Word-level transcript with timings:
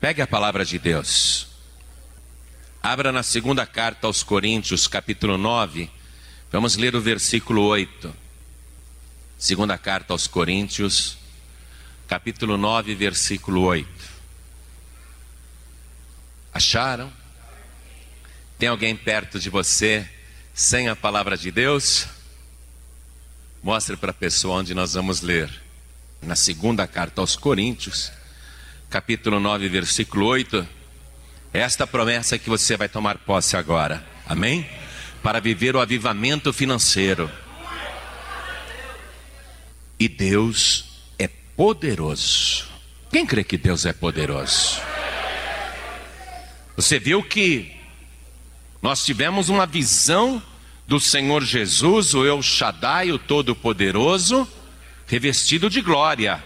Pegue 0.00 0.22
a 0.22 0.26
palavra 0.26 0.64
de 0.64 0.78
Deus. 0.78 1.46
Abra 2.82 3.12
na 3.12 3.22
segunda 3.22 3.66
carta 3.66 4.06
aos 4.06 4.22
Coríntios, 4.22 4.86
capítulo 4.86 5.36
9. 5.36 5.90
Vamos 6.50 6.76
ler 6.76 6.96
o 6.96 7.02
versículo 7.02 7.64
8. 7.64 8.10
Segunda 9.38 9.76
carta 9.76 10.14
aos 10.14 10.26
Coríntios, 10.26 11.18
capítulo 12.08 12.56
9, 12.56 12.94
versículo 12.94 13.60
8. 13.60 13.86
Acharam? 16.54 17.12
Tem 18.58 18.70
alguém 18.70 18.96
perto 18.96 19.38
de 19.38 19.50
você 19.50 20.08
sem 20.54 20.88
a 20.88 20.96
palavra 20.96 21.36
de 21.36 21.50
Deus? 21.50 22.06
Mostre 23.62 23.98
para 23.98 24.12
a 24.12 24.14
pessoa 24.14 24.60
onde 24.60 24.72
nós 24.72 24.94
vamos 24.94 25.20
ler. 25.20 25.62
Na 26.22 26.34
segunda 26.34 26.86
carta 26.86 27.20
aos 27.20 27.36
Coríntios, 27.36 28.10
capítulo 28.90 29.38
9, 29.38 29.68
versículo 29.68 30.26
8. 30.26 30.66
Esta 31.52 31.86
promessa 31.86 32.36
que 32.36 32.50
você 32.50 32.76
vai 32.76 32.88
tomar 32.88 33.18
posse 33.18 33.56
agora. 33.56 34.04
Amém? 34.26 34.68
Para 35.22 35.40
viver 35.40 35.76
o 35.76 35.80
avivamento 35.80 36.52
financeiro. 36.52 37.30
E 39.98 40.08
Deus 40.08 41.04
é 41.20 41.28
poderoso. 41.28 42.66
Quem 43.12 43.24
crê 43.24 43.44
que 43.44 43.56
Deus 43.56 43.86
é 43.86 43.92
poderoso? 43.92 44.80
Você 46.74 46.98
viu 46.98 47.22
que 47.22 47.72
nós 48.82 49.04
tivemos 49.04 49.48
uma 49.48 49.66
visão 49.66 50.42
do 50.88 50.98
Senhor 50.98 51.44
Jesus, 51.44 52.12
o 52.14 52.26
El 52.26 52.42
Shaddai, 52.42 53.12
o 53.12 53.18
Todo-Poderoso, 53.18 54.48
revestido 55.06 55.70
de 55.70 55.80
glória. 55.80 56.42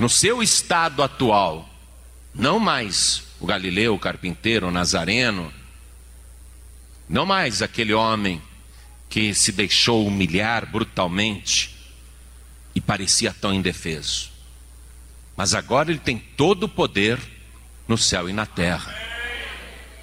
No 0.00 0.08
seu 0.08 0.42
estado 0.42 1.02
atual, 1.02 1.68
não 2.34 2.58
mais 2.58 3.22
o 3.38 3.44
Galileu, 3.44 3.94
o 3.94 3.98
carpinteiro, 3.98 4.68
o 4.68 4.70
Nazareno, 4.70 5.52
não 7.06 7.26
mais 7.26 7.60
aquele 7.60 7.92
homem 7.92 8.40
que 9.10 9.34
se 9.34 9.52
deixou 9.52 10.06
humilhar 10.06 10.64
brutalmente 10.64 11.76
e 12.74 12.80
parecia 12.80 13.30
tão 13.38 13.52
indefeso. 13.52 14.30
Mas 15.36 15.52
agora 15.52 15.90
ele 15.90 15.98
tem 15.98 16.16
todo 16.16 16.62
o 16.62 16.68
poder 16.68 17.20
no 17.86 17.98
céu 17.98 18.26
e 18.26 18.32
na 18.32 18.46
terra. 18.46 18.98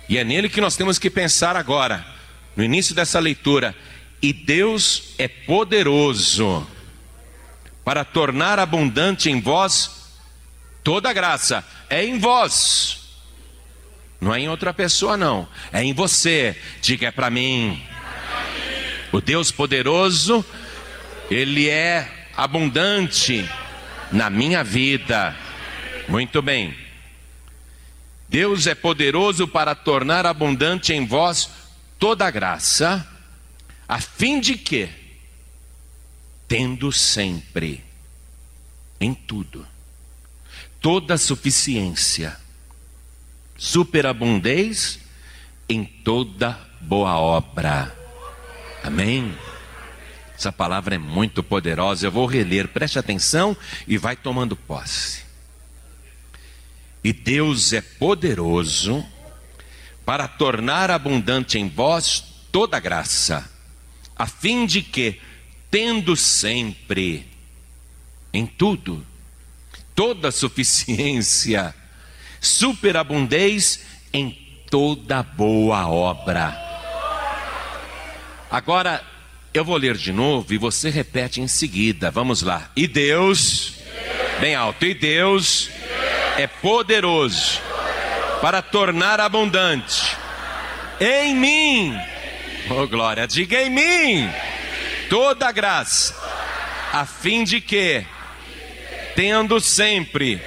E 0.07 0.19
é 0.19 0.23
nele 0.23 0.47
que 0.47 0.61
nós 0.61 0.75
temos 0.75 0.99
que 0.99 1.09
pensar 1.09 1.55
agora 1.55 2.05
no 2.55 2.63
início 2.63 2.93
dessa 2.93 3.19
leitura, 3.19 3.75
e 4.21 4.31
Deus 4.31 5.15
é 5.17 5.27
poderoso 5.27 6.67
para 7.87 8.03
tornar 8.03 8.59
abundante 8.59 9.29
em 9.29 9.39
vós 9.39 10.09
toda 10.83 11.13
graça. 11.13 11.63
É 11.89 12.03
em 12.03 12.19
vós. 12.19 12.99
Não 14.19 14.35
é 14.35 14.41
em 14.41 14.49
outra 14.49 14.73
pessoa, 14.73 15.15
não. 15.15 15.47
É 15.71 15.81
em 15.81 15.93
você. 15.93 16.61
Diga 16.81 17.07
é 17.07 17.11
para 17.11 17.29
mim. 17.29 17.81
O 19.09 19.21
Deus 19.21 19.51
poderoso, 19.51 20.45
Ele 21.31 21.69
é 21.69 22.27
abundante 22.35 23.49
na 24.11 24.29
minha 24.29 24.65
vida. 24.65 25.33
Muito 26.09 26.41
bem. 26.41 26.75
Deus 28.27 28.67
é 28.67 28.75
poderoso 28.75 29.47
para 29.47 29.73
tornar 29.73 30.25
abundante 30.25 30.91
em 30.91 31.05
vós 31.05 31.49
toda 31.97 32.29
graça, 32.29 33.07
a 33.87 34.01
fim 34.01 34.41
de 34.41 34.57
que, 34.57 34.89
tendo 36.47 36.91
sempre, 36.91 37.83
em 38.99 39.13
tudo, 39.13 39.67
toda 40.81 41.17
suficiência, 41.17 42.37
superabundez 43.57 44.99
em 45.67 45.83
toda 45.83 46.59
boa 46.79 47.17
obra. 47.17 47.95
Amém? 48.83 49.35
Essa 50.37 50.51
palavra 50.51 50.95
é 50.95 50.99
muito 50.99 51.41
poderosa, 51.41 52.05
eu 52.05 52.11
vou 52.11 52.27
reler, 52.27 52.67
preste 52.67 52.99
atenção 52.99 53.57
e 53.87 53.97
vai 53.97 54.15
tomando 54.15 54.55
posse. 54.55 55.23
E 57.03 57.11
Deus 57.11 57.73
é 57.73 57.81
poderoso 57.81 59.03
para 60.05 60.27
tornar 60.27 60.91
abundante 60.91 61.57
em 61.57 61.67
vós 61.67 62.23
toda 62.51 62.79
graça, 62.79 63.49
a 64.15 64.25
fim 64.25 64.65
de 64.65 64.81
que, 64.81 65.19
tendo 65.69 66.15
sempre, 66.15 67.25
em 68.33 68.45
tudo, 68.45 69.05
toda 69.95 70.31
suficiência, 70.31 71.73
superabundez 72.39 73.85
em 74.13 74.31
toda 74.69 75.23
boa 75.23 75.87
obra. 75.87 76.55
Agora, 78.49 79.03
eu 79.53 79.65
vou 79.65 79.77
ler 79.77 79.97
de 79.97 80.11
novo 80.11 80.53
e 80.53 80.57
você 80.57 80.89
repete 80.89 81.41
em 81.41 81.47
seguida. 81.47 82.11
Vamos 82.11 82.41
lá. 82.41 82.69
E 82.75 82.87
Deus, 82.87 83.73
bem 84.39 84.55
alto, 84.55 84.85
e 84.85 84.93
Deus 84.93 85.69
é 86.37 86.47
poderoso 86.47 87.59
para 88.41 88.61
tornar 88.61 89.19
abundante 89.19 90.15
em 90.99 91.35
mim, 91.35 91.95
oh 92.71 92.87
glória, 92.87 93.27
diga 93.27 93.61
em 93.61 93.69
mim, 93.69 94.29
toda 95.09 95.51
graça, 95.51 96.15
a 96.93 97.05
fim 97.05 97.43
de 97.43 97.59
que, 97.61 98.05
tendo 99.15 99.59
sempre 99.59 100.41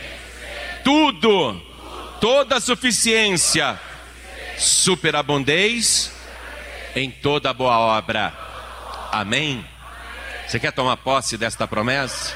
tudo, 0.84 1.60
toda 2.20 2.60
suficiência, 2.60 3.78
superabundez 4.58 6.12
em 6.94 7.10
toda 7.10 7.52
boa 7.52 7.78
obra. 7.78 8.32
Amém? 9.12 9.64
Você 10.46 10.58
quer 10.58 10.72
tomar 10.72 10.96
posse 10.96 11.36
desta 11.36 11.66
promessa? 11.66 12.34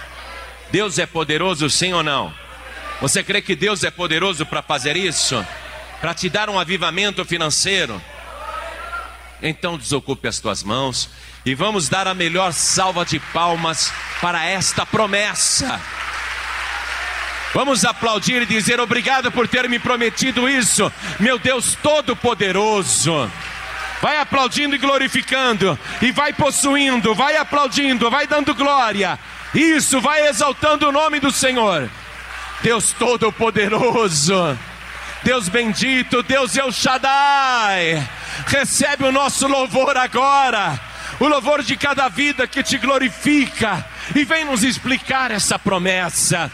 Deus 0.70 0.98
é 0.98 1.06
poderoso, 1.06 1.68
sim 1.68 1.92
ou 1.92 2.02
não? 2.02 2.32
Você 3.00 3.22
crê 3.22 3.42
que 3.42 3.56
Deus 3.56 3.82
é 3.84 3.90
poderoso 3.90 4.46
para 4.46 4.62
fazer 4.62 4.96
isso? 4.96 5.44
Para 6.00 6.14
te 6.14 6.28
dar 6.28 6.48
um 6.48 6.58
avivamento 6.58 7.24
financeiro? 7.24 8.00
Então 9.42 9.76
desocupe 9.76 10.28
as 10.28 10.38
tuas 10.38 10.62
mãos 10.62 11.10
e 11.44 11.54
vamos 11.54 11.88
dar 11.88 12.08
a 12.08 12.14
melhor 12.14 12.52
salva 12.52 13.04
de 13.04 13.18
palmas 13.18 13.92
para 14.20 14.44
esta 14.44 14.86
promessa. 14.86 15.80
Vamos 17.52 17.84
aplaudir 17.84 18.42
e 18.42 18.46
dizer 18.46 18.80
obrigado 18.80 19.30
por 19.30 19.46
ter 19.46 19.68
me 19.68 19.78
prometido 19.78 20.48
isso, 20.48 20.90
meu 21.20 21.38
Deus 21.38 21.76
Todo-Poderoso. 21.80 23.30
Vai 24.02 24.18
aplaudindo 24.18 24.74
e 24.74 24.78
glorificando, 24.78 25.78
e 26.02 26.10
vai 26.10 26.32
possuindo, 26.32 27.14
vai 27.14 27.36
aplaudindo, 27.36 28.10
vai 28.10 28.26
dando 28.26 28.54
glória. 28.54 29.18
Isso, 29.54 30.00
vai 30.00 30.26
exaltando 30.26 30.88
o 30.88 30.92
nome 30.92 31.20
do 31.20 31.30
Senhor. 31.30 31.88
Deus 32.60 32.92
Todo-Poderoso, 32.92 34.58
Deus 35.22 35.48
bendito, 35.48 36.22
Deus 36.22 36.56
El 36.56 36.72
Shaddai, 36.72 38.02
recebe 38.46 39.04
o 39.04 39.12
nosso 39.12 39.46
louvor 39.46 39.96
agora, 39.96 40.80
o 41.20 41.28
louvor 41.28 41.62
de 41.62 41.76
cada 41.76 42.08
vida 42.08 42.46
que 42.46 42.62
te 42.62 42.78
glorifica, 42.78 43.84
e 44.14 44.24
vem 44.24 44.44
nos 44.44 44.62
explicar 44.62 45.30
essa 45.30 45.58
promessa. 45.58 46.50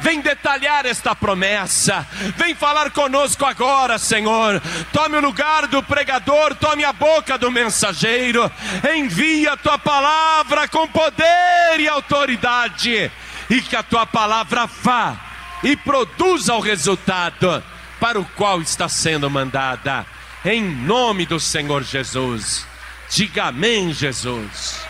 Vem 0.00 0.20
detalhar 0.20 0.86
esta 0.86 1.14
promessa. 1.14 2.06
Vem 2.36 2.54
falar 2.54 2.90
conosco 2.90 3.44
agora, 3.44 3.98
Senhor. 3.98 4.60
Tome 4.92 5.16
o 5.18 5.20
lugar 5.20 5.66
do 5.66 5.82
pregador, 5.82 6.54
tome 6.54 6.84
a 6.84 6.92
boca 6.92 7.36
do 7.36 7.50
mensageiro. 7.50 8.50
Envia 8.96 9.52
a 9.52 9.56
tua 9.56 9.78
palavra 9.78 10.66
com 10.68 10.88
poder 10.88 11.78
e 11.78 11.86
autoridade. 11.86 13.12
E 13.50 13.60
que 13.60 13.76
a 13.76 13.82
tua 13.82 14.06
palavra 14.06 14.66
vá 14.66 15.16
e 15.62 15.76
produza 15.76 16.54
o 16.54 16.60
resultado 16.60 17.62
para 18.00 18.18
o 18.18 18.24
qual 18.36 18.62
está 18.62 18.88
sendo 18.88 19.28
mandada. 19.28 20.06
Em 20.44 20.62
nome 20.62 21.26
do 21.26 21.38
Senhor 21.38 21.82
Jesus. 21.82 22.66
Diga 23.14 23.44
amém, 23.44 23.92
Jesus. 23.92 24.80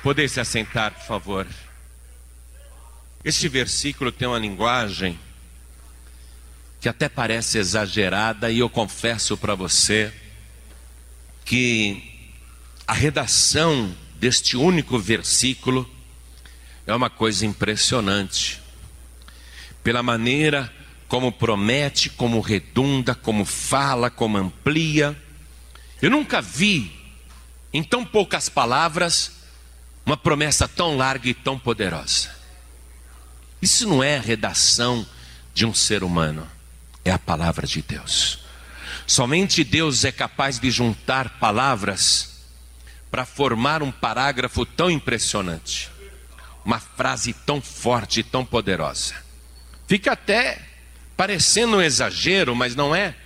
Poder 0.00 0.28
se 0.28 0.38
assentar, 0.38 0.92
por 0.92 1.04
favor. 1.04 1.46
Este 3.24 3.48
versículo 3.48 4.12
tem 4.12 4.28
uma 4.28 4.38
linguagem 4.38 5.18
que 6.80 6.88
até 6.88 7.08
parece 7.08 7.58
exagerada, 7.58 8.48
e 8.48 8.60
eu 8.60 8.70
confesso 8.70 9.36
para 9.36 9.56
você 9.56 10.12
que 11.44 12.30
a 12.86 12.92
redação 12.92 13.92
deste 14.20 14.56
único 14.56 14.96
versículo 14.96 15.90
é 16.86 16.94
uma 16.94 17.10
coisa 17.10 17.44
impressionante 17.44 18.60
pela 19.82 20.00
maneira 20.00 20.72
como 21.08 21.32
promete, 21.32 22.08
como 22.08 22.38
redunda, 22.38 23.16
como 23.16 23.44
fala, 23.44 24.08
como 24.10 24.38
amplia. 24.38 25.20
Eu 26.00 26.08
nunca 26.08 26.40
vi, 26.40 26.97
em 27.72 27.82
tão 27.82 28.04
poucas 28.04 28.48
palavras, 28.48 29.32
uma 30.04 30.16
promessa 30.16 30.66
tão 30.66 30.96
larga 30.96 31.28
e 31.28 31.34
tão 31.34 31.58
poderosa. 31.58 32.30
Isso 33.60 33.86
não 33.88 34.02
é 34.02 34.18
redação 34.18 35.06
de 35.52 35.66
um 35.66 35.74
ser 35.74 36.02
humano. 36.02 36.48
é 37.04 37.10
a 37.10 37.18
palavra 37.18 37.66
de 37.66 37.80
Deus. 37.80 38.40
Somente 39.06 39.64
Deus 39.64 40.04
é 40.04 40.12
capaz 40.12 40.58
de 40.58 40.70
juntar 40.70 41.38
palavras 41.38 42.44
para 43.10 43.24
formar 43.24 43.82
um 43.82 43.90
parágrafo 43.90 44.66
tão 44.66 44.90
impressionante, 44.90 45.90
uma 46.64 46.78
frase 46.78 47.32
tão 47.32 47.62
forte, 47.62 48.22
tão 48.22 48.44
poderosa. 48.44 49.14
Fica 49.86 50.12
até 50.12 50.60
parecendo 51.16 51.78
um 51.78 51.82
exagero, 51.82 52.54
mas 52.54 52.76
não 52.76 52.94
é. 52.94 53.16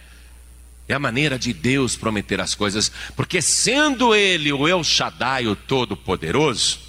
É 0.89 0.95
a 0.95 0.99
maneira 0.99 1.39
de 1.39 1.53
Deus 1.53 1.97
prometer 1.97 2.41
as 2.41 2.55
coisas, 2.55 2.91
porque 3.17 3.41
sendo 3.41 4.15
Ele 4.15 4.53
o 4.53 4.67
El 4.67 4.83
Shaddai, 4.83 5.47
o 5.47 5.57
Todo-Poderoso, 5.57 6.81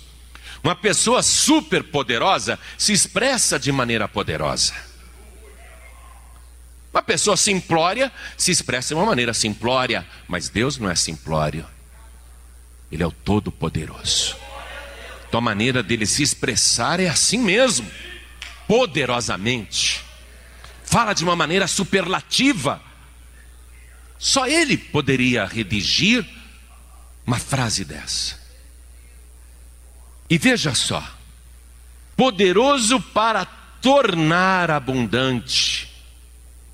uma 0.64 0.76
pessoa 0.76 1.22
super 1.22 1.84
poderosa 1.84 2.58
se 2.78 2.94
expressa 2.94 3.60
de 3.60 3.72
maneira 3.72 4.08
poderosa. 4.08 4.74
Uma 6.94 7.02
pessoa 7.02 7.36
simplória 7.36 8.12
se 8.38 8.52
expressa 8.52 8.90
de 8.90 8.94
uma 8.94 9.06
maneira 9.06 9.34
simplória, 9.34 10.08
mas 10.28 10.48
Deus 10.48 10.78
não 10.78 10.90
é 10.90 10.96
simplório. 10.96 11.66
Ele 12.92 13.04
é 13.04 13.08
o 13.08 13.12
Todo-Poderoso. 13.12 14.38
Então 15.28 15.40
a 15.40 15.42
maneira 15.42 15.82
dele 15.82 16.06
se 16.06 16.22
expressar 16.22 17.00
é 17.00 17.10
assim 17.10 17.40
mesmo, 17.40 17.90
poderosamente. 18.68 20.06
Fala 20.86 21.14
de 21.14 21.24
uma 21.24 21.36
maneira 21.36 21.68
superlativa. 21.68 22.80
Só 24.24 24.48
ele 24.48 24.78
poderia 24.78 25.46
redigir 25.46 26.26
uma 27.28 27.38
frase 27.38 27.84
dessa. 27.84 28.40
E 30.30 30.38
veja 30.38 30.74
só: 30.74 31.06
poderoso 32.16 33.02
para 33.02 33.44
tornar 33.44 34.72
abundante 34.72 35.94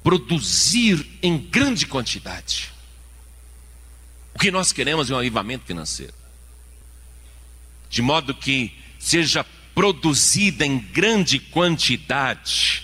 produzir 0.04 1.04
em 1.24 1.40
grande 1.40 1.88
quantidade. 1.88 2.72
O 4.36 4.38
que 4.38 4.52
nós 4.52 4.72
queremos 4.72 5.10
é 5.10 5.16
um 5.16 5.18
avivamento 5.18 5.66
financeiro, 5.66 6.14
de 7.90 8.04
modo 8.04 8.32
que 8.36 8.72
seja 9.00 9.44
produzida 9.74 10.64
em 10.64 10.78
grande 10.78 11.40
quantidade 11.40 12.84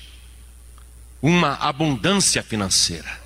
uma 1.22 1.54
abundância 1.54 2.42
financeira. 2.42 3.25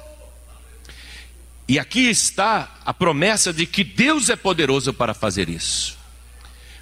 E 1.69 1.79
aqui 1.79 2.09
está 2.09 2.77
a 2.83 2.93
promessa 2.93 3.53
de 3.53 3.65
que 3.65 3.83
Deus 3.83 4.27
é 4.27 4.35
poderoso 4.35 4.91
para 4.91 5.13
fazer 5.13 5.47
isso. 5.47 5.97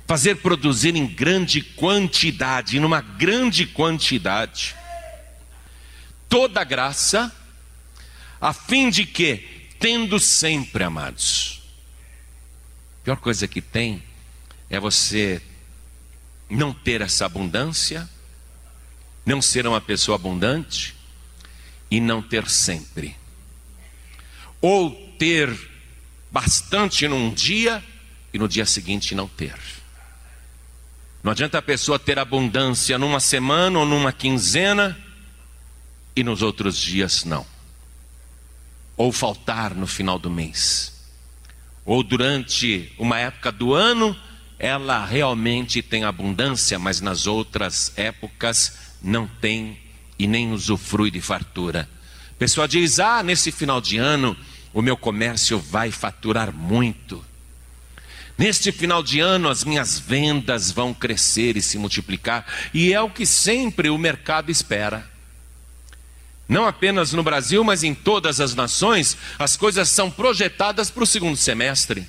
Fazer 0.07 0.35
produzir 0.37 0.95
em 0.95 1.05
grande 1.05 1.61
quantidade, 1.61 2.79
numa 2.79 3.01
grande 3.01 3.67
quantidade 3.67 4.75
toda 6.29 6.63
graça, 6.63 7.33
a 8.39 8.53
fim 8.53 8.89
de 8.89 9.05
que, 9.05 9.67
tendo 9.79 10.19
sempre, 10.19 10.83
amados, 10.83 11.61
a 13.01 13.05
pior 13.05 13.17
coisa 13.17 13.47
que 13.47 13.61
tem 13.61 14.03
é 14.69 14.79
você 14.79 15.41
não 16.49 16.73
ter 16.73 17.01
essa 17.01 17.25
abundância, 17.25 18.09
não 19.25 19.41
ser 19.41 19.65
uma 19.67 19.81
pessoa 19.81 20.15
abundante 20.15 20.95
e 21.89 21.99
não 21.99 22.21
ter 22.21 22.49
sempre. 22.49 23.15
Ou 24.61 24.91
ter 25.17 25.49
bastante 26.31 27.07
num 27.07 27.33
dia 27.33 27.83
e 28.33 28.39
no 28.39 28.47
dia 28.47 28.65
seguinte 28.65 29.15
não 29.15 29.27
ter. 29.27 29.55
Não 31.23 31.31
adianta 31.31 31.57
a 31.57 31.61
pessoa 31.61 31.99
ter 31.99 32.19
abundância 32.19 32.97
numa 32.97 33.19
semana 33.19 33.79
ou 33.79 33.85
numa 33.85 34.13
quinzena 34.13 34.97
e 36.15 36.23
nos 36.23 36.41
outros 36.41 36.77
dias 36.77 37.23
não. 37.25 37.45
Ou 38.95 39.11
faltar 39.11 39.75
no 39.75 39.85
final 39.85 40.17
do 40.17 40.29
mês. 40.29 40.93
Ou 41.85 42.03
durante 42.03 42.91
uma 42.97 43.19
época 43.19 43.51
do 43.51 43.73
ano, 43.73 44.15
ela 44.59 45.05
realmente 45.05 45.81
tem 45.81 46.03
abundância, 46.03 46.79
mas 46.79 46.99
nas 46.99 47.27
outras 47.27 47.93
épocas 47.95 48.95
não 49.01 49.27
tem 49.27 49.79
e 50.17 50.27
nem 50.27 50.51
usufrui 50.51 51.11
de 51.11 51.21
fartura. 51.21 51.87
Pessoa 52.37 52.67
diz: 52.67 52.99
Ah, 52.99 53.23
nesse 53.23 53.51
final 53.51 53.81
de 53.81 53.97
ano 53.97 54.37
o 54.73 54.81
meu 54.81 54.95
comércio 54.95 55.57
vai 55.57 55.91
faturar 55.91 56.53
muito. 56.53 57.23
Neste 58.37 58.71
final 58.71 59.01
de 59.01 59.19
ano 59.19 59.49
as 59.49 59.63
minhas 59.63 59.97
vendas 59.97 60.71
vão 60.71 60.93
crescer 60.93 61.57
e 61.57 61.61
se 61.61 61.77
multiplicar, 61.77 62.45
e 62.73 62.93
é 62.93 63.01
o 63.01 63.09
que 63.09 63.25
sempre 63.25 63.89
o 63.89 63.97
mercado 63.97 64.51
espera. 64.51 65.09
Não 66.47 66.65
apenas 66.65 67.11
no 67.11 67.23
Brasil, 67.23 67.63
mas 67.63 67.83
em 67.83 67.93
todas 67.93 68.39
as 68.39 68.55
nações, 68.55 69.17
as 69.37 69.57
coisas 69.57 69.89
são 69.89 70.09
projetadas 70.09 70.89
para 70.89 71.03
o 71.03 71.07
segundo 71.07 71.35
semestre. 71.35 72.07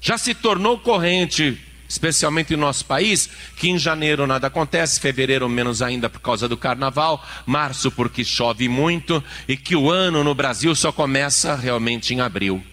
Já 0.00 0.18
se 0.18 0.34
tornou 0.34 0.78
corrente, 0.78 1.58
especialmente 1.90 2.56
no 2.56 2.62
nosso 2.62 2.86
país, 2.86 3.28
que 3.56 3.68
em 3.68 3.78
janeiro 3.78 4.26
nada 4.26 4.46
acontece, 4.46 4.98
fevereiro 4.98 5.46
menos 5.48 5.82
ainda 5.82 6.08
por 6.08 6.20
causa 6.20 6.48
do 6.48 6.56
carnaval, 6.56 7.22
março 7.44 7.90
porque 7.90 8.24
chove 8.24 8.66
muito 8.68 9.22
e 9.46 9.56
que 9.56 9.76
o 9.76 9.90
ano 9.90 10.24
no 10.24 10.34
Brasil 10.34 10.74
só 10.74 10.90
começa 10.90 11.54
realmente 11.54 12.14
em 12.14 12.20
abril. 12.20 12.64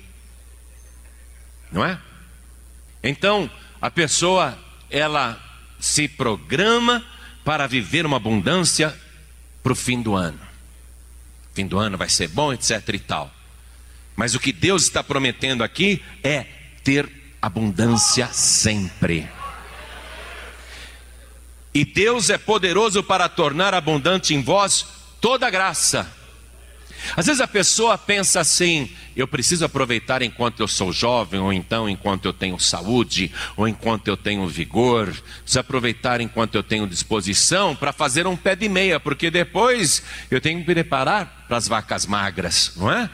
Não 1.71 1.83
é? 1.83 1.99
Então, 3.03 3.51
a 3.81 3.91
pessoa 3.91 4.57
ela 4.89 5.37
se 5.79 6.07
programa 6.07 7.03
para 7.43 7.67
viver 7.67 8.05
uma 8.05 8.17
abundância 8.17 8.97
para 9.61 9.73
o 9.73 9.75
fim 9.75 10.01
do 10.01 10.15
ano 10.15 10.47
fim 11.57 11.65
do 11.65 11.79
ano 11.79 11.97
vai 11.97 12.07
ser 12.07 12.27
bom, 12.27 12.53
etc 12.53 12.87
e 12.93 12.99
tal. 12.99 13.33
Mas 14.15 14.35
o 14.35 14.39
que 14.39 14.51
Deus 14.51 14.83
está 14.83 15.03
prometendo 15.03 15.63
aqui 15.63 16.03
é 16.23 16.45
ter 16.83 17.09
abundância 17.41 18.27
sempre. 18.27 19.29
E 21.73 21.85
Deus 21.85 22.29
é 22.29 22.37
poderoso 22.37 23.03
para 23.03 23.29
tornar 23.29 23.73
abundante 23.73 24.33
em 24.33 24.41
vós 24.41 24.85
toda 25.21 25.49
graça 25.49 26.17
às 27.15 27.25
vezes 27.25 27.41
a 27.41 27.47
pessoa 27.47 27.97
pensa 27.97 28.39
assim: 28.39 28.91
eu 29.15 29.27
preciso 29.27 29.65
aproveitar 29.65 30.21
enquanto 30.21 30.59
eu 30.59 30.67
sou 30.67 30.91
jovem, 30.91 31.39
ou 31.39 31.53
então 31.53 31.89
enquanto 31.89 32.25
eu 32.25 32.33
tenho 32.33 32.59
saúde, 32.59 33.31
ou 33.55 33.67
enquanto 33.67 34.07
eu 34.07 34.17
tenho 34.17 34.47
vigor, 34.47 35.07
preciso 35.41 35.59
aproveitar 35.59 36.21
enquanto 36.21 36.55
eu 36.55 36.63
tenho 36.63 36.87
disposição 36.87 37.75
para 37.75 37.91
fazer 37.91 38.27
um 38.27 38.35
pé 38.35 38.55
de 38.55 38.67
meia, 38.67 38.99
porque 38.99 39.29
depois 39.29 40.03
eu 40.29 40.41
tenho 40.41 40.59
que 40.61 40.67
me 40.67 40.73
preparar 40.73 41.45
para 41.47 41.57
as 41.57 41.67
vacas 41.67 42.05
magras, 42.05 42.73
não 42.75 42.91
é? 42.91 43.09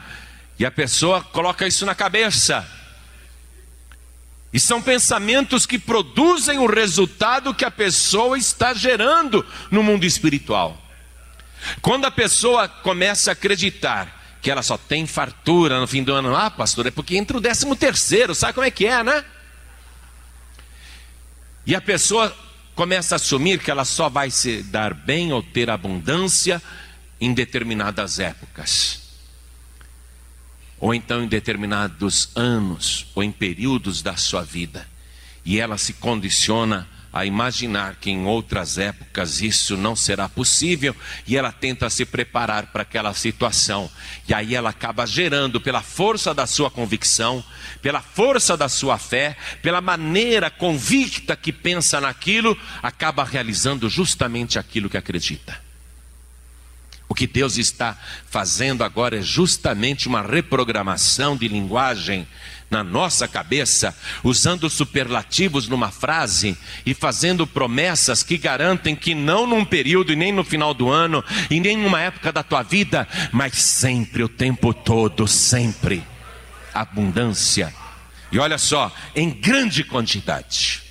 E 0.58 0.64
a 0.64 0.70
pessoa 0.70 1.20
coloca 1.20 1.66
isso 1.66 1.84
na 1.84 1.94
cabeça. 1.94 2.66
E 4.54 4.60
são 4.60 4.80
pensamentos 4.80 5.66
que 5.66 5.80
produzem 5.80 6.60
o 6.60 6.66
resultado 6.66 7.52
que 7.52 7.64
a 7.64 7.70
pessoa 7.72 8.38
está 8.38 8.72
gerando 8.72 9.44
no 9.68 9.82
mundo 9.82 10.04
espiritual. 10.04 10.80
Quando 11.82 12.04
a 12.04 12.10
pessoa 12.10 12.68
começa 12.68 13.32
a 13.32 13.32
acreditar 13.32 14.38
que 14.40 14.48
ela 14.48 14.62
só 14.62 14.78
tem 14.78 15.08
fartura 15.08 15.80
no 15.80 15.88
fim 15.88 16.04
do 16.04 16.14
ano, 16.14 16.36
ah, 16.36 16.52
pastor, 16.52 16.86
é 16.86 16.92
porque 16.92 17.16
entra 17.16 17.36
o 17.36 17.40
décimo 17.40 17.74
terceiro, 17.74 18.32
sabe 18.32 18.52
como 18.52 18.64
é 18.64 18.70
que 18.70 18.86
é, 18.86 19.02
né? 19.02 19.24
E 21.66 21.74
a 21.74 21.80
pessoa 21.80 22.32
começa 22.76 23.14
a 23.14 23.16
assumir 23.16 23.58
que 23.58 23.72
ela 23.72 23.84
só 23.84 24.08
vai 24.08 24.30
se 24.30 24.62
dar 24.62 24.94
bem 24.94 25.32
ou 25.32 25.42
ter 25.42 25.68
abundância 25.68 26.62
em 27.20 27.34
determinadas 27.34 28.20
épocas. 28.20 29.03
Ou 30.80 30.94
então 30.94 31.22
em 31.22 31.28
determinados 31.28 32.30
anos, 32.34 33.06
ou 33.14 33.22
em 33.22 33.30
períodos 33.30 34.02
da 34.02 34.16
sua 34.16 34.42
vida. 34.42 34.86
E 35.44 35.60
ela 35.60 35.78
se 35.78 35.94
condiciona 35.94 36.88
a 37.14 37.24
imaginar 37.24 37.94
que 38.00 38.10
em 38.10 38.26
outras 38.26 38.76
épocas 38.76 39.40
isso 39.40 39.76
não 39.76 39.94
será 39.94 40.28
possível 40.28 40.96
e 41.28 41.36
ela 41.36 41.52
tenta 41.52 41.88
se 41.88 42.04
preparar 42.04 42.72
para 42.72 42.82
aquela 42.82 43.14
situação. 43.14 43.88
E 44.26 44.34
aí 44.34 44.52
ela 44.52 44.70
acaba 44.70 45.06
gerando, 45.06 45.60
pela 45.60 45.80
força 45.80 46.34
da 46.34 46.44
sua 46.44 46.68
convicção, 46.68 47.42
pela 47.80 48.02
força 48.02 48.56
da 48.56 48.68
sua 48.68 48.98
fé, 48.98 49.36
pela 49.62 49.80
maneira 49.80 50.50
convicta 50.50 51.36
que 51.36 51.52
pensa 51.52 52.00
naquilo, 52.00 52.58
acaba 52.82 53.22
realizando 53.22 53.88
justamente 53.88 54.58
aquilo 54.58 54.90
que 54.90 54.96
acredita. 54.96 55.63
O 57.08 57.14
que 57.14 57.26
Deus 57.26 57.58
está 57.58 57.96
fazendo 58.26 58.82
agora 58.82 59.18
é 59.18 59.22
justamente 59.22 60.08
uma 60.08 60.22
reprogramação 60.22 61.36
de 61.36 61.46
linguagem 61.48 62.26
na 62.70 62.82
nossa 62.82 63.28
cabeça, 63.28 63.96
usando 64.22 64.68
superlativos 64.68 65.68
numa 65.68 65.90
frase 65.90 66.56
e 66.84 66.94
fazendo 66.94 67.46
promessas 67.46 68.22
que 68.22 68.38
garantem 68.38 68.96
que 68.96 69.14
não 69.14 69.46
num 69.46 69.64
período 69.64 70.12
e 70.12 70.16
nem 70.16 70.32
no 70.32 70.42
final 70.42 70.74
do 70.74 70.90
ano 70.90 71.22
e 71.50 71.60
nem 71.60 71.76
numa 71.76 72.00
época 72.00 72.32
da 72.32 72.42
tua 72.42 72.62
vida, 72.62 73.06
mas 73.30 73.54
sempre, 73.54 74.22
o 74.24 74.28
tempo 74.28 74.72
todo, 74.72 75.28
sempre. 75.28 76.02
Abundância. 76.72 77.72
E 78.32 78.38
olha 78.38 78.58
só, 78.58 78.92
em 79.14 79.30
grande 79.30 79.84
quantidade. 79.84 80.83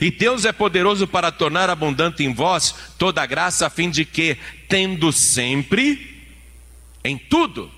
E 0.00 0.10
Deus 0.10 0.44
é 0.44 0.52
poderoso 0.52 1.06
para 1.06 1.32
tornar 1.32 1.70
abundante 1.70 2.22
em 2.22 2.32
vós 2.32 2.74
toda 2.98 3.22
a 3.22 3.26
graça, 3.26 3.66
a 3.66 3.70
fim 3.70 3.90
de 3.90 4.04
que, 4.04 4.36
tendo 4.68 5.12
sempre, 5.12 6.16
em 7.02 7.16
tudo. 7.16 7.70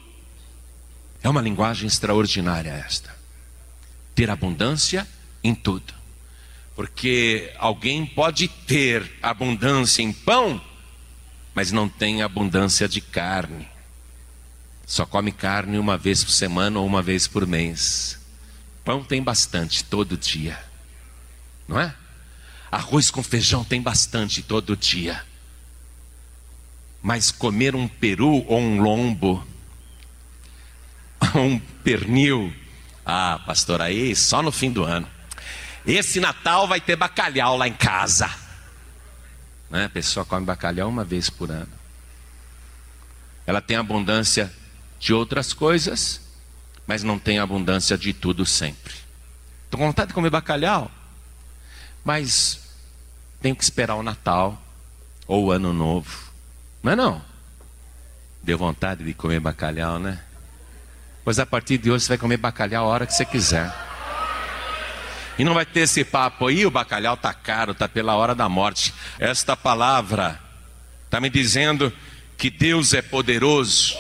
É 1.23 1.29
uma 1.29 1.43
linguagem 1.43 1.87
extraordinária 1.87 2.71
esta. 2.71 3.15
Ter 4.15 4.31
abundância 4.31 5.07
em 5.43 5.55
tudo. 5.55 5.95
Porque 6.75 7.53
alguém 7.59 8.07
pode 8.07 8.49
ter 8.49 9.11
abundância 9.23 10.03
em 10.03 10.13
pão, 10.13 10.61
mas 11.55 11.73
não 11.73 11.89
tem 11.89 12.23
abundância 12.23 12.89
de 12.89 13.01
carne. 13.01 13.69
Só 14.87 15.05
come 15.05 15.33
carne 15.33 15.79
uma 15.79 15.99
vez 15.99 16.25
por 16.25 16.31
semana 16.31 16.79
ou 16.79 16.87
uma 16.87 17.03
vez 17.03 17.27
por 17.27 17.47
mês. 17.47 18.19
Pão 18.85 19.05
tem 19.05 19.23
bastante 19.23 19.85
todo 19.85 20.17
dia. 20.17 20.59
Não 21.67 21.79
é? 21.79 21.95
Arroz 22.71 23.11
com 23.11 23.23
feijão 23.23 23.65
tem 23.65 23.81
bastante 23.81 24.43
todo 24.43 24.77
dia. 24.77 25.25
Mas 27.03 27.31
comer 27.31 27.75
um 27.75 27.89
peru 27.89 28.45
ou 28.47 28.59
um 28.59 28.81
lombo, 28.81 29.47
um 31.35 31.59
pernil, 31.59 32.53
ah, 33.07 33.41
pastor, 33.47 33.81
aí 33.81 34.15
só 34.15 34.43
no 34.43 34.53
fim 34.53 34.71
do 34.71 34.85
ano. 34.85 35.09
Esse 35.87 36.21
Natal 36.21 36.69
vai 36.69 36.81
ter 36.81 36.97
bacalhau 36.97 37.57
lá 37.57 37.67
em 37.67 37.73
casa. 37.73 38.29
Né? 39.71 39.87
A 39.87 39.89
pessoa 39.89 40.27
come 40.27 40.45
bacalhau 40.45 40.89
uma 40.89 41.05
vez 41.05 41.31
por 41.31 41.51
ano. 41.51 41.73
Ela 43.47 43.63
tem 43.63 43.79
abundância 43.79 44.53
de 45.01 45.15
outras 45.15 45.55
coisas, 45.55 46.21
mas 46.87 47.03
não 47.03 47.19
tem 47.19 47.39
abundância 47.39 47.97
de 47.97 48.13
tudo 48.13 48.45
sempre. 48.45 48.93
Estou 49.65 49.79
com 49.79 49.87
vontade 49.87 50.09
de 50.09 50.15
comer 50.15 50.29
bacalhau, 50.29 50.91
mas 52.09 52.59
tenho 53.39 53.55
que 53.55 53.63
esperar 53.63 53.97
o 53.97 54.03
Natal 54.03 54.59
ou 55.27 55.45
o 55.45 55.51
Ano 55.53 55.75
Novo. 55.75 56.33
Não 56.83 56.93
é 56.93 56.97
não? 56.97 57.23
Deu 58.43 58.57
vontade 58.57 59.05
de 59.05 59.13
comer 59.13 59.41
bacalhau, 59.41 59.99
né? 59.99 60.19
Pois 61.23 61.39
a 61.39 61.45
partir 61.45 61.77
de 61.77 61.91
hoje 61.91 62.05
você 62.05 62.09
vai 62.09 62.17
comer 62.17 62.39
bacalhau 62.39 62.87
a 62.87 62.89
hora 62.89 63.07
que 63.07 63.13
você 63.13 63.27
quiser. 63.27 63.71
E 65.39 65.45
não 65.45 65.53
vai 65.53 65.67
ter 65.67 65.81
esse 65.81 66.03
papo 66.03 66.47
aí, 66.47 66.65
o 66.65 66.71
bacalhau 66.71 67.15
tá 67.15 67.35
caro, 67.35 67.75
tá 67.75 67.87
pela 67.87 68.17
hora 68.17 68.35
da 68.35 68.49
morte. 68.49 68.95
Esta 69.19 69.55
palavra 69.55 70.41
está 71.05 71.21
me 71.21 71.29
dizendo 71.29 71.93
que 72.39 72.49
Deus 72.49 72.95
é 72.95 73.03
poderoso 73.03 73.95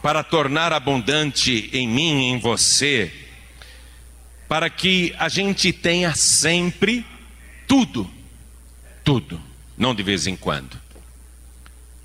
para 0.00 0.22
tornar 0.22 0.72
abundante 0.72 1.68
em 1.72 1.88
mim, 1.88 2.30
em 2.30 2.38
você, 2.38 3.29
para 4.50 4.68
que 4.68 5.14
a 5.16 5.28
gente 5.28 5.72
tenha 5.72 6.12
sempre 6.12 7.06
tudo, 7.68 8.10
tudo, 9.04 9.40
não 9.78 9.94
de 9.94 10.02
vez 10.02 10.26
em 10.26 10.34
quando. 10.34 10.76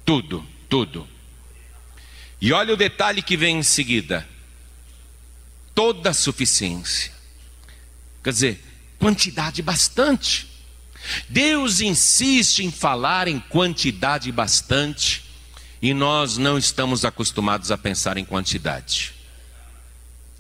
Tudo, 0.05 0.45
tudo. 0.69 1.07
E 2.39 2.53
olha 2.53 2.75
o 2.75 2.77
detalhe 2.77 3.23
que 3.23 3.35
vem 3.35 3.57
em 3.57 3.63
seguida: 3.63 4.29
toda 5.73 6.11
a 6.11 6.13
suficiência. 6.13 7.11
Quer 8.23 8.29
dizer, 8.29 8.63
quantidade 8.99 9.63
bastante. 9.63 10.47
Deus 11.27 11.81
insiste 11.81 12.59
em 12.59 12.69
falar 12.69 13.27
em 13.27 13.39
quantidade 13.39 14.31
bastante 14.31 15.23
e 15.81 15.95
nós 15.95 16.37
não 16.37 16.59
estamos 16.59 17.05
acostumados 17.05 17.71
a 17.71 17.77
pensar 17.77 18.17
em 18.17 18.25
quantidade. 18.25 19.15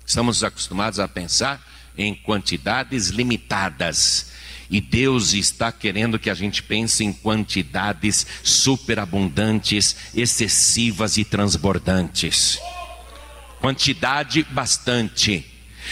Estamos 0.05 0.43
acostumados 0.43 0.99
a 0.99 1.07
pensar 1.07 1.73
em 1.97 2.13
quantidades 2.13 3.09
limitadas. 3.09 4.31
E 4.69 4.81
Deus 4.81 5.33
está 5.33 5.71
querendo 5.71 6.17
que 6.17 6.29
a 6.29 6.33
gente 6.33 6.63
pense 6.63 7.03
em 7.03 7.13
quantidades 7.13 8.25
superabundantes, 8.43 9.95
excessivas 10.15 11.17
e 11.17 11.23
transbordantes. 11.23 12.59
Quantidade 13.59 14.43
bastante. 14.49 15.45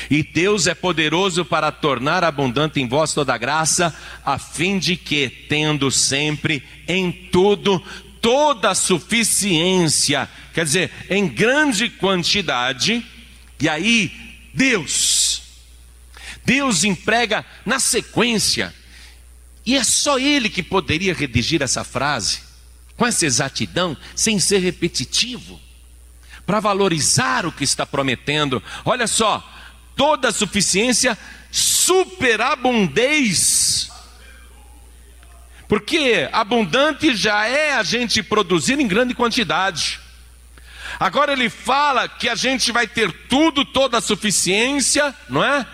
E 0.10 0.24
Deus 0.24 0.66
é 0.66 0.74
poderoso 0.74 1.46
para 1.46 1.72
tornar 1.72 2.24
abundante 2.24 2.82
em 2.82 2.88
vós 2.88 3.14
toda 3.14 3.38
graça, 3.38 3.96
a 4.26 4.40
fim 4.40 4.80
de 4.80 4.96
que, 4.96 5.30
tendo 5.48 5.92
sempre 5.92 6.64
em 6.88 7.12
tudo 7.12 7.82
toda 8.24 8.70
a 8.70 8.76
suficiência, 8.76 10.30
quer 10.54 10.64
dizer, 10.64 10.90
em 11.10 11.28
grande 11.28 11.90
quantidade, 11.90 13.06
e 13.60 13.68
aí 13.68 14.10
Deus 14.54 14.94
Deus 16.46 16.84
emprega 16.84 17.46
na 17.66 17.80
sequência. 17.80 18.74
E 19.66 19.76
é 19.76 19.84
só 19.84 20.20
ele 20.20 20.50
que 20.50 20.62
poderia 20.62 21.14
redigir 21.14 21.62
essa 21.62 21.84
frase 21.84 22.42
com 22.96 23.08
essa 23.08 23.26
exatidão, 23.26 23.98
sem 24.16 24.40
ser 24.40 24.60
repetitivo, 24.60 25.60
para 26.46 26.60
valorizar 26.60 27.44
o 27.46 27.52
que 27.52 27.64
está 27.64 27.84
prometendo. 27.86 28.62
Olha 28.86 29.08
só, 29.08 29.44
toda 29.96 30.32
suficiência, 30.32 31.18
superabundez. 31.52 33.90
Porque 35.68 36.30
abundante 36.32 37.16
já 37.16 37.48
é 37.48 37.74
a 37.74 37.84
gente 37.84 38.22
produzir 38.22 38.80
em 38.80 38.88
grande 38.88 39.16
quantidade. 39.16 40.00
Agora 41.00 41.34
ele 41.34 41.50
fala 41.50 42.08
que 42.08 42.30
a 42.30 42.36
gente 42.36 42.72
vai 42.72 42.86
ter 42.86 43.12
tudo, 43.28 43.66
toda 43.66 43.98
a 43.98 44.02
suficiência, 44.02 45.16
não 45.28 45.44
é? 45.44 45.66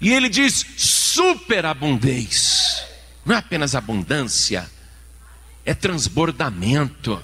E 0.00 0.12
ele 0.12 0.28
diz 0.28 0.64
superabundez. 0.76 2.84
Não 3.24 3.34
é 3.34 3.38
apenas 3.38 3.74
abundância, 3.74 4.70
é 5.64 5.74
transbordamento. 5.74 7.22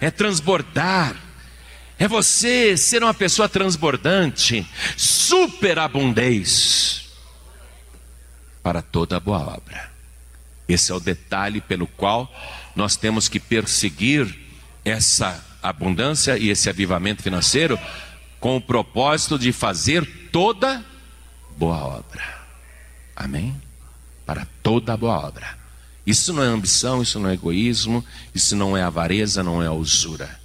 É 0.00 0.10
transbordar. 0.10 1.16
É 1.98 2.06
você 2.06 2.76
ser 2.76 3.02
uma 3.02 3.12
pessoa 3.12 3.48
transbordante, 3.48 4.64
superabundez 4.96 7.08
para 8.62 8.82
toda 8.82 9.18
boa 9.18 9.40
obra. 9.40 9.90
Esse 10.68 10.92
é 10.92 10.94
o 10.94 11.00
detalhe 11.00 11.60
pelo 11.60 11.86
qual 11.86 12.32
nós 12.76 12.96
temos 12.96 13.28
que 13.28 13.40
perseguir 13.40 14.32
essa 14.84 15.44
abundância 15.62 16.38
e 16.38 16.50
esse 16.50 16.68
avivamento 16.68 17.22
financeiro 17.22 17.78
com 18.38 18.56
o 18.56 18.60
propósito 18.60 19.38
de 19.38 19.50
fazer 19.50 20.28
toda 20.30 20.84
boa 21.58 21.84
obra. 21.84 22.38
Amém? 23.16 23.60
Para 24.24 24.46
toda 24.62 24.96
boa 24.96 25.18
obra. 25.18 25.58
Isso 26.06 26.32
não 26.32 26.42
é 26.42 26.46
ambição, 26.46 27.02
isso 27.02 27.18
não 27.18 27.28
é 27.28 27.34
egoísmo, 27.34 28.04
isso 28.34 28.54
não 28.54 28.76
é 28.76 28.82
avareza, 28.82 29.42
não 29.42 29.62
é 29.62 29.68
usura. 29.68 30.40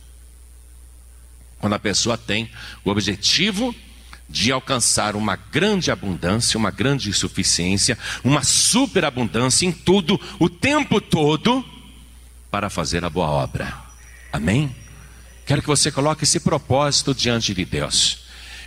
Quando 1.59 1.73
a 1.73 1.79
pessoa 1.79 2.17
tem 2.17 2.49
o 2.83 2.89
objetivo 2.89 3.73
de 4.27 4.51
alcançar 4.51 5.15
uma 5.15 5.35
grande 5.35 5.91
abundância, 5.91 6.57
uma 6.57 6.71
grande 6.71 7.13
suficiência, 7.13 7.97
uma 8.23 8.43
superabundância 8.43 9.65
em 9.65 9.71
tudo, 9.71 10.19
o 10.39 10.49
tempo 10.49 10.99
todo, 10.99 11.63
para 12.49 12.69
fazer 12.69 13.05
a 13.05 13.09
boa 13.09 13.27
obra. 13.27 13.73
Amém? 14.31 14.75
Quero 15.45 15.61
que 15.61 15.67
você 15.67 15.91
coloque 15.91 16.23
esse 16.23 16.39
propósito 16.39 17.13
diante 17.13 17.53
de 17.53 17.63
Deus. 17.63 18.22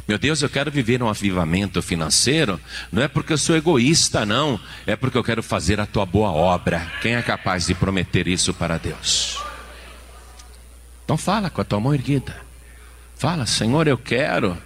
Meu 0.06 0.18
Deus, 0.18 0.42
eu 0.42 0.48
quero 0.48 0.70
viver 0.70 1.02
um 1.02 1.08
avivamento 1.08 1.80
financeiro, 1.82 2.60
não 2.92 3.02
é 3.02 3.08
porque 3.08 3.32
eu 3.32 3.38
sou 3.38 3.56
egoísta, 3.56 4.26
não, 4.26 4.60
é 4.86 4.94
porque 4.94 5.16
eu 5.16 5.24
quero 5.24 5.42
fazer 5.42 5.80
a 5.80 5.86
tua 5.86 6.04
boa 6.04 6.30
obra. 6.30 6.92
Quem 7.00 7.14
é 7.14 7.22
capaz 7.22 7.66
de 7.66 7.74
prometer 7.74 8.28
isso 8.28 8.52
para 8.52 8.78
Deus? 8.78 9.38
Então 11.04 11.16
fala 11.16 11.48
com 11.50 11.60
a 11.60 11.64
tua 11.64 11.80
mão 11.80 11.94
erguida. 11.94 12.36
Fala, 13.16 13.46
Senhor, 13.46 13.86
eu 13.86 13.96
quero. 13.96 14.58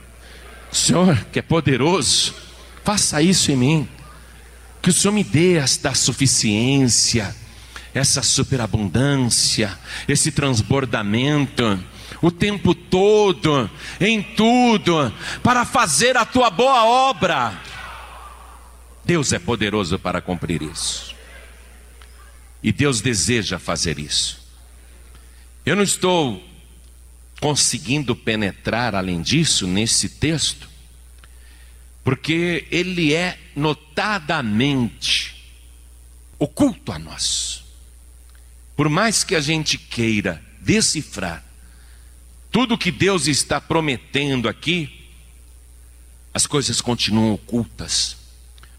Senhor, 0.73 1.17
que 1.33 1.39
é 1.39 1.43
poderoso, 1.43 2.35
faça 2.85 3.23
isso 3.23 3.53
em 3.53 3.57
mim. 3.57 3.89
Que 4.83 4.91
o 4.91 4.93
Senhor 4.93 5.13
me 5.13 5.23
dê 5.23 5.55
esta 5.55 5.95
suficiência, 5.95 7.35
essa 7.93 8.23
superabundância, 8.23 9.79
esse 10.09 10.33
transbordamento 10.33 11.79
o 12.23 12.31
tempo 12.31 12.75
todo, 12.75 13.71
em 14.01 14.23
tudo, 14.23 15.13
para 15.43 15.65
fazer 15.65 16.17
a 16.17 16.25
tua 16.25 16.51
boa 16.51 16.85
obra. 16.85 17.61
Deus 19.05 19.33
é 19.33 19.39
poderoso 19.39 19.99
para 19.99 20.21
cumprir 20.21 20.63
isso. 20.63 21.15
E 22.63 22.71
Deus 22.71 23.01
deseja 23.01 23.59
fazer 23.59 23.99
isso. 23.99 24.41
Eu 25.65 25.75
não 25.75 25.83
estou 25.83 26.43
conseguindo 27.41 28.15
penetrar 28.15 28.95
além 28.95 29.23
disso 29.23 29.67
nesse 29.67 30.09
texto, 30.11 30.69
porque 32.05 32.67
ele 32.71 33.15
é 33.15 33.39
notadamente 33.57 35.37
oculto 36.39 36.93
a 36.93 36.99
nós. 36.99 37.65
Por 38.77 38.89
mais 38.89 39.25
que 39.25 39.35
a 39.35 39.41
gente 39.41 39.79
queira 39.79 40.43
decifrar, 40.61 41.45
tudo 42.51 42.79
que 42.79 42.91
Deus 42.91 43.27
está 43.27 43.61
prometendo 43.61 44.49
aqui, 44.49 45.09
as 46.33 46.47
coisas 46.47 46.81
continuam 46.81 47.33
ocultas, 47.33 48.17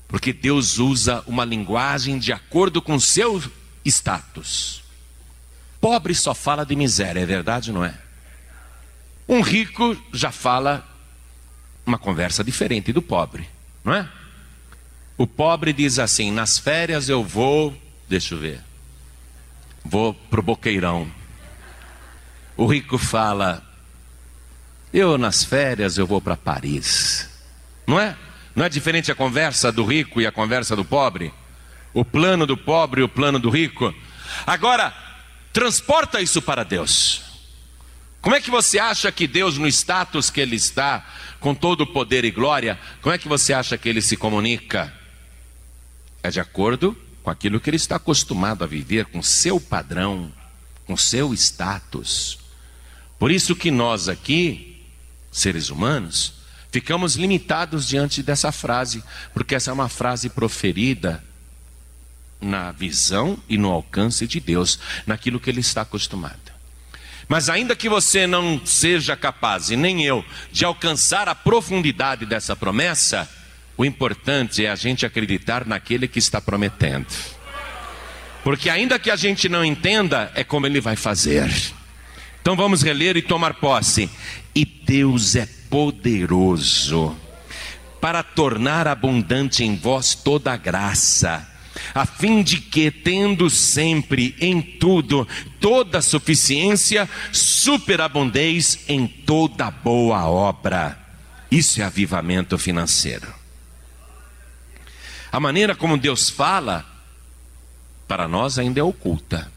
porque 0.07 0.33
Deus 0.33 0.77
usa 0.77 1.23
uma 1.25 1.45
linguagem 1.45 2.19
de 2.19 2.33
acordo 2.33 2.81
com 2.81 2.99
seu 2.99 3.41
status. 3.85 4.83
Pobre 5.79 6.13
só 6.13 6.33
fala 6.33 6.65
de 6.65 6.75
miséria, 6.75 7.21
é 7.21 7.25
verdade 7.25 7.71
ou 7.71 7.77
não 7.77 7.85
é? 7.85 7.97
Um 9.27 9.41
rico 9.41 9.97
já 10.13 10.31
fala 10.31 10.87
uma 11.85 11.97
conversa 11.97 12.43
diferente 12.43 12.91
do 12.91 13.01
pobre, 13.01 13.47
não 13.83 13.93
é? 13.93 14.07
O 15.17 15.25
pobre 15.25 15.71
diz 15.71 15.99
assim: 15.99 16.31
nas 16.31 16.57
férias 16.57 17.09
eu 17.09 17.23
vou, 17.23 17.75
deixa 18.07 18.35
eu 18.35 18.39
ver, 18.39 18.61
vou 19.83 20.13
pro 20.13 20.41
Boqueirão. 20.41 21.20
O 22.61 22.67
rico 22.67 22.99
fala: 22.99 23.63
eu 24.93 25.17
nas 25.17 25.43
férias 25.43 25.97
eu 25.97 26.05
vou 26.05 26.21
para 26.21 26.37
Paris, 26.37 27.27
não 27.87 27.99
é? 27.99 28.15
Não 28.55 28.63
é 28.63 28.69
diferente 28.69 29.11
a 29.11 29.15
conversa 29.15 29.71
do 29.71 29.83
rico 29.83 30.21
e 30.21 30.27
a 30.27 30.31
conversa 30.31 30.75
do 30.75 30.85
pobre? 30.85 31.33
O 31.91 32.05
plano 32.05 32.45
do 32.45 32.55
pobre 32.55 33.01
e 33.01 33.03
o 33.03 33.09
plano 33.09 33.39
do 33.39 33.49
rico? 33.49 33.91
Agora, 34.45 34.93
transporta 35.51 36.21
isso 36.21 36.39
para 36.39 36.63
Deus. 36.63 37.23
Como 38.21 38.35
é 38.35 38.39
que 38.39 38.51
você 38.51 38.77
acha 38.77 39.11
que 39.11 39.25
Deus, 39.25 39.57
no 39.57 39.67
status 39.67 40.29
que 40.29 40.39
Ele 40.39 40.55
está, 40.55 41.03
com 41.39 41.55
todo 41.55 41.81
o 41.81 41.87
poder 41.87 42.23
e 42.25 42.29
glória, 42.29 42.79
como 43.01 43.15
é 43.15 43.17
que 43.17 43.27
você 43.27 43.53
acha 43.53 43.75
que 43.75 43.89
Ele 43.89 44.03
se 44.03 44.15
comunica? 44.15 44.93
É 46.21 46.29
de 46.29 46.39
acordo 46.39 46.95
com 47.23 47.31
aquilo 47.31 47.59
que 47.59 47.71
Ele 47.71 47.77
está 47.77 47.95
acostumado 47.95 48.63
a 48.63 48.67
viver, 48.67 49.05
com 49.05 49.23
seu 49.23 49.59
padrão, 49.59 50.31
com 50.85 50.95
seu 50.95 51.33
status. 51.33 52.40
Por 53.21 53.29
isso 53.29 53.55
que 53.55 53.69
nós 53.69 54.09
aqui, 54.09 54.81
seres 55.31 55.69
humanos, 55.69 56.33
ficamos 56.71 57.15
limitados 57.15 57.87
diante 57.87 58.23
dessa 58.23 58.51
frase, 58.51 59.03
porque 59.31 59.53
essa 59.53 59.69
é 59.69 59.73
uma 59.75 59.87
frase 59.87 60.27
proferida 60.27 61.23
na 62.41 62.71
visão 62.71 63.37
e 63.47 63.59
no 63.59 63.69
alcance 63.69 64.25
de 64.25 64.39
Deus, 64.39 64.79
naquilo 65.05 65.39
que 65.39 65.51
ele 65.51 65.59
está 65.59 65.81
acostumado. 65.81 66.51
Mas 67.27 67.47
ainda 67.47 67.75
que 67.75 67.87
você 67.87 68.25
não 68.25 68.59
seja 68.65 69.15
capaz, 69.15 69.69
e 69.69 69.75
nem 69.75 70.03
eu, 70.03 70.25
de 70.51 70.65
alcançar 70.65 71.29
a 71.29 71.35
profundidade 71.35 72.25
dessa 72.25 72.55
promessa, 72.55 73.29
o 73.77 73.85
importante 73.85 74.65
é 74.65 74.71
a 74.71 74.75
gente 74.75 75.05
acreditar 75.05 75.63
naquele 75.63 76.07
que 76.07 76.17
está 76.17 76.41
prometendo. 76.41 77.05
Porque 78.43 78.67
ainda 78.67 78.97
que 78.97 79.11
a 79.11 79.15
gente 79.15 79.47
não 79.47 79.63
entenda, 79.63 80.31
é 80.33 80.43
como 80.43 80.65
ele 80.65 80.81
vai 80.81 80.95
fazer. 80.95 81.51
Então 82.41 82.55
vamos 82.55 82.81
reler 82.81 83.15
e 83.17 83.21
tomar 83.21 83.55
posse. 83.55 84.09
E 84.53 84.65
Deus 84.65 85.35
é 85.35 85.47
poderoso 85.69 87.15
para 88.01 88.23
tornar 88.23 88.87
abundante 88.87 89.63
em 89.63 89.75
vós 89.75 90.15
toda 90.15 90.51
a 90.51 90.57
graça 90.57 91.51
a 91.93 92.05
fim 92.05 92.43
de 92.43 92.59
que, 92.59 92.91
tendo 92.91 93.49
sempre 93.49 94.35
em 94.39 94.61
tudo 94.61 95.27
toda 95.59 96.01
suficiência, 96.01 97.09
superabundeis 97.31 98.79
em 98.87 99.07
toda 99.07 99.71
boa 99.71 100.25
obra. 100.25 100.97
Isso 101.49 101.81
é 101.81 101.83
avivamento 101.83 102.57
financeiro. 102.57 103.27
A 105.31 105.39
maneira 105.39 105.75
como 105.75 105.97
Deus 105.97 106.29
fala, 106.29 106.85
para 108.07 108.27
nós 108.27 108.59
ainda 108.59 108.79
é 108.79 108.83
oculta, 108.83 109.51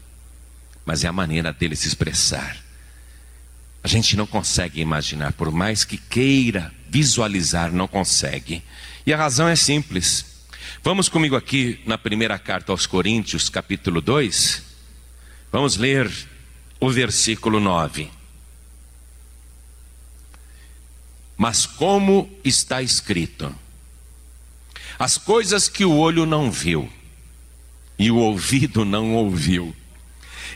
mas 0.85 1.03
é 1.03 1.07
a 1.07 1.13
maneira 1.13 1.51
dele 1.51 1.75
se 1.75 1.87
expressar. 1.87 2.57
A 3.85 3.87
gente 3.87 4.17
não 4.17 4.25
consegue 4.25 4.81
imaginar, 4.81 5.33
por 5.33 5.51
mais 5.51 5.83
que 5.83 5.95
queira 5.95 6.73
visualizar, 6.89 7.71
não 7.71 7.87
consegue. 7.87 8.63
E 9.05 9.13
a 9.13 9.17
razão 9.17 9.47
é 9.47 9.55
simples. 9.55 10.25
Vamos 10.83 11.07
comigo 11.07 11.35
aqui 11.35 11.79
na 11.85 11.95
primeira 11.95 12.39
carta 12.39 12.71
aos 12.71 12.87
Coríntios, 12.87 13.47
capítulo 13.47 14.01
2. 14.01 14.63
Vamos 15.51 15.77
ler 15.77 16.11
o 16.79 16.89
versículo 16.89 17.59
9. 17.59 18.09
Mas 21.37 21.67
como 21.67 22.27
está 22.43 22.81
escrito: 22.81 23.53
As 24.97 25.15
coisas 25.15 25.69
que 25.69 25.85
o 25.85 25.95
olho 25.95 26.25
não 26.25 26.49
viu, 26.49 26.91
e 27.99 28.09
o 28.09 28.15
ouvido 28.15 28.83
não 28.83 29.13
ouviu, 29.13 29.75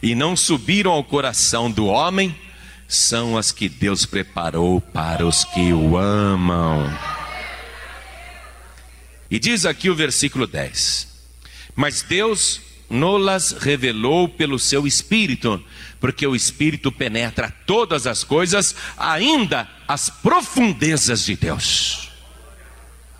e 0.01 0.15
não 0.15 0.35
subiram 0.35 0.89
ao 0.89 1.03
coração 1.03 1.69
do 1.69 1.85
homem, 1.85 2.35
são 2.89 3.37
as 3.37 3.51
que 3.51 3.69
Deus 3.69 4.03
preparou 4.03 4.81
para 4.81 5.23
os 5.25 5.45
que 5.45 5.71
o 5.71 5.95
amam. 5.95 6.91
E 9.29 9.37
diz 9.37 9.63
aqui 9.63 9.91
o 9.91 9.95
versículo 9.95 10.47
10: 10.47 11.07
Mas 11.75 12.01
Deus 12.01 12.59
nolas 12.89 13.51
revelou 13.51 14.27
pelo 14.27 14.57
seu 14.57 14.87
Espírito, 14.87 15.63
porque 15.99 16.25
o 16.25 16.35
Espírito 16.35 16.91
penetra 16.91 17.53
todas 17.67 18.07
as 18.07 18.23
coisas, 18.23 18.75
ainda 18.97 19.69
as 19.87 20.09
profundezas 20.09 21.23
de 21.23 21.35
Deus. 21.35 22.09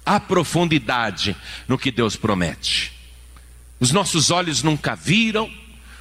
A 0.04 0.20
profundidade 0.20 1.38
no 1.68 1.78
que 1.78 1.92
Deus 1.92 2.16
promete. 2.16 2.92
Os 3.80 3.92
nossos 3.92 4.32
olhos 4.32 4.64
nunca 4.64 4.96
viram, 4.96 5.48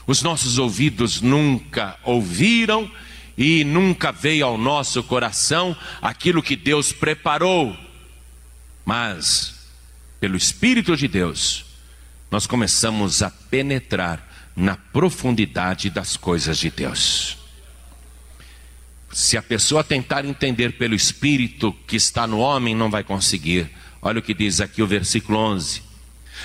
os 0.06 0.22
nossos 0.22 0.56
ouvidos 0.56 1.20
nunca 1.20 1.98
ouviram, 2.02 2.90
e 3.38 3.62
nunca 3.62 4.10
veio 4.10 4.44
ao 4.44 4.58
nosso 4.58 5.00
coração 5.04 5.76
aquilo 6.02 6.42
que 6.42 6.56
Deus 6.56 6.92
preparou. 6.92 7.74
Mas 8.84 9.54
pelo 10.18 10.36
Espírito 10.36 10.96
de 10.96 11.06
Deus, 11.06 11.64
nós 12.32 12.48
começamos 12.48 13.22
a 13.22 13.30
penetrar 13.30 14.26
na 14.56 14.76
profundidade 14.76 15.88
das 15.88 16.16
coisas 16.16 16.58
de 16.58 16.68
Deus. 16.68 17.38
Se 19.12 19.36
a 19.36 19.42
pessoa 19.42 19.84
tentar 19.84 20.24
entender 20.24 20.76
pelo 20.76 20.96
Espírito 20.96 21.72
que 21.86 21.94
está 21.94 22.26
no 22.26 22.40
homem, 22.40 22.74
não 22.74 22.90
vai 22.90 23.04
conseguir. 23.04 23.70
Olha 24.02 24.18
o 24.18 24.22
que 24.22 24.34
diz 24.34 24.60
aqui 24.60 24.82
o 24.82 24.86
versículo 24.86 25.38
11. 25.38 25.80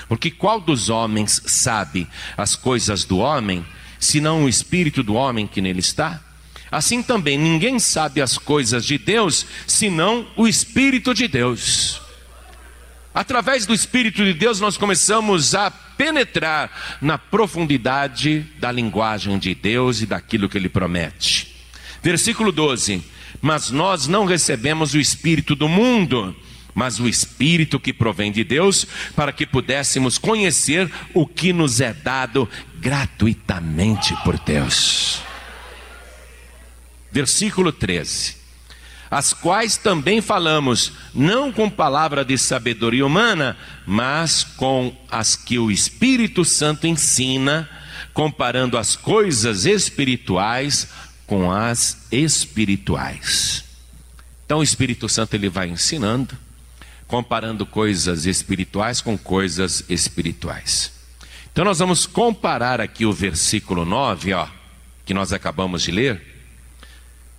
Porque 0.08 0.29
qual 0.29 0.62
dos 0.62 0.89
homens 0.89 1.41
sabe 1.47 2.08
as 2.38 2.56
coisas 2.56 3.03
do 3.03 3.17
homem, 3.17 3.65
senão 3.99 4.43
o 4.43 4.49
Espírito 4.49 5.01
do 5.01 5.15
homem 5.15 5.47
que 5.47 5.60
nele 5.60 5.79
está? 5.79 6.21
Assim 6.74 7.04
também 7.04 7.38
ninguém 7.38 7.78
sabe 7.78 8.20
as 8.20 8.36
coisas 8.36 8.84
de 8.84 8.98
Deus, 8.98 9.46
senão 9.68 10.26
o 10.36 10.48
Espírito 10.48 11.14
de 11.14 11.28
Deus. 11.28 12.02
Através 13.14 13.68
do 13.68 13.76
Espírito 13.76 14.26
de 14.26 14.34
Deus, 14.34 14.60
nós 14.60 14.76
começamos 14.76 15.54
a 15.54 15.70
penetrar 15.70 16.98
na 17.00 17.16
profundidade 17.16 18.48
da 18.58 18.72
linguagem 18.72 19.38
de 19.38 19.54
Deus 19.54 20.02
e 20.02 20.08
daquilo 20.08 20.50
que 20.50 20.58
Ele 20.58 20.68
promete. 20.68 21.56
Versículo 22.02 22.52
12: 22.52 23.04
Mas 23.40 23.70
nós 23.70 24.08
não 24.08 24.26
recebemos 24.26 24.96
o 24.96 25.00
Espírito 25.00 25.54
do 25.54 25.70
mundo, 25.70 26.36
mas 26.74 27.00
o 27.00 27.08
Espírito 27.08 27.80
que 27.80 27.94
provém 27.94 28.32
de 28.32 28.44
Deus, 28.44 28.88
para 29.16 29.32
que 29.32 29.46
pudéssemos 29.46 30.18
conhecer 30.18 30.92
o 31.14 31.28
que 31.28 31.54
nos 31.54 31.80
é 31.80 31.94
dado 31.94 32.50
gratuitamente 32.80 34.16
por 34.24 34.40
Deus. 34.40 35.22
Versículo 37.13 37.71
13 37.71 38.43
as 39.13 39.32
quais 39.32 39.78
também 39.78 40.21
falamos, 40.21 40.91
não 41.13 41.54
com 41.54 41.69
palavra 41.69 42.26
de 42.26 42.36
sabedoria 42.36 43.06
humana, 43.06 43.56
mas 43.86 44.43
com 44.43 44.91
as 45.08 45.36
que 45.36 45.60
o 45.60 45.69
Espírito 45.69 46.43
Santo 46.43 46.88
ensina, 46.88 47.69
comparando 48.12 48.76
as 48.76 48.95
coisas 48.95 49.65
espirituais 49.65 50.88
com 51.28 51.52
as 51.52 52.08
espirituais. 52.12 53.63
Então 54.47 54.60
o 54.60 54.63
Espírito 54.63 55.08
Santo 55.08 55.36
ele 55.36 55.47
vai 55.47 55.69
ensinando, 55.69 56.36
comparando 57.08 57.67
coisas 57.67 58.26
espirituais 58.26 58.99
com 58.99 59.15
coisas 59.15 59.86
espirituais. 59.89 60.91
Então 61.52 61.63
nós 61.63 61.78
vamos 61.78 62.08
comparar 62.08 62.82
aqui 62.82 63.06
o 63.06 63.13
versículo 63.13 63.86
9, 63.86 64.34
ó, 64.34 64.47
que 65.06 65.13
nós 65.13 65.32
acabamos 65.32 65.84
de 65.84 65.91
ler, 65.91 66.33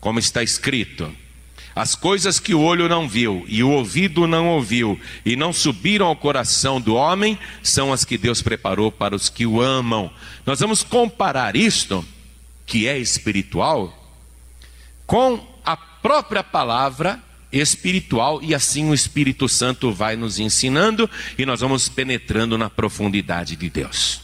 como 0.04 0.18
está 0.18 0.42
escrito: 0.42 1.10
as 1.74 1.94
coisas 1.94 2.38
que 2.38 2.54
o 2.54 2.60
olho 2.60 2.90
não 2.90 3.08
viu 3.08 3.42
e 3.48 3.62
o 3.62 3.70
ouvido 3.70 4.26
não 4.26 4.48
ouviu 4.48 5.00
e 5.24 5.34
não 5.34 5.50
subiram 5.50 6.06
ao 6.06 6.14
coração 6.14 6.78
do 6.78 6.94
homem 6.94 7.38
são 7.62 7.90
as 7.90 8.04
que 8.04 8.18
Deus 8.18 8.42
preparou 8.42 8.92
para 8.92 9.16
os 9.16 9.30
que 9.30 9.46
o 9.46 9.62
amam. 9.62 10.10
Nós 10.44 10.60
vamos 10.60 10.82
comparar 10.82 11.56
isto, 11.56 12.04
que 12.66 12.86
é 12.86 12.98
espiritual, 12.98 13.98
com 15.06 15.42
a 15.64 15.74
própria 15.74 16.44
palavra 16.44 17.18
espiritual 17.50 18.42
e 18.42 18.54
assim 18.54 18.90
o 18.90 18.94
Espírito 18.94 19.48
Santo 19.48 19.90
vai 19.90 20.16
nos 20.16 20.38
ensinando 20.38 21.08
e 21.38 21.46
nós 21.46 21.60
vamos 21.60 21.88
penetrando 21.88 22.58
na 22.58 22.68
profundidade 22.68 23.56
de 23.56 23.70
Deus. 23.70 24.20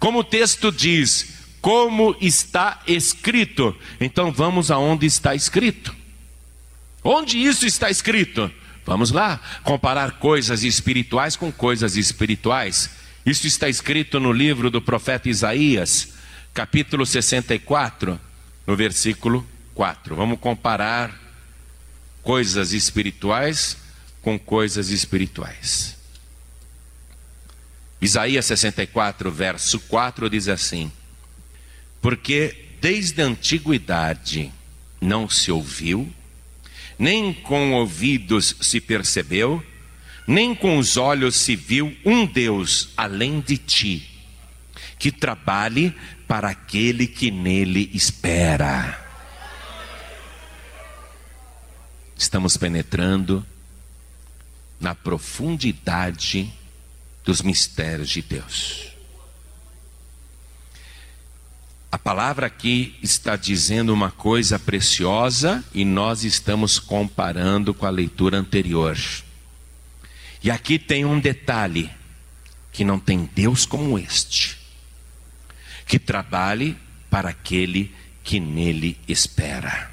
Como 0.00 0.18
o 0.18 0.24
texto 0.24 0.72
diz, 0.72 1.43
como 1.64 2.14
está 2.20 2.82
escrito, 2.86 3.74
então 3.98 4.30
vamos 4.30 4.70
aonde 4.70 5.06
está 5.06 5.34
escrito. 5.34 5.96
Onde 7.02 7.38
isso 7.38 7.64
está 7.64 7.88
escrito? 7.88 8.52
Vamos 8.84 9.10
lá, 9.10 9.40
comparar 9.62 10.18
coisas 10.18 10.62
espirituais 10.62 11.36
com 11.36 11.50
coisas 11.50 11.96
espirituais. 11.96 12.90
Isso 13.24 13.46
está 13.46 13.66
escrito 13.66 14.20
no 14.20 14.30
livro 14.30 14.70
do 14.70 14.82
profeta 14.82 15.30
Isaías, 15.30 16.10
capítulo 16.52 17.06
64, 17.06 18.20
no 18.66 18.76
versículo 18.76 19.46
4. 19.74 20.14
Vamos 20.14 20.38
comparar 20.40 21.18
coisas 22.22 22.74
espirituais 22.74 23.78
com 24.20 24.38
coisas 24.38 24.90
espirituais. 24.90 25.96
Isaías 28.02 28.44
64, 28.44 29.32
verso 29.32 29.80
4 29.80 30.28
diz 30.28 30.46
assim: 30.46 30.92
Porque 32.04 32.76
desde 32.82 33.22
a 33.22 33.24
antiguidade 33.24 34.52
não 35.00 35.26
se 35.26 35.50
ouviu, 35.50 36.14
nem 36.98 37.32
com 37.32 37.72
ouvidos 37.72 38.54
se 38.60 38.78
percebeu, 38.78 39.64
nem 40.26 40.54
com 40.54 40.76
os 40.76 40.98
olhos 40.98 41.34
se 41.34 41.56
viu 41.56 41.96
um 42.04 42.26
Deus 42.26 42.90
além 42.94 43.40
de 43.40 43.56
ti, 43.56 44.06
que 44.98 45.10
trabalhe 45.10 45.96
para 46.28 46.50
aquele 46.50 47.06
que 47.06 47.30
nele 47.30 47.90
espera. 47.94 49.02
Estamos 52.14 52.58
penetrando 52.58 53.42
na 54.78 54.94
profundidade 54.94 56.52
dos 57.24 57.40
mistérios 57.40 58.10
de 58.10 58.20
Deus. 58.20 58.93
A 61.94 61.98
palavra 61.98 62.48
aqui 62.48 62.96
está 63.00 63.36
dizendo 63.36 63.94
uma 63.94 64.10
coisa 64.10 64.58
preciosa 64.58 65.64
e 65.72 65.84
nós 65.84 66.24
estamos 66.24 66.80
comparando 66.80 67.72
com 67.72 67.86
a 67.86 67.90
leitura 67.90 68.36
anterior. 68.36 68.98
E 70.42 70.50
aqui 70.50 70.76
tem 70.76 71.04
um 71.04 71.20
detalhe: 71.20 71.88
que 72.72 72.84
não 72.84 72.98
tem 72.98 73.30
Deus 73.32 73.64
como 73.64 73.96
este, 73.96 74.58
que 75.86 75.96
trabalhe 75.96 76.76
para 77.08 77.28
aquele 77.28 77.94
que 78.24 78.40
nele 78.40 78.98
espera. 79.06 79.88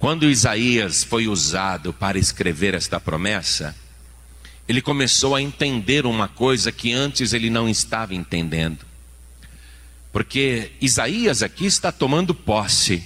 Quando 0.00 0.28
Isaías 0.28 1.04
foi 1.04 1.28
usado 1.28 1.92
para 1.92 2.18
escrever 2.18 2.74
esta 2.74 2.98
promessa, 2.98 3.76
ele 4.68 4.82
começou 4.82 5.36
a 5.36 5.40
entender 5.40 6.06
uma 6.06 6.26
coisa 6.26 6.72
que 6.72 6.92
antes 6.92 7.32
ele 7.32 7.48
não 7.48 7.68
estava 7.68 8.16
entendendo. 8.16 8.89
Porque 10.12 10.72
Isaías 10.80 11.42
aqui 11.42 11.66
está 11.66 11.92
tomando 11.92 12.34
posse 12.34 13.04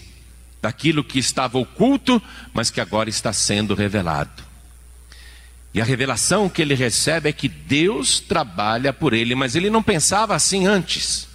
daquilo 0.62 1.04
que 1.04 1.18
estava 1.18 1.58
oculto, 1.58 2.22
mas 2.52 2.70
que 2.70 2.80
agora 2.80 3.10
está 3.10 3.32
sendo 3.32 3.74
revelado. 3.74 4.42
E 5.74 5.80
a 5.80 5.84
revelação 5.84 6.48
que 6.48 6.62
ele 6.62 6.74
recebe 6.74 7.28
é 7.28 7.32
que 7.32 7.48
Deus 7.48 8.20
trabalha 8.20 8.92
por 8.92 9.12
ele, 9.12 9.34
mas 9.34 9.54
ele 9.54 9.68
não 9.68 9.82
pensava 9.82 10.34
assim 10.34 10.66
antes. 10.66 11.28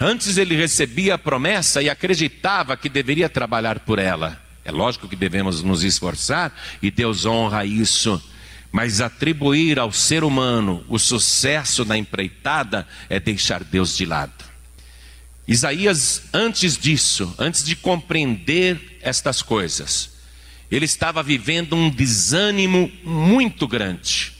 Antes 0.00 0.36
ele 0.36 0.56
recebia 0.56 1.14
a 1.14 1.18
promessa 1.18 1.82
e 1.82 1.88
acreditava 1.88 2.76
que 2.76 2.88
deveria 2.88 3.28
trabalhar 3.28 3.80
por 3.80 3.98
ela. 3.98 4.40
É 4.64 4.72
lógico 4.72 5.08
que 5.08 5.16
devemos 5.16 5.62
nos 5.62 5.84
esforçar 5.84 6.52
e 6.82 6.90
Deus 6.90 7.24
honra 7.24 7.64
isso. 7.64 8.20
Mas 8.72 9.00
atribuir 9.00 9.78
ao 9.78 9.92
ser 9.92 10.24
humano 10.24 10.84
o 10.88 10.98
sucesso 10.98 11.84
da 11.84 11.96
empreitada 11.96 12.86
é 13.08 13.20
deixar 13.20 13.62
Deus 13.62 13.96
de 13.96 14.06
lado. 14.06 14.49
Isaías, 15.50 16.22
antes 16.32 16.78
disso, 16.78 17.34
antes 17.36 17.64
de 17.64 17.74
compreender 17.74 18.98
estas 19.02 19.42
coisas, 19.42 20.10
ele 20.70 20.84
estava 20.84 21.24
vivendo 21.24 21.74
um 21.74 21.90
desânimo 21.90 22.88
muito 23.02 23.66
grande. 23.66 24.32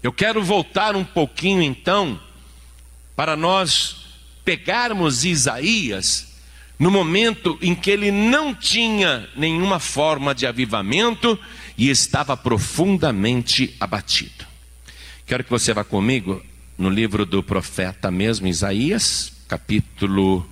Eu 0.00 0.12
quero 0.12 0.44
voltar 0.44 0.94
um 0.94 1.02
pouquinho 1.02 1.60
então, 1.60 2.20
para 3.16 3.36
nós 3.36 3.96
pegarmos 4.44 5.24
Isaías 5.24 6.36
no 6.78 6.88
momento 6.88 7.58
em 7.60 7.74
que 7.74 7.90
ele 7.90 8.12
não 8.12 8.54
tinha 8.54 9.28
nenhuma 9.34 9.80
forma 9.80 10.32
de 10.32 10.46
avivamento 10.46 11.36
e 11.76 11.90
estava 11.90 12.36
profundamente 12.36 13.74
abatido. 13.80 14.46
Quero 15.26 15.42
que 15.42 15.50
você 15.50 15.74
vá 15.74 15.82
comigo 15.82 16.40
no 16.78 16.90
livro 16.90 17.26
do 17.26 17.42
profeta 17.42 18.08
mesmo, 18.08 18.46
Isaías, 18.46 19.35
capítulo 19.48 20.48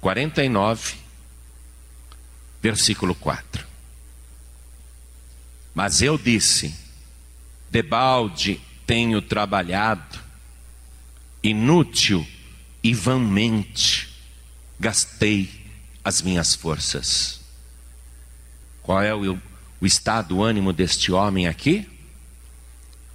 49, 0.00 0.96
versículo 2.62 3.14
4. 3.14 3.66
Mas 5.74 6.02
eu 6.02 6.18
disse: 6.18 6.74
debalde 7.70 8.60
tenho 8.86 9.20
trabalhado, 9.20 10.18
inútil 11.42 12.26
e 12.82 12.94
vãmente 12.94 14.08
gastei 14.78 15.50
as 16.02 16.22
minhas 16.22 16.54
forças. 16.54 17.40
Qual 18.82 19.02
é 19.02 19.14
o, 19.14 19.38
o 19.80 19.86
estado, 19.86 20.36
o 20.36 20.42
ânimo 20.42 20.72
deste 20.72 21.12
homem 21.12 21.46
aqui? 21.46 21.86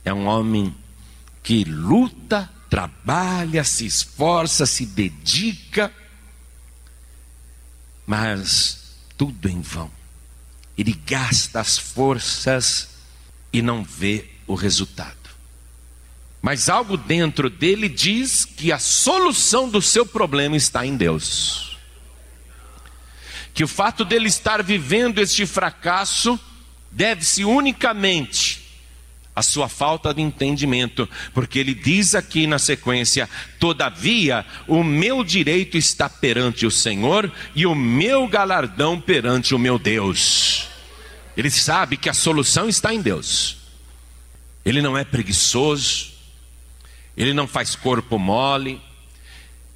É 0.06 0.14
um 0.14 0.28
homem 0.28 0.76
que 1.42 1.64
luta, 1.64 2.50
trabalha, 2.74 3.64
se 3.64 3.86
esforça, 3.86 4.66
se 4.66 4.84
dedica, 4.84 5.94
mas 8.04 8.96
tudo 9.16 9.48
em 9.48 9.62
vão. 9.62 9.92
Ele 10.76 11.00
gasta 11.06 11.60
as 11.60 11.78
forças 11.78 12.90
e 13.54 13.62
não 13.62 13.84
vê 13.84 14.28
o 14.48 14.56
resultado. 14.56 15.30
Mas 16.42 16.68
algo 16.68 16.98
dentro 16.98 17.48
dele 17.48 17.88
diz 17.88 18.44
que 18.44 18.72
a 18.72 18.80
solução 18.80 19.70
do 19.70 19.80
seu 19.80 20.04
problema 20.04 20.58
está 20.58 20.84
em 20.84 20.98
Deus. 20.98 21.78
Que 23.54 23.64
o 23.64 23.68
fato 23.68 24.04
dele 24.04 24.28
estar 24.28 24.64
vivendo 24.64 25.20
este 25.20 25.46
fracasso 25.46 26.40
deve-se 26.90 27.46
unicamente 27.46 28.63
à 29.36 29.42
sua 29.42 29.68
falta 29.68 30.14
de 30.14 30.22
entendimento, 30.22 31.10
porque 31.34 31.58
ele 31.58 31.74
diz 31.74 32.14
aqui 32.16 32.46
na 32.46 32.60
sequência: 32.60 33.30
Todavia, 33.60 34.46
o 34.68 34.84
meu 34.84 35.24
direito 35.24 35.78
está 35.78 36.10
perante 36.10 36.66
o 36.66 36.72
Senhor 36.72 37.32
e 37.56 37.66
o 37.66 37.74
meu 37.74 38.28
galardão 38.28 39.00
perante 39.00 39.56
o 39.56 39.60
meu 39.60 39.80
Deus. 39.80 40.68
Ele 41.36 41.50
sabe 41.50 41.98
que 41.98 42.10
a 42.10 42.14
solução 42.14 42.70
está 42.70 42.94
em 42.94 43.02
Deus. 43.02 43.58
Ele 44.64 44.82
não 44.82 44.98
é 44.98 45.04
preguiçoso, 45.04 46.12
ele 47.18 47.34
não 47.34 47.48
faz 47.48 47.76
corpo 47.76 48.18
mole, 48.18 48.80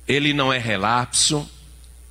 ele 0.08 0.34
não 0.34 0.54
é 0.54 0.58
relapso, 0.58 1.50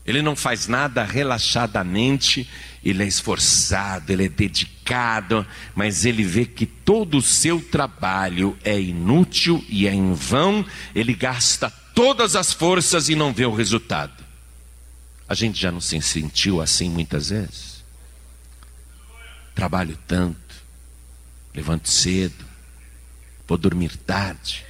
ele 0.04 0.20
não 0.20 0.36
faz 0.36 0.68
nada 0.68 1.02
relaxadamente, 1.02 2.48
ele 2.90 3.02
é 3.02 3.06
esforçado, 3.06 4.12
ele 4.12 4.26
é 4.26 4.28
dedicado, 4.28 5.44
mas 5.74 6.04
ele 6.04 6.22
vê 6.22 6.46
que 6.46 6.64
todo 6.64 7.18
o 7.18 7.22
seu 7.22 7.60
trabalho 7.60 8.56
é 8.62 8.80
inútil 8.80 9.64
e 9.68 9.88
é 9.88 9.92
em 9.92 10.14
vão, 10.14 10.64
ele 10.94 11.12
gasta 11.12 11.68
todas 11.68 12.36
as 12.36 12.52
forças 12.52 13.08
e 13.08 13.16
não 13.16 13.32
vê 13.32 13.44
o 13.44 13.52
resultado. 13.52 14.24
A 15.28 15.34
gente 15.34 15.60
já 15.60 15.72
não 15.72 15.80
se 15.80 16.00
sentiu 16.00 16.60
assim 16.60 16.88
muitas 16.88 17.30
vezes? 17.30 17.84
Trabalho 19.52 19.98
tanto, 20.06 20.54
levanto 21.52 21.88
cedo, 21.88 22.44
vou 23.48 23.58
dormir 23.58 23.96
tarde, 23.96 24.64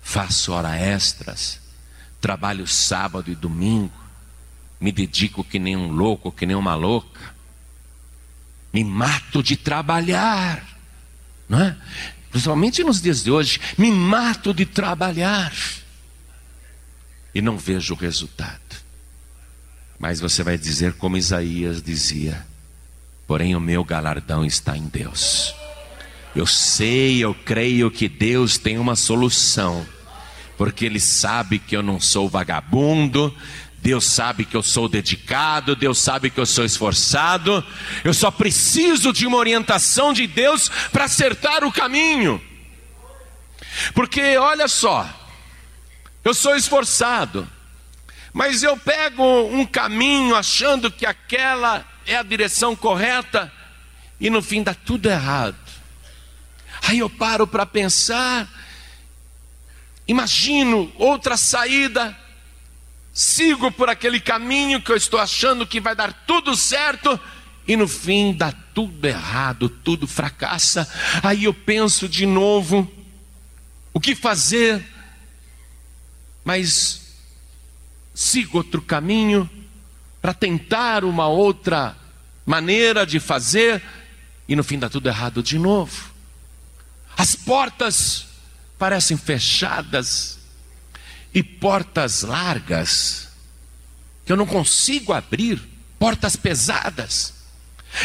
faço 0.00 0.52
hora 0.52 0.74
extras, 0.74 1.60
trabalho 2.22 2.66
sábado 2.66 3.30
e 3.30 3.34
domingo, 3.34 3.92
me 4.80 4.92
dedico 4.92 5.42
que 5.42 5.58
nem 5.58 5.76
um 5.76 5.90
louco, 5.90 6.30
que 6.30 6.46
nem 6.46 6.56
uma 6.56 6.74
louca, 6.74 7.34
me 8.72 8.84
mato 8.84 9.42
de 9.42 9.56
trabalhar, 9.56 10.64
não 11.48 11.60
é? 11.60 11.76
Principalmente 12.30 12.84
nos 12.84 13.00
dias 13.00 13.22
de 13.22 13.30
hoje, 13.30 13.60
me 13.76 13.90
mato 13.90 14.52
de 14.52 14.66
trabalhar 14.66 15.52
e 17.34 17.40
não 17.40 17.56
vejo 17.56 17.94
o 17.94 17.96
resultado. 17.96 18.60
Mas 19.98 20.20
você 20.20 20.42
vai 20.42 20.56
dizer 20.56 20.92
como 20.94 21.16
Isaías 21.16 21.82
dizia: 21.82 22.46
porém 23.26 23.56
o 23.56 23.60
meu 23.60 23.82
galardão 23.82 24.44
está 24.44 24.76
em 24.76 24.86
Deus. 24.86 25.54
Eu 26.36 26.46
sei, 26.46 27.18
eu 27.18 27.34
creio 27.34 27.90
que 27.90 28.08
Deus 28.08 28.58
tem 28.58 28.78
uma 28.78 28.94
solução 28.94 29.84
porque 30.58 30.84
Ele 30.84 30.98
sabe 30.98 31.60
que 31.60 31.76
eu 31.76 31.82
não 31.84 32.00
sou 32.00 32.28
vagabundo, 32.28 33.34
Deus 33.80 34.06
sabe 34.06 34.44
que 34.44 34.56
eu 34.56 34.62
sou 34.62 34.88
dedicado, 34.88 35.76
Deus 35.76 35.98
sabe 35.98 36.30
que 36.30 36.40
eu 36.40 36.46
sou 36.46 36.64
esforçado, 36.64 37.64
eu 38.04 38.12
só 38.12 38.30
preciso 38.30 39.12
de 39.12 39.26
uma 39.26 39.38
orientação 39.38 40.12
de 40.12 40.26
Deus 40.26 40.68
para 40.90 41.04
acertar 41.04 41.64
o 41.64 41.72
caminho. 41.72 42.42
Porque 43.94 44.36
olha 44.36 44.66
só, 44.66 45.08
eu 46.24 46.34
sou 46.34 46.56
esforçado, 46.56 47.48
mas 48.32 48.62
eu 48.62 48.76
pego 48.76 49.24
um 49.46 49.64
caminho 49.64 50.34
achando 50.34 50.90
que 50.90 51.06
aquela 51.06 51.86
é 52.04 52.16
a 52.16 52.22
direção 52.22 52.74
correta 52.74 53.52
e 54.20 54.28
no 54.28 54.42
fim 54.42 54.62
dá 54.62 54.74
tudo 54.74 55.08
errado. 55.08 55.56
Aí 56.82 56.98
eu 56.98 57.08
paro 57.08 57.46
para 57.46 57.64
pensar, 57.64 58.48
imagino 60.06 60.92
outra 60.96 61.36
saída 61.36 62.16
sigo 63.18 63.72
por 63.72 63.90
aquele 63.90 64.20
caminho 64.20 64.80
que 64.80 64.92
eu 64.92 64.96
estou 64.96 65.18
achando 65.18 65.66
que 65.66 65.80
vai 65.80 65.92
dar 65.92 66.12
tudo 66.24 66.54
certo 66.54 67.18
e 67.66 67.76
no 67.76 67.88
fim 67.88 68.32
dá 68.32 68.52
tudo 68.52 69.04
errado, 69.04 69.68
tudo 69.68 70.06
fracassa. 70.06 70.88
Aí 71.20 71.42
eu 71.42 71.52
penso 71.52 72.08
de 72.08 72.24
novo: 72.24 72.88
o 73.92 73.98
que 73.98 74.14
fazer? 74.14 74.86
Mas 76.44 77.16
sigo 78.14 78.58
outro 78.58 78.80
caminho 78.80 79.50
para 80.22 80.32
tentar 80.32 81.04
uma 81.04 81.26
outra 81.26 81.96
maneira 82.46 83.04
de 83.04 83.18
fazer 83.18 83.82
e 84.46 84.54
no 84.54 84.62
fim 84.62 84.78
dá 84.78 84.88
tudo 84.88 85.08
errado 85.08 85.42
de 85.42 85.58
novo. 85.58 86.12
As 87.16 87.34
portas 87.34 88.28
parecem 88.78 89.16
fechadas 89.16 90.37
e 91.34 91.42
portas 91.42 92.22
largas 92.22 93.28
que 94.24 94.32
eu 94.32 94.36
não 94.36 94.46
consigo 94.46 95.14
abrir, 95.14 95.58
portas 95.98 96.36
pesadas. 96.36 97.32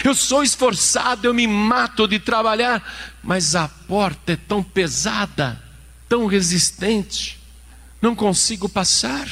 Eu 0.04 0.16
sou 0.16 0.42
esforçado, 0.42 1.28
eu 1.28 1.34
me 1.34 1.46
mato 1.46 2.08
de 2.08 2.18
trabalhar, 2.18 2.82
mas 3.22 3.56
a 3.56 3.68
porta 3.68 4.32
é 4.32 4.36
tão 4.38 4.64
pesada, 4.64 5.62
tão 6.08 6.26
resistente, 6.26 7.40
não 8.02 8.16
consigo 8.16 8.70
passar. 8.70 9.28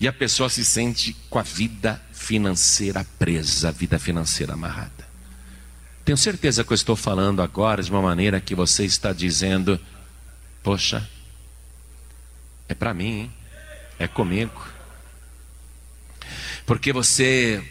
E 0.00 0.08
a 0.08 0.12
pessoa 0.12 0.48
se 0.48 0.64
sente 0.64 1.16
com 1.30 1.38
a 1.38 1.42
vida 1.42 2.02
financeira 2.12 3.06
presa, 3.16 3.68
a 3.68 3.72
vida 3.72 3.98
financeira 3.98 4.54
amarrada. 4.54 5.08
Tenho 6.04 6.18
certeza 6.18 6.64
que 6.64 6.72
eu 6.72 6.74
estou 6.74 6.96
falando 6.96 7.40
agora 7.40 7.82
de 7.82 7.90
uma 7.90 8.02
maneira 8.02 8.40
que 8.40 8.54
você 8.54 8.84
está 8.84 9.12
dizendo: 9.12 9.80
Poxa, 10.62 11.08
é 12.68 12.74
para 12.74 12.94
mim, 12.94 13.20
hein? 13.20 13.32
é 13.98 14.06
comigo. 14.06 14.66
Porque 16.66 16.92
você 16.92 17.62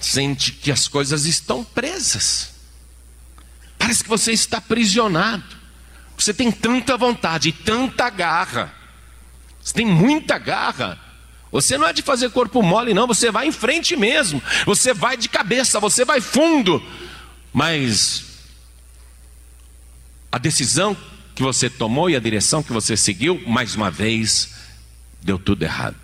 sente 0.00 0.52
que 0.52 0.70
as 0.70 0.86
coisas 0.86 1.26
estão 1.26 1.64
presas. 1.64 2.54
Parece 3.78 4.02
que 4.02 4.08
você 4.08 4.32
está 4.32 4.58
aprisionado. 4.58 5.56
Você 6.16 6.32
tem 6.32 6.50
tanta 6.50 6.96
vontade, 6.96 7.52
tanta 7.52 8.08
garra. 8.08 8.72
Você 9.60 9.74
tem 9.74 9.86
muita 9.86 10.38
garra. 10.38 10.98
Você 11.50 11.76
não 11.76 11.86
é 11.86 11.92
de 11.92 12.02
fazer 12.02 12.30
corpo 12.30 12.62
mole, 12.62 12.94
não. 12.94 13.06
Você 13.06 13.30
vai 13.30 13.46
em 13.46 13.52
frente 13.52 13.96
mesmo. 13.96 14.42
Você 14.64 14.94
vai 14.94 15.16
de 15.16 15.28
cabeça, 15.28 15.80
você 15.80 16.04
vai 16.04 16.20
fundo. 16.20 16.82
Mas 17.52 18.24
a 20.30 20.38
decisão 20.38 20.96
que 21.36 21.42
você 21.42 21.68
tomou 21.68 22.08
e 22.08 22.16
a 22.16 22.18
direção 22.18 22.62
que 22.62 22.72
você 22.72 22.96
seguiu, 22.96 23.38
mais 23.46 23.74
uma 23.74 23.90
vez, 23.90 24.54
deu 25.22 25.38
tudo 25.38 25.62
errado. 25.62 25.94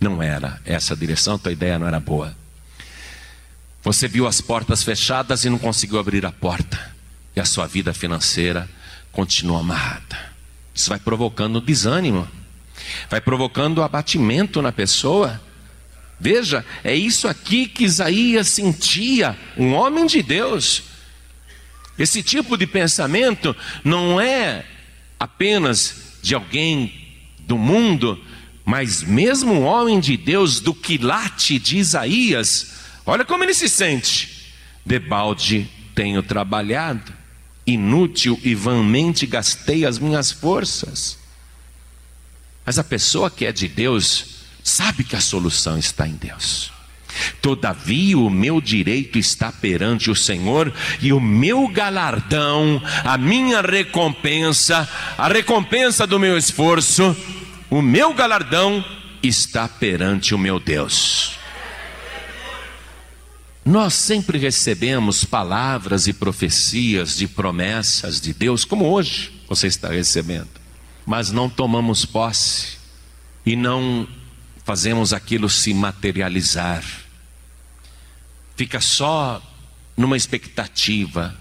Não 0.00 0.22
era 0.22 0.60
essa 0.64 0.94
a 0.94 0.96
direção, 0.96 1.36
tua 1.36 1.50
ideia 1.50 1.76
não 1.76 1.88
era 1.88 1.98
boa. 1.98 2.34
Você 3.82 4.06
viu 4.06 4.24
as 4.28 4.40
portas 4.40 4.84
fechadas 4.84 5.44
e 5.44 5.50
não 5.50 5.58
conseguiu 5.58 5.98
abrir 5.98 6.24
a 6.24 6.30
porta. 6.30 6.94
E 7.34 7.40
a 7.40 7.44
sua 7.44 7.66
vida 7.66 7.92
financeira 7.92 8.70
continua 9.10 9.58
amarrada. 9.58 10.32
Isso 10.72 10.88
vai 10.88 11.00
provocando 11.00 11.60
desânimo, 11.60 12.26
vai 13.10 13.20
provocando 13.20 13.82
abatimento 13.82 14.62
na 14.62 14.70
pessoa. 14.70 15.40
Veja, 16.20 16.64
é 16.84 16.94
isso 16.94 17.26
aqui 17.26 17.66
que 17.66 17.82
Isaías 17.82 18.46
sentia, 18.46 19.36
um 19.56 19.72
homem 19.72 20.06
de 20.06 20.22
Deus. 20.22 20.95
Esse 21.98 22.22
tipo 22.22 22.56
de 22.56 22.66
pensamento 22.66 23.56
não 23.82 24.20
é 24.20 24.64
apenas 25.18 26.18
de 26.22 26.34
alguém 26.34 26.92
do 27.40 27.56
mundo, 27.56 28.22
mas 28.64 29.02
mesmo 29.02 29.52
um 29.52 29.64
homem 29.64 30.00
de 30.00 30.16
Deus 30.16 30.60
do 30.60 30.74
quilate 30.74 31.58
de 31.58 31.78
Isaías, 31.78 32.72
olha 33.06 33.24
como 33.24 33.44
ele 33.44 33.54
se 33.54 33.68
sente. 33.68 34.52
Debalde 34.84 35.68
tenho 35.94 36.22
trabalhado, 36.22 37.12
inútil 37.66 38.38
e 38.42 38.54
vãmente 38.54 39.26
gastei 39.26 39.84
as 39.86 39.98
minhas 39.98 40.30
forças. 40.30 41.18
Mas 42.64 42.78
a 42.78 42.84
pessoa 42.84 43.30
que 43.30 43.46
é 43.46 43.52
de 43.52 43.68
Deus 43.68 44.36
sabe 44.62 45.04
que 45.04 45.16
a 45.16 45.20
solução 45.20 45.78
está 45.78 46.06
em 46.06 46.14
Deus. 46.14 46.75
Todavia, 47.40 48.18
o 48.18 48.30
meu 48.30 48.60
direito 48.60 49.18
está 49.18 49.52
perante 49.52 50.10
o 50.10 50.16
Senhor, 50.16 50.72
e 51.00 51.12
o 51.12 51.20
meu 51.20 51.68
galardão, 51.68 52.82
a 53.04 53.16
minha 53.16 53.60
recompensa, 53.60 54.88
a 55.16 55.28
recompensa 55.28 56.06
do 56.06 56.18
meu 56.18 56.36
esforço, 56.36 57.16
o 57.70 57.82
meu 57.82 58.14
galardão 58.14 58.84
está 59.22 59.68
perante 59.68 60.34
o 60.34 60.38
meu 60.38 60.58
Deus. 60.58 61.36
Nós 63.64 63.94
sempre 63.94 64.38
recebemos 64.38 65.24
palavras 65.24 66.06
e 66.06 66.12
profecias 66.12 67.16
de 67.16 67.26
promessas 67.26 68.20
de 68.20 68.32
Deus, 68.32 68.64
como 68.64 68.84
hoje 68.84 69.32
você 69.48 69.66
está 69.66 69.88
recebendo, 69.88 70.48
mas 71.04 71.32
não 71.32 71.50
tomamos 71.50 72.04
posse 72.04 72.76
e 73.44 73.56
não 73.56 74.06
fazemos 74.64 75.12
aquilo 75.12 75.48
se 75.48 75.74
materializar. 75.74 76.84
Fica 78.56 78.80
só 78.80 79.42
numa 79.96 80.16
expectativa, 80.16 81.34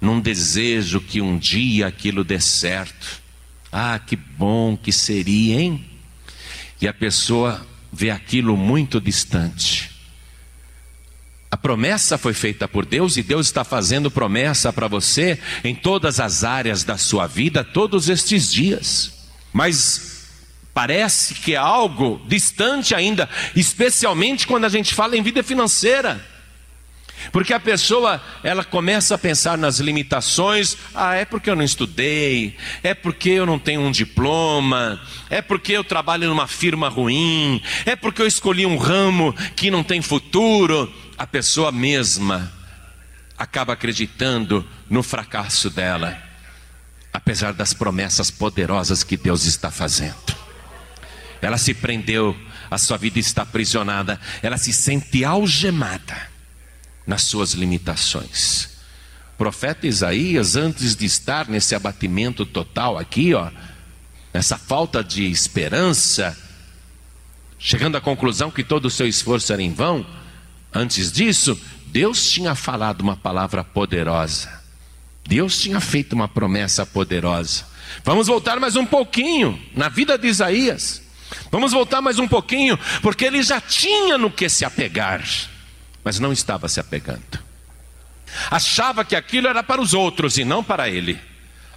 num 0.00 0.20
desejo 0.20 1.00
que 1.00 1.20
um 1.20 1.38
dia 1.38 1.86
aquilo 1.86 2.22
dê 2.22 2.40
certo. 2.40 3.22
Ah, 3.72 3.98
que 3.98 4.14
bom 4.14 4.76
que 4.76 4.92
seria, 4.92 5.60
hein? 5.60 5.84
E 6.80 6.86
a 6.86 6.92
pessoa 6.92 7.66
vê 7.92 8.10
aquilo 8.10 8.56
muito 8.56 9.00
distante. 9.00 9.90
A 11.50 11.56
promessa 11.56 12.18
foi 12.18 12.34
feita 12.34 12.66
por 12.66 12.84
Deus 12.84 13.16
e 13.16 13.22
Deus 13.22 13.46
está 13.46 13.62
fazendo 13.62 14.10
promessa 14.10 14.72
para 14.72 14.88
você 14.88 15.38
em 15.62 15.74
todas 15.74 16.18
as 16.20 16.44
áreas 16.44 16.84
da 16.84 16.98
sua 16.98 17.26
vida 17.26 17.62
todos 17.62 18.08
estes 18.08 18.52
dias. 18.52 19.30
Mas 19.52 20.26
parece 20.74 21.34
que 21.34 21.54
é 21.54 21.56
algo 21.56 22.20
distante 22.26 22.94
ainda, 22.94 23.28
especialmente 23.54 24.46
quando 24.46 24.64
a 24.64 24.68
gente 24.68 24.92
fala 24.92 25.16
em 25.16 25.22
vida 25.22 25.42
financeira. 25.44 26.33
Porque 27.32 27.52
a 27.52 27.60
pessoa, 27.60 28.22
ela 28.42 28.64
começa 28.64 29.14
a 29.14 29.18
pensar 29.18 29.56
nas 29.56 29.78
limitações, 29.78 30.76
ah, 30.94 31.14
é 31.14 31.24
porque 31.24 31.50
eu 31.50 31.56
não 31.56 31.62
estudei, 31.62 32.56
é 32.82 32.94
porque 32.94 33.30
eu 33.30 33.46
não 33.46 33.58
tenho 33.58 33.80
um 33.80 33.90
diploma, 33.90 35.00
é 35.30 35.40
porque 35.42 35.72
eu 35.72 35.84
trabalho 35.84 36.28
numa 36.28 36.46
firma 36.46 36.88
ruim, 36.88 37.62
é 37.84 37.96
porque 37.96 38.22
eu 38.22 38.26
escolhi 38.26 38.66
um 38.66 38.76
ramo 38.76 39.34
que 39.56 39.70
não 39.70 39.82
tem 39.82 40.00
futuro. 40.02 40.92
A 41.16 41.26
pessoa 41.26 41.70
mesma 41.70 42.52
acaba 43.38 43.72
acreditando 43.72 44.66
no 44.88 45.02
fracasso 45.02 45.70
dela, 45.70 46.16
apesar 47.12 47.52
das 47.52 47.72
promessas 47.72 48.30
poderosas 48.30 49.02
que 49.02 49.16
Deus 49.16 49.44
está 49.44 49.70
fazendo. 49.70 50.34
Ela 51.40 51.58
se 51.58 51.74
prendeu, 51.74 52.36
a 52.70 52.78
sua 52.78 52.96
vida 52.96 53.18
está 53.18 53.42
aprisionada, 53.42 54.20
ela 54.42 54.56
se 54.56 54.72
sente 54.72 55.24
algemada 55.24 56.33
nas 57.06 57.22
suas 57.22 57.52
limitações. 57.52 58.68
O 59.34 59.36
profeta 59.36 59.86
Isaías, 59.86 60.56
antes 60.56 60.94
de 60.94 61.04
estar 61.04 61.48
nesse 61.48 61.74
abatimento 61.74 62.46
total 62.46 62.96
aqui, 62.96 63.34
ó, 63.34 63.50
nessa 64.32 64.56
falta 64.56 65.02
de 65.02 65.24
esperança, 65.24 66.36
chegando 67.58 67.96
à 67.96 68.00
conclusão 68.00 68.50
que 68.50 68.64
todo 68.64 68.86
o 68.86 68.90
seu 68.90 69.06
esforço 69.06 69.52
era 69.52 69.62
em 69.62 69.72
vão, 69.72 70.06
antes 70.72 71.10
disso, 71.10 71.60
Deus 71.86 72.30
tinha 72.30 72.54
falado 72.54 73.00
uma 73.00 73.16
palavra 73.16 73.62
poderosa. 73.62 74.62
Deus 75.26 75.58
tinha 75.58 75.80
feito 75.80 76.12
uma 76.12 76.28
promessa 76.28 76.84
poderosa. 76.84 77.64
Vamos 78.04 78.26
voltar 78.26 78.60
mais 78.60 78.76
um 78.76 78.84
pouquinho 78.84 79.60
na 79.74 79.88
vida 79.88 80.18
de 80.18 80.28
Isaías. 80.28 81.02
Vamos 81.50 81.72
voltar 81.72 82.00
mais 82.00 82.18
um 82.18 82.28
pouquinho, 82.28 82.78
porque 83.00 83.24
ele 83.24 83.42
já 83.42 83.60
tinha 83.60 84.18
no 84.18 84.30
que 84.30 84.48
se 84.48 84.64
apegar 84.64 85.24
mas 86.04 86.20
não 86.20 86.32
estava 86.32 86.68
se 86.68 86.78
apegando. 86.78 87.42
Achava 88.50 89.04
que 89.04 89.16
aquilo 89.16 89.48
era 89.48 89.62
para 89.62 89.80
os 89.80 89.94
outros 89.94 90.36
e 90.36 90.44
não 90.44 90.62
para 90.62 90.88
ele. 90.88 91.18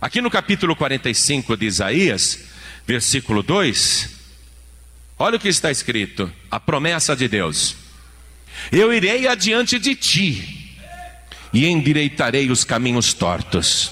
Aqui 0.01 0.21
no 0.21 0.29
capítulo 0.29 0.75
45 0.75 1.55
de 1.55 1.65
Isaías, 1.65 2.39
versículo 2.85 3.41
2, 3.41 4.09
olha 5.17 5.37
o 5.37 5.39
que 5.39 5.47
está 5.47 5.71
escrito: 5.71 6.31
a 6.51 6.59
promessa 6.59 7.15
de 7.15 7.27
Deus. 7.27 7.75
Eu 8.71 8.93
irei 8.93 9.27
adiante 9.27 9.79
de 9.79 9.95
ti 9.95 10.75
e 11.53 11.65
endireitarei 11.65 12.51
os 12.51 12.63
caminhos 12.63 13.13
tortos. 13.13 13.91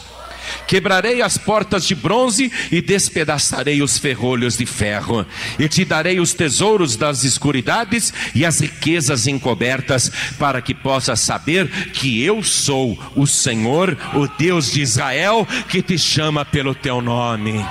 Quebrarei 0.67 1.21
as 1.21 1.37
portas 1.37 1.85
de 1.85 1.93
bronze 1.93 2.51
e 2.71 2.81
despedaçarei 2.81 3.81
os 3.81 3.97
ferrolhos 3.97 4.57
de 4.57 4.65
ferro, 4.65 5.25
e 5.59 5.67
te 5.67 5.85
darei 5.85 6.19
os 6.19 6.33
tesouros 6.33 6.95
das 6.95 7.23
escuridades 7.23 8.13
e 8.33 8.45
as 8.45 8.59
riquezas 8.59 9.27
encobertas, 9.27 10.11
para 10.39 10.61
que 10.61 10.73
possas 10.73 11.19
saber 11.19 11.69
que 11.91 12.23
eu 12.23 12.41
sou 12.43 12.97
o 13.15 13.27
Senhor, 13.27 13.97
o 14.13 14.27
Deus 14.27 14.71
de 14.71 14.81
Israel, 14.81 15.47
que 15.69 15.81
te 15.81 15.97
chama 15.97 16.43
pelo 16.43 16.73
teu 16.73 17.01
nome. 17.01 17.65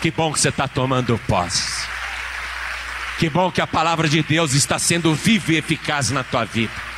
Que 0.00 0.10
bom 0.10 0.32
que 0.32 0.40
você 0.40 0.48
está 0.48 0.66
tomando 0.66 1.20
posse. 1.26 1.88
Que 3.18 3.28
bom 3.28 3.50
que 3.50 3.60
a 3.60 3.66
palavra 3.66 4.08
de 4.08 4.22
Deus 4.22 4.54
está 4.54 4.78
sendo 4.78 5.14
viva 5.14 5.52
e 5.52 5.56
eficaz 5.56 6.10
na 6.10 6.24
tua 6.24 6.46
vida. 6.46 6.89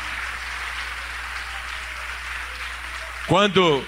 Quando 3.26 3.84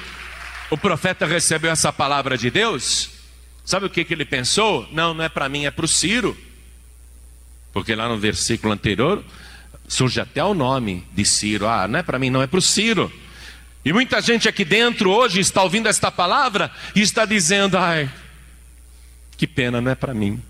o 0.71 0.79
profeta 0.79 1.27
recebeu 1.27 1.71
essa 1.71 1.93
palavra 1.93 2.39
de 2.39 2.51
Deus, 2.51 3.11
sabe 3.65 3.87
o 3.87 3.91
que, 3.91 4.05
que 4.05 4.15
ele 4.15 4.25
pensou? 4.25 4.89
Não, 4.93 5.13
não 5.15 5.25
é 5.25 5.29
para 5.29 5.49
mim, 5.49 5.67
é 5.67 5.71
para 5.71 5.85
o 5.85 5.89
Ciro. 5.89 6.37
Porque 7.73 7.95
lá 7.95 8.09
no 8.09 8.19
versículo 8.19 8.73
anterior 8.73 9.25
surge 9.89 10.21
até 10.21 10.43
o 10.43 10.55
nome 10.55 11.07
de 11.13 11.25
Ciro. 11.25 11.69
Ah, 11.69 11.89
não 11.89 11.99
é 11.99 12.03
para 12.03 12.19
mim, 12.19 12.31
não, 12.31 12.43
é 12.43 12.47
para 12.47 12.59
o 12.59 12.63
Ciro. 12.63 13.13
E 13.85 13.93
muita 13.93 14.21
gente 14.23 14.49
aqui 14.49 14.65
dentro 14.65 15.11
hoje 15.11 15.41
está 15.41 15.63
ouvindo 15.63 15.89
esta 15.89 16.11
palavra 16.11 16.71
e 16.95 17.03
está 17.03 17.25
dizendo: 17.25 17.77
ai, 17.77 18.11
que 19.37 19.47
pena, 19.47 19.81
não 19.81 19.91
é 19.91 19.95
para 19.95 20.15
mim. 20.15 20.41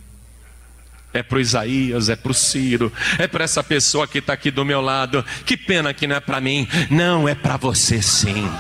É 1.15 1.23
para 1.23 1.39
o 1.39 1.41
Isaías, 1.41 2.09
é 2.09 2.17
para 2.17 2.33
o 2.33 2.35
Ciro, 2.35 2.93
é 3.21 3.29
para 3.29 3.45
essa 3.45 3.63
pessoa 3.63 4.05
que 4.09 4.19
está 4.19 4.33
aqui 4.33 4.51
do 4.51 4.65
meu 4.65 4.81
lado. 4.81 5.25
Que 5.47 5.57
pena 5.57 5.95
que 5.95 6.09
não 6.09 6.17
é 6.17 6.21
para 6.21 6.41
mim. 6.41 6.67
Não, 6.91 7.29
é 7.29 7.37
para 7.37 7.57
você 7.57 8.03
sim. 8.03 8.51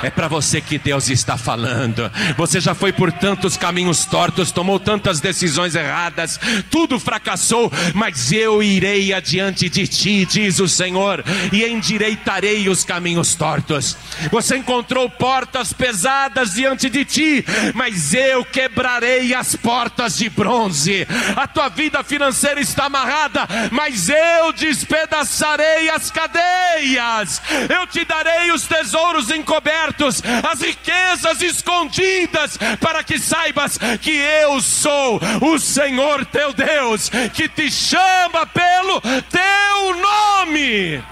É 0.00 0.10
para 0.10 0.28
você 0.28 0.60
que 0.60 0.78
Deus 0.78 1.10
está 1.10 1.36
falando. 1.36 2.08
Você 2.36 2.60
já 2.60 2.72
foi 2.72 2.92
por 2.92 3.10
tantos 3.10 3.56
caminhos 3.56 4.04
tortos, 4.04 4.52
tomou 4.52 4.78
tantas 4.78 5.18
decisões 5.18 5.74
erradas, 5.74 6.38
tudo 6.70 7.00
fracassou, 7.00 7.72
mas 7.94 8.30
eu 8.30 8.62
irei 8.62 9.12
adiante 9.12 9.68
de 9.68 9.88
ti, 9.88 10.24
diz 10.24 10.60
o 10.60 10.68
Senhor, 10.68 11.24
e 11.52 11.64
endireitarei 11.64 12.68
os 12.68 12.84
caminhos 12.84 13.34
tortos. 13.34 13.96
Você 14.30 14.56
encontrou 14.56 15.10
portas 15.10 15.72
pesadas 15.72 16.54
diante 16.54 16.88
de 16.88 17.04
ti, 17.04 17.44
mas 17.74 18.14
eu 18.14 18.44
quebrarei 18.44 19.34
as 19.34 19.56
portas 19.56 20.16
de 20.16 20.28
bronze. 20.28 21.08
A 21.34 21.48
tua 21.48 21.68
vida 21.68 22.03
financeira 22.04 22.60
está 22.60 22.84
amarrada, 22.84 23.46
mas 23.70 24.08
eu 24.08 24.52
despedaçarei 24.52 25.88
as 25.90 26.10
cadeias, 26.10 27.42
eu 27.68 27.86
te 27.86 28.04
darei 28.04 28.50
os 28.52 28.66
tesouros 28.66 29.30
encobertos, 29.30 30.22
as 30.50 30.60
riquezas 30.60 31.40
escondidas, 31.42 32.58
para 32.80 33.02
que 33.02 33.18
saibas 33.18 33.78
que 34.00 34.12
eu 34.12 34.60
sou 34.60 35.20
o 35.40 35.58
Senhor 35.58 36.24
teu 36.26 36.52
Deus, 36.52 37.10
que 37.32 37.48
te 37.48 37.70
chama 37.70 38.46
pelo 38.46 39.00
teu 39.00 39.96
nome 39.96 41.02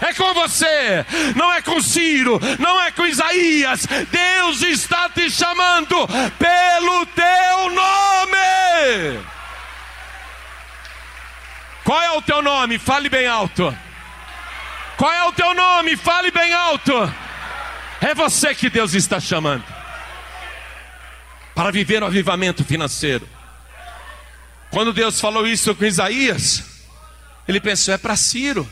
é 0.00 0.14
com 0.14 0.32
você, 0.32 1.04
não 1.36 1.52
é 1.52 1.60
com 1.60 1.80
Ciro, 1.80 2.40
não 2.58 2.80
é 2.82 2.90
com 2.90 3.06
Isaías. 3.06 3.86
Deus 4.10 4.62
está 4.62 5.08
te 5.10 5.30
chamando 5.30 6.08
pelo 6.38 7.06
teu 7.06 7.70
nome. 7.70 9.20
Qual 11.84 12.00
é 12.00 12.12
o 12.12 12.22
teu 12.22 12.42
nome? 12.42 12.78
Fale 12.78 13.08
bem 13.08 13.26
alto. 13.26 13.76
Qual 14.96 15.10
é 15.10 15.24
o 15.24 15.32
teu 15.32 15.54
nome? 15.54 15.96
Fale 15.96 16.30
bem 16.30 16.52
alto. 16.52 16.92
É 18.00 18.14
você 18.14 18.54
que 18.54 18.68
Deus 18.68 18.94
está 18.94 19.18
chamando 19.18 19.64
para 21.54 21.70
viver 21.70 22.02
o 22.02 22.06
avivamento 22.06 22.64
financeiro. 22.64 23.28
Quando 24.70 24.92
Deus 24.92 25.20
falou 25.20 25.46
isso 25.46 25.74
com 25.74 25.84
Isaías, 25.84 26.64
ele 27.48 27.60
pensou: 27.60 27.94
é 27.94 27.98
para 27.98 28.16
Ciro, 28.16 28.68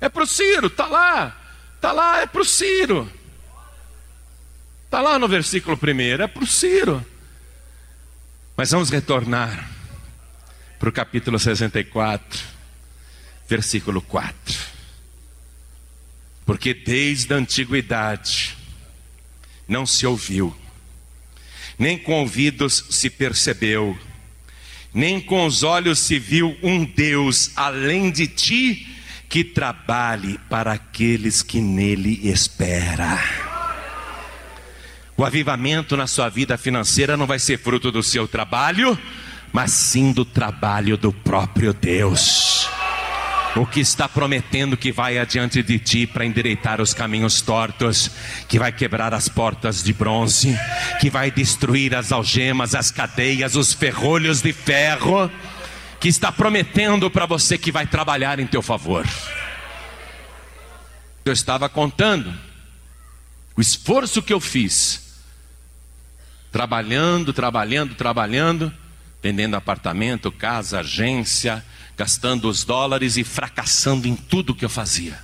é 0.00 0.08
para 0.08 0.22
o 0.22 0.26
Ciro, 0.26 0.66
está 0.66 0.86
lá, 0.86 1.36
está 1.76 1.92
lá, 1.92 2.20
é 2.20 2.26
para 2.26 2.42
o 2.42 2.44
Ciro. 2.44 3.10
Está 4.84 5.00
lá 5.00 5.18
no 5.18 5.28
versículo 5.28 5.76
primeiro, 5.76 6.22
é 6.24 6.26
para 6.26 6.42
o 6.42 6.46
Ciro. 6.46 7.04
Mas 8.56 8.72
vamos 8.72 8.90
retornar 8.90 9.79
para 10.80 10.88
o 10.88 10.92
capítulo 10.92 11.38
64, 11.38 12.40
versículo 13.46 14.00
4. 14.00 14.34
Porque 16.46 16.72
desde 16.72 17.34
a 17.34 17.36
antiguidade 17.36 18.56
não 19.68 19.84
se 19.84 20.06
ouviu, 20.06 20.56
nem 21.78 21.98
com 21.98 22.14
ouvidos 22.14 22.86
se 22.88 23.10
percebeu, 23.10 23.96
nem 24.92 25.20
com 25.20 25.44
os 25.44 25.62
olhos 25.62 25.98
se 25.98 26.18
viu 26.18 26.56
um 26.62 26.82
Deus 26.82 27.50
além 27.56 28.10
de 28.10 28.26
ti 28.26 28.96
que 29.28 29.44
trabalhe 29.44 30.40
para 30.48 30.72
aqueles 30.72 31.42
que 31.42 31.60
nele 31.60 32.26
espera. 32.26 33.22
O 35.14 35.26
avivamento 35.26 35.94
na 35.94 36.06
sua 36.06 36.30
vida 36.30 36.56
financeira 36.56 37.18
não 37.18 37.26
vai 37.26 37.38
ser 37.38 37.58
fruto 37.58 37.92
do 37.92 38.02
seu 38.02 38.26
trabalho, 38.26 38.98
mas 39.52 39.72
sim 39.72 40.12
do 40.12 40.24
trabalho 40.24 40.96
do 40.96 41.12
próprio 41.12 41.72
Deus. 41.72 42.68
O 43.56 43.66
que 43.66 43.80
está 43.80 44.08
prometendo 44.08 44.76
que 44.76 44.92
vai 44.92 45.18
adiante 45.18 45.60
de 45.60 45.78
ti 45.78 46.06
para 46.06 46.24
endireitar 46.24 46.80
os 46.80 46.94
caminhos 46.94 47.40
tortos, 47.40 48.10
que 48.48 48.60
vai 48.60 48.70
quebrar 48.70 49.12
as 49.12 49.28
portas 49.28 49.82
de 49.82 49.92
bronze, 49.92 50.56
que 51.00 51.10
vai 51.10 51.32
destruir 51.32 51.94
as 51.94 52.12
algemas, 52.12 52.76
as 52.76 52.92
cadeias, 52.92 53.56
os 53.56 53.72
ferrolhos 53.72 54.40
de 54.40 54.52
ferro, 54.52 55.28
que 55.98 56.08
está 56.08 56.30
prometendo 56.30 57.10
para 57.10 57.26
você 57.26 57.58
que 57.58 57.72
vai 57.72 57.86
trabalhar 57.86 58.38
em 58.38 58.46
teu 58.46 58.62
favor. 58.62 59.04
Eu 61.24 61.32
estava 61.32 61.68
contando 61.68 62.32
o 63.56 63.60
esforço 63.60 64.22
que 64.22 64.32
eu 64.32 64.40
fiz, 64.40 65.18
trabalhando, 66.52 67.32
trabalhando, 67.32 67.94
trabalhando, 67.96 68.72
vendendo 69.22 69.54
apartamento, 69.54 70.32
casa, 70.32 70.80
agência, 70.80 71.64
gastando 71.96 72.48
os 72.48 72.64
dólares 72.64 73.16
e 73.16 73.24
fracassando 73.24 74.08
em 74.08 74.16
tudo 74.16 74.54
que 74.54 74.64
eu 74.64 74.70
fazia. 74.70 75.18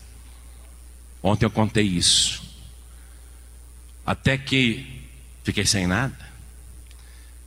Ontem 1.22 1.46
eu 1.46 1.50
contei 1.50 1.84
isso. 1.84 2.42
Até 4.04 4.36
que 4.36 5.02
fiquei 5.42 5.64
sem 5.64 5.86
nada. 5.86 6.26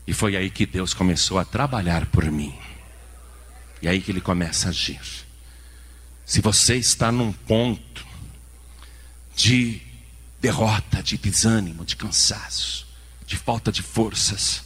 E 0.08 0.14
foi 0.14 0.36
aí 0.36 0.50
que 0.50 0.66
Deus 0.66 0.94
começou 0.94 1.38
a 1.38 1.46
trabalhar 1.46 2.08
por 2.08 2.26
mim. 2.26 2.54
E 3.82 3.88
aí 3.88 4.02
que 4.02 4.12
ele 4.12 4.20
começa 4.20 4.68
a 4.68 4.70
agir. 4.72 5.00
Se 6.26 6.42
você 6.42 6.76
está 6.76 7.12
num 7.12 7.32
ponto 7.32 8.06
de 9.36 9.82
derrota, 10.42 11.02
de 11.04 11.18
desânimo, 11.18 11.86
de 11.86 11.96
cansaço, 11.96 12.88
de 13.26 13.38
falta 13.38 13.72
de 13.72 13.82
forças, 13.82 14.64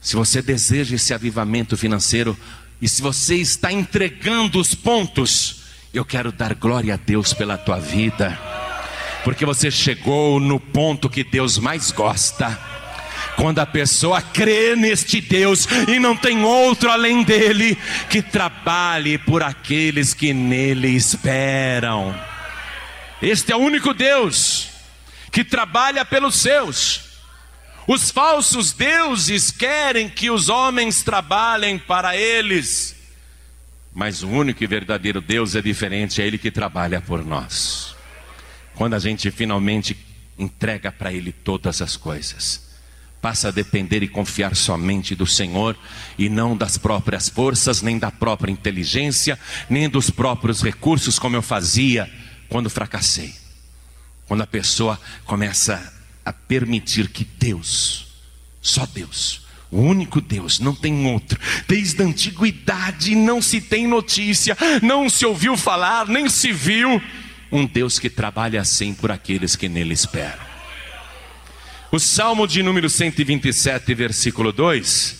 se 0.00 0.16
você 0.16 0.40
deseja 0.40 0.96
esse 0.96 1.12
avivamento 1.12 1.76
financeiro 1.76 2.36
e 2.80 2.88
se 2.88 3.02
você 3.02 3.36
está 3.36 3.72
entregando 3.72 4.60
os 4.60 4.74
pontos, 4.74 5.62
eu 5.92 6.04
quero 6.04 6.30
dar 6.30 6.54
glória 6.54 6.94
a 6.94 6.96
Deus 6.96 7.32
pela 7.32 7.58
tua 7.58 7.80
vida, 7.80 8.38
porque 9.24 9.44
você 9.44 9.70
chegou 9.70 10.38
no 10.38 10.60
ponto 10.60 11.10
que 11.10 11.24
Deus 11.24 11.58
mais 11.58 11.90
gosta. 11.90 12.58
Quando 13.34 13.60
a 13.60 13.66
pessoa 13.66 14.20
crê 14.20 14.74
neste 14.74 15.20
Deus 15.20 15.68
e 15.86 16.00
não 16.00 16.16
tem 16.16 16.42
outro 16.44 16.90
além 16.90 17.22
dele, 17.22 17.78
que 18.10 18.20
trabalhe 18.20 19.16
por 19.16 19.44
aqueles 19.44 20.12
que 20.12 20.32
nele 20.32 20.88
esperam. 20.88 22.14
Este 23.22 23.52
é 23.52 23.56
o 23.56 23.60
único 23.60 23.94
Deus 23.94 24.68
que 25.30 25.44
trabalha 25.44 26.04
pelos 26.04 26.36
seus. 26.36 27.07
Os 27.88 28.10
falsos 28.10 28.70
deuses 28.70 29.50
querem 29.50 30.10
que 30.10 30.30
os 30.30 30.50
homens 30.50 31.02
trabalhem 31.02 31.78
para 31.78 32.14
eles, 32.14 32.94
mas 33.94 34.22
o 34.22 34.28
único 34.28 34.62
e 34.62 34.66
verdadeiro 34.66 35.22
Deus 35.22 35.56
é 35.56 35.62
diferente, 35.62 36.20
é 36.20 36.26
Ele 36.26 36.36
que 36.36 36.50
trabalha 36.50 37.00
por 37.00 37.24
nós. 37.24 37.96
Quando 38.74 38.92
a 38.92 38.98
gente 38.98 39.30
finalmente 39.30 39.96
entrega 40.38 40.92
para 40.92 41.14
Ele 41.14 41.32
todas 41.32 41.80
as 41.80 41.96
coisas, 41.96 42.68
passa 43.22 43.48
a 43.48 43.50
depender 43.50 44.02
e 44.02 44.08
confiar 44.08 44.54
somente 44.54 45.14
do 45.14 45.26
Senhor 45.26 45.74
e 46.18 46.28
não 46.28 46.54
das 46.54 46.76
próprias 46.76 47.30
forças, 47.30 47.80
nem 47.80 47.98
da 47.98 48.10
própria 48.10 48.52
inteligência, 48.52 49.38
nem 49.70 49.88
dos 49.88 50.10
próprios 50.10 50.60
recursos, 50.60 51.18
como 51.18 51.36
eu 51.36 51.42
fazia 51.42 52.06
quando 52.50 52.68
fracassei. 52.68 53.34
Quando 54.26 54.42
a 54.42 54.46
pessoa 54.46 55.00
começa 55.24 55.97
a 56.28 56.32
permitir 56.32 57.08
que 57.08 57.24
Deus, 57.24 58.06
só 58.60 58.84
Deus, 58.84 59.46
o 59.70 59.80
único 59.80 60.20
Deus, 60.20 60.60
não 60.60 60.74
tem 60.74 61.06
outro. 61.06 61.40
Desde 61.66 62.02
a 62.02 62.04
antiguidade 62.04 63.14
não 63.14 63.40
se 63.40 63.62
tem 63.62 63.86
notícia, 63.86 64.56
não 64.82 65.08
se 65.08 65.24
ouviu 65.24 65.56
falar, 65.56 66.06
nem 66.06 66.28
se 66.28 66.52
viu 66.52 67.00
um 67.50 67.64
Deus 67.66 67.98
que 67.98 68.10
trabalha 68.10 68.60
assim 68.60 68.92
por 68.92 69.10
aqueles 69.10 69.56
que 69.56 69.70
nele 69.70 69.94
esperam. 69.94 70.46
O 71.90 71.98
Salmo 71.98 72.46
de 72.46 72.62
número 72.62 72.90
127, 72.90 73.94
versículo 73.94 74.52
2, 74.52 75.16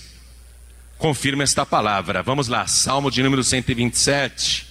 confirma 0.99 1.43
esta 1.43 1.65
palavra. 1.65 2.23
Vamos 2.23 2.49
lá, 2.49 2.67
Salmo 2.67 3.11
de 3.11 3.23
número 3.23 3.43
127, 3.43 4.67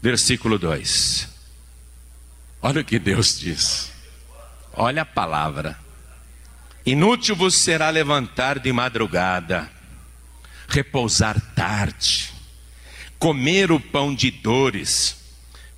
versículo 0.00 0.56
2. 0.56 1.28
Olha 2.62 2.80
o 2.80 2.84
que 2.84 3.00
Deus 3.00 3.40
diz. 3.40 3.91
Olha 4.74 5.02
a 5.02 5.06
palavra. 5.06 5.78
Inútil 6.84 7.36
vos 7.36 7.54
será 7.54 7.90
levantar 7.90 8.58
de 8.58 8.72
madrugada, 8.72 9.70
repousar 10.68 11.40
tarde, 11.54 12.32
comer 13.18 13.70
o 13.70 13.78
pão 13.78 14.12
de 14.14 14.30
dores, 14.30 15.16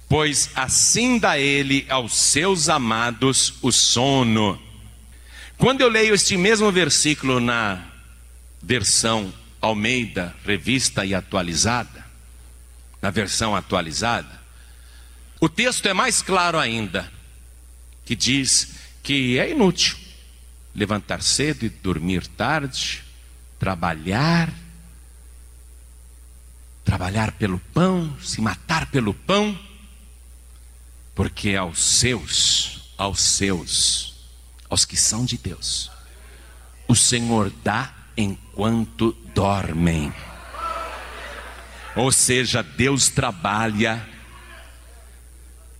pois 0.09 0.51
assim 0.55 1.18
dá 1.18 1.38
ele 1.38 1.84
aos 1.90 2.16
seus 2.16 2.68
amados 2.68 3.55
o 3.61 3.70
sono. 3.70 4.61
Quando 5.59 5.82
eu 5.82 5.88
leio 5.88 6.14
este 6.14 6.36
mesmo 6.36 6.72
versículo 6.72 7.40
na 7.40 7.84
versão 8.62 9.32
Almeida, 9.61 10.34
revista 10.45 11.05
e 11.05 11.14
atualizada, 11.14 12.05
na 13.03 13.11
versão 13.11 13.55
atualizada, 13.55 14.40
o 15.40 15.49
texto 15.49 15.86
é 15.86 15.92
mais 15.92 16.22
claro 16.22 16.59
ainda, 16.59 17.12
que 18.05 18.16
diz 18.16 18.74
que 19.05 19.38
é 19.38 19.50
inútil 19.50 19.98
levantar 20.74 21.22
cedo 21.22 21.64
e 21.64 21.68
dormir 21.68 22.26
tarde, 22.26 23.05
trabalhar, 23.61 24.52
trabalhar 26.84 27.32
pelo 27.32 27.61
pão, 27.72 28.16
se 28.20 28.40
matar 28.40 28.86
pelo 28.86 29.14
pão, 29.14 29.57
porque 31.14 31.55
aos 31.55 31.78
seus, 31.78 32.92
aos 32.96 33.20
seus, 33.20 34.14
aos 34.68 34.84
que 34.84 34.96
são 34.96 35.24
de 35.24 35.36
Deus, 35.36 35.90
o 36.88 36.96
Senhor 36.96 37.52
dá 37.62 37.94
enquanto 38.16 39.12
dormem. 39.34 40.12
Ou 41.94 42.11
seja, 42.11 42.62
Deus 42.62 43.09
trabalha 43.11 44.05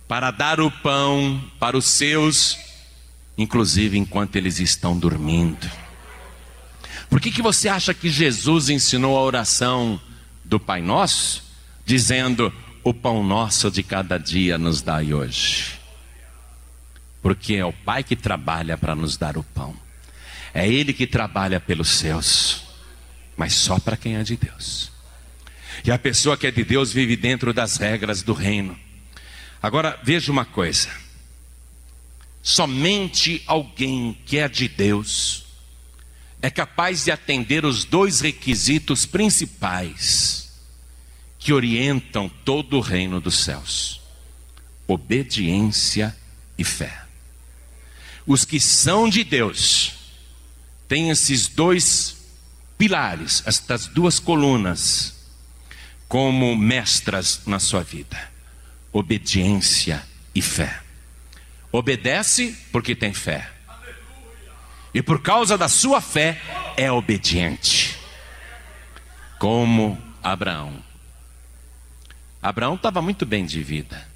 para 0.07 0.29
dar 0.29 0.61
o 0.61 0.69
pão 0.69 1.43
para 1.59 1.75
os 1.75 1.85
seus 1.85 2.64
inclusive 3.37 3.97
enquanto 3.97 4.35
eles 4.35 4.59
estão 4.59 4.97
dormindo. 4.97 5.69
Por 7.09 7.19
que, 7.19 7.31
que 7.31 7.41
você 7.41 7.69
acha 7.69 7.93
que 7.93 8.09
Jesus 8.09 8.69
ensinou 8.69 9.17
a 9.17 9.21
oração 9.21 9.99
do 10.43 10.59
Pai 10.59 10.81
Nosso, 10.81 11.43
dizendo: 11.85 12.53
O 12.83 12.93
pão 12.93 13.23
nosso 13.23 13.69
de 13.69 13.83
cada 13.83 14.17
dia 14.17 14.57
nos 14.57 14.81
dai 14.81 15.13
hoje? 15.13 15.79
Porque 17.21 17.55
é 17.55 17.65
o 17.65 17.73
Pai 17.73 18.03
que 18.03 18.15
trabalha 18.15 18.77
para 18.77 18.95
nos 18.95 19.17
dar 19.17 19.37
o 19.37 19.43
pão, 19.43 19.75
é 20.53 20.67
Ele 20.67 20.93
que 20.93 21.07
trabalha 21.07 21.59
pelos 21.59 21.89
seus, 21.89 22.63
mas 23.37 23.53
só 23.53 23.79
para 23.79 23.97
quem 23.97 24.15
é 24.15 24.23
de 24.23 24.35
Deus. 24.35 24.91
E 25.83 25.91
a 25.91 25.99
pessoa 25.99 26.37
que 26.37 26.47
é 26.47 26.51
de 26.51 26.63
Deus 26.63 26.91
vive 26.91 27.15
dentro 27.15 27.53
das 27.53 27.77
regras 27.77 28.23
do 28.23 28.33
reino. 28.33 28.77
Agora, 29.61 29.99
veja 30.03 30.31
uma 30.31 30.45
coisa. 30.45 30.89
Somente 32.47 33.41
alguém 33.47 34.15
que 34.23 34.37
é 34.37 34.47
de 34.47 34.67
Deus 34.67 35.47
é 36.43 36.49
capaz 36.51 37.03
de 37.03 37.09
atender 37.09 37.65
os 37.65 37.85
dois 37.85 38.21
requisitos 38.21 39.03
principais 39.03 40.51
que 41.39 41.51
orientam 41.51 42.29
todo 42.29 42.77
o 42.77 42.81
reino 42.81 43.19
dos 43.19 43.39
céus: 43.39 43.99
obediência 44.85 46.15
e 46.55 46.63
fé. 46.63 47.05
Os 48.27 48.45
que 48.45 48.59
são 48.59 49.09
de 49.09 49.23
Deus 49.23 49.93
têm 50.87 51.09
esses 51.09 51.47
dois 51.47 52.15
pilares, 52.77 53.41
estas 53.47 53.87
duas 53.87 54.19
colunas, 54.19 55.15
como 56.07 56.55
mestras 56.55 57.41
na 57.47 57.57
sua 57.57 57.81
vida: 57.81 58.31
obediência 58.93 60.07
e 60.35 60.43
fé. 60.43 60.84
Obedece 61.77 62.57
porque 62.71 62.95
tem 62.95 63.13
fé. 63.13 63.51
E 64.93 65.01
por 65.01 65.21
causa 65.21 65.57
da 65.57 65.67
sua 65.67 65.99
fé 65.99 66.41
é 66.77 66.89
obediente. 66.89 67.99
Como 69.37 70.01
Abraão. 70.23 70.81
Abraão 72.41 72.75
estava 72.75 73.01
muito 73.01 73.25
bem 73.25 73.45
de 73.45 73.61
vida. 73.61 74.07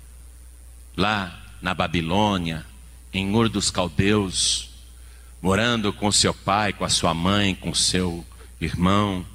Lá 0.95 1.37
na 1.61 1.73
Babilônia, 1.73 2.65
em 3.11 3.35
Ur 3.35 3.49
dos 3.49 3.69
Caldeus, 3.69 4.69
morando 5.41 5.91
com 5.91 6.09
seu 6.13 6.33
pai, 6.33 6.71
com 6.71 6.85
a 6.85 6.89
sua 6.89 7.13
mãe, 7.13 7.53
com 7.55 7.73
seu 7.73 8.25
irmão, 8.61 9.25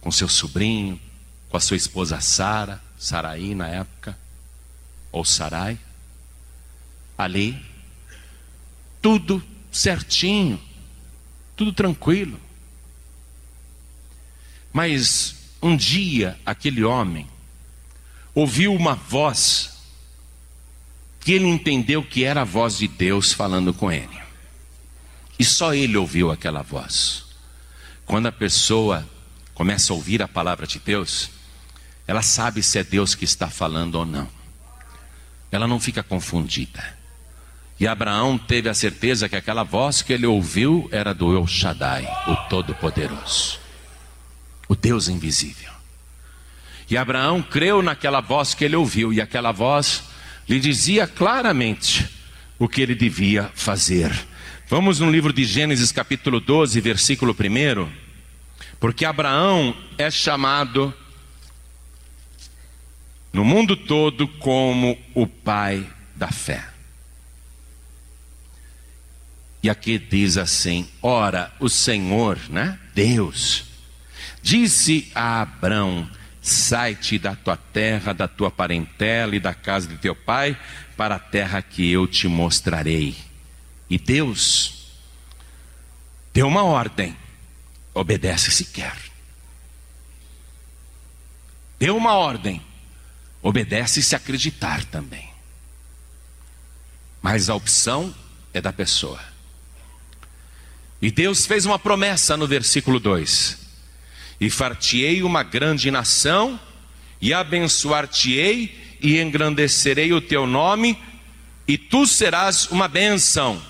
com 0.00 0.12
seu 0.12 0.28
sobrinho, 0.28 1.00
com 1.48 1.56
a 1.56 1.60
sua 1.60 1.76
esposa 1.76 2.20
Sara, 2.20 2.80
Saraí 2.96 3.56
na 3.56 3.66
época, 3.66 4.16
ou 5.10 5.24
Sarai 5.24 5.80
ali, 7.18 7.60
tudo 9.02 9.42
certinho, 9.72 10.60
tudo 11.56 11.72
tranquilo. 11.72 12.40
Mas 14.72 15.34
um 15.60 15.76
dia 15.76 16.38
aquele 16.46 16.84
homem 16.84 17.26
ouviu 18.34 18.72
uma 18.72 18.94
voz 18.94 19.76
que 21.18 21.32
ele 21.32 21.46
entendeu 21.46 22.02
que 22.02 22.22
era 22.22 22.42
a 22.42 22.44
voz 22.44 22.78
de 22.78 22.86
Deus 22.86 23.32
falando 23.32 23.74
com 23.74 23.90
ele. 23.90 24.18
E 25.38 25.44
só 25.44 25.74
ele 25.74 25.96
ouviu 25.96 26.30
aquela 26.30 26.62
voz. 26.62 27.24
Quando 28.06 28.26
a 28.26 28.32
pessoa 28.32 29.06
começa 29.54 29.92
a 29.92 29.96
ouvir 29.96 30.22
a 30.22 30.28
palavra 30.28 30.66
de 30.66 30.78
Deus, 30.78 31.30
ela 32.06 32.22
sabe 32.22 32.62
se 32.62 32.78
é 32.78 32.84
Deus 32.84 33.14
que 33.14 33.24
está 33.24 33.50
falando 33.50 33.96
ou 33.96 34.06
não. 34.06 34.28
Ela 35.50 35.66
não 35.66 35.78
fica 35.78 36.02
confundida. 36.02 36.97
E 37.80 37.86
Abraão 37.86 38.36
teve 38.36 38.68
a 38.68 38.74
certeza 38.74 39.28
que 39.28 39.36
aquela 39.36 39.62
voz 39.62 40.02
que 40.02 40.12
ele 40.12 40.26
ouviu 40.26 40.88
era 40.90 41.14
do 41.14 41.36
El 41.36 41.46
Shaddai, 41.46 42.08
o 42.26 42.34
Todo-Poderoso, 42.48 43.60
o 44.68 44.74
Deus 44.74 45.08
invisível. 45.08 45.70
E 46.90 46.96
Abraão 46.96 47.40
creu 47.40 47.80
naquela 47.80 48.20
voz 48.20 48.52
que 48.54 48.64
ele 48.64 48.74
ouviu, 48.74 49.12
e 49.12 49.20
aquela 49.20 49.52
voz 49.52 50.02
lhe 50.48 50.58
dizia 50.58 51.06
claramente 51.06 52.08
o 52.58 52.68
que 52.68 52.80
ele 52.80 52.94
devia 52.94 53.50
fazer. 53.54 54.10
Vamos 54.68 54.98
no 54.98 55.10
livro 55.10 55.32
de 55.32 55.44
Gênesis, 55.44 55.92
capítulo 55.92 56.40
12, 56.40 56.80
versículo 56.80 57.32
1. 57.32 57.88
Porque 58.80 59.04
Abraão 59.04 59.76
é 59.96 60.10
chamado 60.10 60.92
no 63.32 63.44
mundo 63.44 63.76
todo 63.76 64.26
como 64.26 64.98
o 65.14 65.26
pai 65.26 65.86
da 66.16 66.28
fé. 66.28 66.77
E 69.62 69.68
aqui 69.68 69.98
diz 69.98 70.36
assim: 70.36 70.88
Ora, 71.02 71.52
o 71.58 71.68
Senhor, 71.68 72.38
né? 72.48 72.78
Deus, 72.94 73.64
disse 74.42 75.10
a 75.14 75.42
Abrão: 75.42 76.08
Sai-te 76.40 77.18
da 77.18 77.34
tua 77.34 77.56
terra, 77.56 78.12
da 78.12 78.28
tua 78.28 78.50
parentela 78.50 79.34
e 79.34 79.40
da 79.40 79.52
casa 79.54 79.88
de 79.88 79.96
teu 79.96 80.14
pai, 80.14 80.56
para 80.96 81.16
a 81.16 81.20
terra 81.20 81.60
que 81.60 81.90
eu 81.90 82.06
te 82.06 82.28
mostrarei. 82.28 83.16
E 83.90 83.98
Deus 83.98 84.86
deu 86.32 86.46
uma 86.46 86.62
ordem: 86.62 87.16
obedece 87.92 88.50
se 88.50 88.66
quer. 88.66 88.96
Deu 91.78 91.96
uma 91.96 92.14
ordem, 92.14 92.60
obedece 93.42 94.02
se 94.02 94.14
acreditar 94.16 94.84
também. 94.84 95.28
Mas 97.22 97.48
a 97.48 97.54
opção 97.54 98.14
é 98.52 98.60
da 98.60 98.72
pessoa. 98.72 99.20
E 101.00 101.10
Deus 101.10 101.46
fez 101.46 101.64
uma 101.64 101.78
promessa 101.78 102.36
no 102.36 102.46
versículo 102.46 102.98
2: 102.98 103.58
E 104.40 104.50
fartiei 104.50 105.22
uma 105.22 105.42
grande 105.42 105.90
nação, 105.90 106.58
e 107.20 107.32
abençoar-te-ei, 107.32 108.98
e 109.00 109.20
engrandecerei 109.20 110.12
o 110.12 110.20
teu 110.20 110.46
nome, 110.46 110.98
e 111.66 111.78
tu 111.78 112.06
serás 112.06 112.66
uma 112.70 112.88
bênção. 112.88 113.62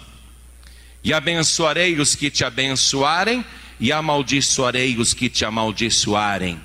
E 1.04 1.12
abençoarei 1.12 2.00
os 2.00 2.14
que 2.14 2.30
te 2.30 2.44
abençoarem, 2.44 3.44
e 3.78 3.92
amaldiçoarei 3.92 4.96
os 4.96 5.12
que 5.12 5.28
te 5.28 5.44
amaldiçoarem. 5.44 6.60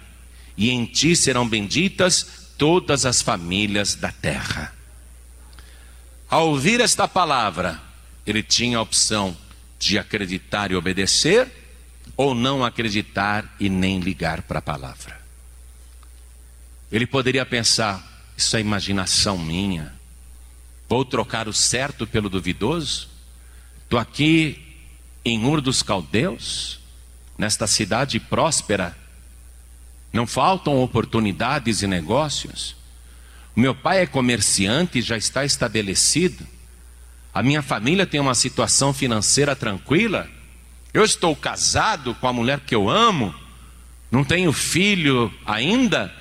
E 0.55 0.69
em 0.69 0.85
ti 0.85 1.15
serão 1.15 1.47
benditas 1.47 2.43
todas 2.57 3.05
as 3.05 3.21
famílias 3.21 3.95
da 3.95 4.11
terra. 4.11 4.73
Ao 6.29 6.49
ouvir 6.49 6.79
esta 6.79 7.07
palavra, 7.07 7.81
ele 8.25 8.41
tinha 8.41 8.77
a 8.77 8.81
opção 8.81 9.35
de 9.83 9.99
acreditar 9.99 10.71
e 10.71 10.75
obedecer, 10.75 11.51
ou 12.15 12.33
não 12.33 12.63
acreditar 12.63 13.55
e 13.59 13.69
nem 13.69 13.99
ligar 13.99 14.41
para 14.43 14.59
a 14.59 14.61
palavra. 14.61 15.19
Ele 16.91 17.07
poderia 17.07 17.45
pensar: 17.45 18.31
isso 18.37 18.55
é 18.55 18.61
imaginação 18.61 19.37
minha, 19.37 19.93
vou 20.87 21.03
trocar 21.03 21.47
o 21.47 21.53
certo 21.53 22.05
pelo 22.05 22.29
duvidoso? 22.29 23.09
Estou 23.83 23.99
aqui 23.99 24.61
em 25.25 25.45
Ur 25.45 25.61
dos 25.61 25.81
Caldeus, 25.81 26.79
nesta 27.37 27.67
cidade 27.67 28.19
próspera, 28.19 28.97
não 30.11 30.27
faltam 30.27 30.81
oportunidades 30.81 31.81
e 31.81 31.87
negócios. 31.87 32.75
Meu 33.55 33.73
pai 33.73 34.01
é 34.01 34.05
comerciante 34.05 34.99
e 34.99 35.01
já 35.01 35.17
está 35.17 35.43
estabelecido. 35.43 36.47
A 37.33 37.41
minha 37.41 37.63
família 37.63 38.05
tem 38.05 38.19
uma 38.19 38.35
situação 38.35 38.93
financeira 38.93 39.55
tranquila. 39.55 40.29
Eu 40.93 41.03
estou 41.03 41.35
casado 41.35 42.13
com 42.15 42.27
a 42.27 42.33
mulher 42.33 42.59
que 42.59 42.75
eu 42.75 42.87
amo. 42.87 43.33
Não 44.11 44.23
tenho 44.23 44.53
filho 44.53 45.33
ainda, 45.43 46.13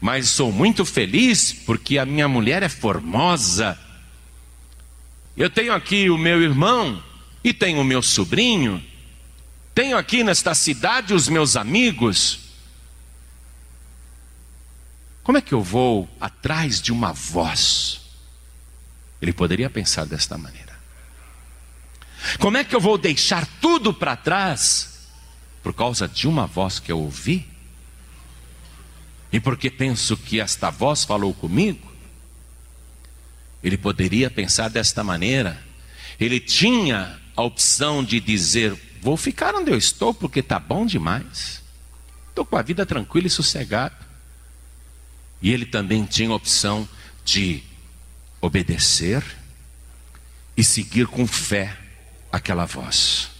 mas 0.00 0.28
sou 0.28 0.50
muito 0.50 0.84
feliz 0.84 1.52
porque 1.52 1.98
a 1.98 2.04
minha 2.04 2.26
mulher 2.26 2.64
é 2.64 2.68
formosa. 2.68 3.78
Eu 5.36 5.48
tenho 5.48 5.72
aqui 5.72 6.10
o 6.10 6.18
meu 6.18 6.42
irmão 6.42 7.00
e 7.44 7.54
tenho 7.54 7.80
o 7.80 7.84
meu 7.84 8.02
sobrinho. 8.02 8.82
Tenho 9.72 9.96
aqui 9.96 10.24
nesta 10.24 10.54
cidade 10.54 11.14
os 11.14 11.28
meus 11.28 11.54
amigos. 11.54 12.40
Como 15.22 15.38
é 15.38 15.40
que 15.40 15.52
eu 15.52 15.62
vou 15.62 16.08
atrás 16.20 16.80
de 16.80 16.90
uma 16.90 17.12
voz? 17.12 18.05
Ele 19.20 19.32
poderia 19.32 19.70
pensar 19.70 20.04
desta 20.06 20.36
maneira. 20.36 20.76
Como 22.38 22.56
é 22.56 22.64
que 22.64 22.74
eu 22.74 22.80
vou 22.80 22.98
deixar 22.98 23.46
tudo 23.60 23.94
para 23.94 24.16
trás 24.16 25.08
por 25.62 25.72
causa 25.72 26.08
de 26.08 26.26
uma 26.26 26.46
voz 26.46 26.78
que 26.78 26.90
eu 26.90 26.98
ouvi? 26.98 27.48
E 29.32 29.40
porque 29.40 29.70
penso 29.70 30.16
que 30.16 30.40
esta 30.40 30.70
voz 30.70 31.04
falou 31.04 31.32
comigo? 31.34 31.92
Ele 33.62 33.76
poderia 33.76 34.30
pensar 34.30 34.68
desta 34.68 35.02
maneira. 35.02 35.62
Ele 36.18 36.40
tinha 36.40 37.20
a 37.34 37.42
opção 37.42 38.02
de 38.02 38.20
dizer: 38.20 38.76
Vou 39.00 39.16
ficar 39.16 39.54
onde 39.54 39.70
eu 39.70 39.76
estou 39.76 40.14
porque 40.14 40.40
está 40.40 40.58
bom 40.58 40.86
demais. 40.86 41.62
Estou 42.28 42.44
com 42.44 42.56
a 42.56 42.62
vida 42.62 42.84
tranquila 42.84 43.26
e 43.26 43.30
sossegada. 43.30 43.96
E 45.40 45.50
ele 45.50 45.66
também 45.66 46.04
tinha 46.04 46.30
a 46.30 46.34
opção 46.34 46.88
de 47.24 47.62
obedecer 48.46 49.22
e 50.56 50.64
seguir 50.64 51.06
com 51.06 51.26
fé 51.26 51.76
aquela 52.32 52.64
voz. 52.64 53.30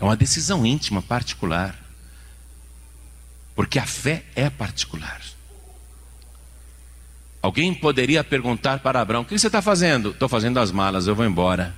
É 0.00 0.04
uma 0.04 0.16
decisão 0.16 0.64
íntima, 0.64 1.02
particular. 1.02 1.76
Porque 3.54 3.78
a 3.78 3.86
fé 3.86 4.24
é 4.34 4.50
particular. 4.50 5.20
Alguém 7.40 7.72
poderia 7.72 8.22
perguntar 8.22 8.80
para 8.80 9.00
Abraão: 9.00 9.22
O 9.22 9.24
que 9.24 9.38
você 9.38 9.46
está 9.46 9.62
fazendo? 9.62 10.10
Estou 10.10 10.28
fazendo 10.28 10.58
as 10.58 10.70
malas, 10.70 11.06
eu 11.06 11.14
vou 11.14 11.24
embora. 11.24 11.74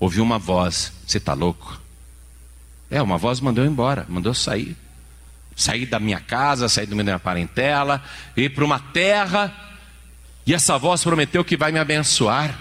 Ouvi 0.00 0.20
uma 0.20 0.38
voz: 0.38 0.92
Você 1.06 1.18
está 1.18 1.34
louco? 1.34 1.80
É, 2.90 3.00
uma 3.02 3.18
voz 3.18 3.38
mandou 3.38 3.64
embora, 3.64 4.06
mandou 4.08 4.34
sair. 4.34 4.76
Sair 5.54 5.86
da 5.86 6.00
minha 6.00 6.20
casa, 6.20 6.68
sair 6.68 6.86
da 6.86 6.96
minha 6.96 7.18
parentela, 7.18 8.02
ir 8.36 8.50
para 8.50 8.64
uma 8.64 8.78
terra. 8.78 9.54
E 10.48 10.54
essa 10.54 10.78
voz 10.78 11.04
prometeu 11.04 11.44
que 11.44 11.58
vai 11.58 11.70
me 11.70 11.78
abençoar. 11.78 12.58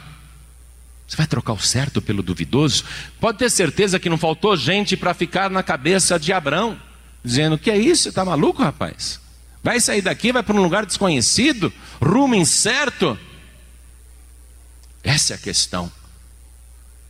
Você 1.07 1.15
vai 1.15 1.25
trocar 1.25 1.53
o 1.53 1.57
certo 1.57 2.01
pelo 2.01 2.21
duvidoso? 2.21 2.83
Pode 3.17 3.37
ter 3.37 3.49
certeza 3.49 3.97
que 3.97 4.09
não 4.09 4.17
faltou 4.17 4.57
gente 4.57 4.97
para 4.97 5.13
ficar 5.13 5.49
na 5.49 5.63
cabeça 5.63 6.19
de 6.19 6.33
Abraão, 6.33 6.77
dizendo: 7.23 7.57
Que 7.57 7.71
é 7.71 7.77
isso? 7.77 8.09
Está 8.09 8.25
maluco, 8.25 8.61
rapaz? 8.61 9.21
Vai 9.63 9.79
sair 9.79 10.01
daqui, 10.01 10.33
vai 10.33 10.43
para 10.43 10.57
um 10.57 10.61
lugar 10.61 10.85
desconhecido, 10.85 11.71
rumo 12.01 12.35
incerto. 12.35 13.17
Essa 15.01 15.35
é 15.35 15.37
a 15.37 15.39
questão. 15.39 15.89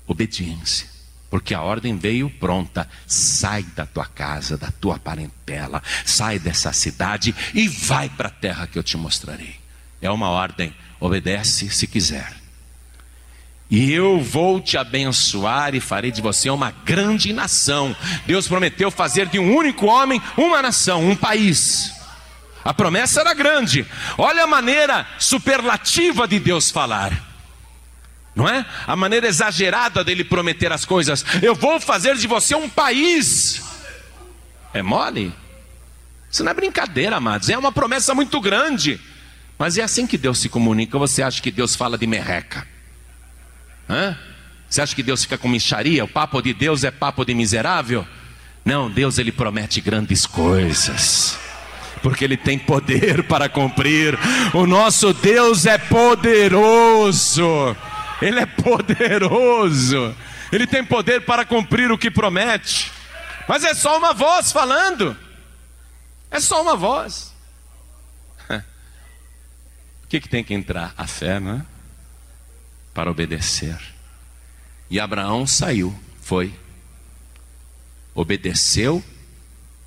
Obediência. 0.05 0.87
Porque 1.27 1.55
a 1.55 1.61
ordem 1.63 1.97
veio 1.97 2.29
pronta. 2.29 2.87
Sai 3.07 3.63
da 3.63 3.87
tua 3.87 4.05
casa, 4.05 4.55
da 4.55 4.69
tua 4.69 4.99
parentela, 4.99 5.81
sai 6.05 6.37
dessa 6.37 6.71
cidade 6.71 7.33
e 7.55 7.67
vai 7.67 8.09
para 8.09 8.27
a 8.27 8.31
terra 8.31 8.67
que 8.67 8.77
eu 8.77 8.83
te 8.83 8.95
mostrarei. 8.95 9.65
É 10.01 10.09
uma 10.09 10.29
ordem. 10.29 10.73
Obedece 10.99 11.69
se 11.69 11.87
quiser. 11.87 12.35
E 13.69 13.91
eu 13.91 14.21
vou 14.21 14.61
te 14.61 14.77
abençoar 14.77 15.75
e 15.75 15.79
farei 15.79 16.11
de 16.11 16.21
você 16.21 16.49
uma 16.49 16.71
grande 16.71 17.33
nação. 17.33 17.95
Deus 18.25 18.47
prometeu 18.47 18.89
fazer 18.89 19.27
de 19.27 19.37
um 19.37 19.55
único 19.55 19.87
homem 19.87 20.21
uma 20.37 20.61
nação, 20.61 21.07
um 21.07 21.15
país. 21.15 21.93
A 22.63 22.73
promessa 22.73 23.21
era 23.21 23.33
grande. 23.33 23.85
Olha 24.17 24.43
a 24.43 24.47
maneira 24.47 25.05
superlativa 25.19 26.27
de 26.27 26.39
Deus 26.39 26.71
falar 26.71 27.27
não 28.37 28.47
é? 28.47 28.63
A 28.85 28.95
maneira 28.95 29.27
exagerada 29.27 30.03
dele 30.03 30.23
prometer 30.23 30.71
as 30.71 30.85
coisas. 30.85 31.25
Eu 31.41 31.55
vou 31.55 31.81
fazer 31.81 32.15
de 32.15 32.27
você 32.27 32.53
um 32.53 32.69
país. 32.69 33.63
É 34.71 34.83
mole? 34.83 35.33
Isso 36.31 36.43
não 36.43 36.51
é 36.51 36.53
brincadeira, 36.53 37.15
amados. 37.15 37.49
É 37.49 37.57
uma 37.57 37.71
promessa 37.71 38.13
muito 38.13 38.39
grande. 38.39 39.01
Mas 39.57 39.77
é 39.77 39.83
assim 39.83 40.05
que 40.05 40.17
Deus 40.17 40.39
se 40.39 40.49
comunica. 40.49 40.97
Você 40.97 41.23
acha 41.23 41.41
que 41.41 41.51
Deus 41.51 41.75
fala 41.75 41.97
de 41.97 42.05
merreca? 42.05 42.67
Hã? 43.89 44.17
Você 44.69 44.81
acha 44.81 44.95
que 44.95 45.03
Deus 45.03 45.23
fica 45.23 45.37
com 45.37 45.47
micharia? 45.47 46.03
O 46.03 46.07
papo 46.07 46.41
de 46.41 46.53
Deus 46.53 46.83
é 46.83 46.91
papo 46.91 47.25
de 47.25 47.33
miserável? 47.33 48.05
Não, 48.63 48.89
Deus 48.89 49.17
ele 49.17 49.31
promete 49.31 49.79
grandes 49.79 50.25
coisas. 50.25 51.39
Porque 52.03 52.23
ele 52.23 52.37
tem 52.37 52.59
poder 52.59 53.23
para 53.27 53.47
cumprir. 53.49 54.17
O 54.53 54.67
nosso 54.67 55.13
Deus 55.13 55.65
é 55.65 55.77
poderoso. 55.77 57.75
Ele 58.21 58.39
é 58.39 58.45
poderoso. 58.45 60.15
Ele 60.51 60.67
tem 60.67 60.83
poder 60.83 61.21
para 61.21 61.45
cumprir 61.45 61.91
o 61.91 61.97
que 61.97 62.11
promete. 62.11 62.91
Mas 63.47 63.63
é 63.63 63.73
só 63.73 63.97
uma 63.97 64.13
voz 64.13 64.51
falando. 64.51 65.15
É 66.29 66.39
só 66.39 66.61
uma 66.61 66.75
voz. 66.75 67.33
O 70.07 70.09
que, 70.09 70.21
que 70.21 70.29
tem 70.29 70.43
que 70.43 70.53
entrar? 70.53 70.93
A 70.97 71.05
fé, 71.05 71.39
não 71.39 71.57
é? 71.57 71.65
Para 72.93 73.11
obedecer. 73.11 73.77
E 74.89 74.99
Abraão 74.99 75.45
saiu, 75.45 75.97
foi. 76.21 76.53
Obedeceu, 78.15 79.03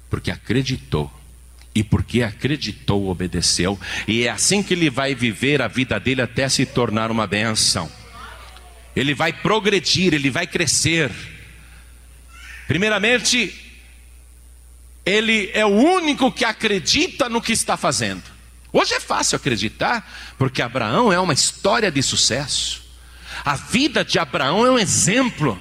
porque 0.09 0.31
acreditou. 0.31 1.11
E 1.75 1.83
porque 1.83 2.23
acreditou, 2.23 3.09
obedeceu. 3.09 3.79
E 4.07 4.25
é 4.27 4.31
assim 4.31 4.63
que 4.63 4.75
ele 4.75 4.91
vai 4.91 5.15
viver 5.15 5.63
a 5.63 5.69
vida 5.69 5.99
dele 5.99 6.23
até 6.23 6.49
se 6.49 6.67
tornar 6.67 7.11
uma 7.11 7.27
benção 7.27 7.91
ele 8.95 9.15
vai 9.15 9.33
progredir, 9.33 10.15
ele 10.15 10.31
vai 10.31 10.47
crescer. 10.47 11.11
Primeiramente, 12.67 13.55
ele 15.05 15.51
é 15.55 15.65
o 15.65 15.69
único 15.69 16.31
que 16.31 16.45
acredita 16.45 17.29
no 17.29 17.41
que 17.41 17.53
está 17.53 17.77
fazendo. 17.77 18.23
Hoje 18.73 18.95
é 18.95 19.01
fácil 19.01 19.37
acreditar, 19.37 20.09
porque 20.39 20.63
Abraão 20.63 21.13
é 21.13 21.19
uma 21.19 21.33
história 21.33 21.91
de 21.91 22.03
sucesso. 22.03 22.83
A 23.45 23.57
vida 23.57 24.05
de 24.05 24.19
Abraão 24.19 24.65
é 24.65 24.71
um 24.71 24.79
exemplo. 24.79 25.61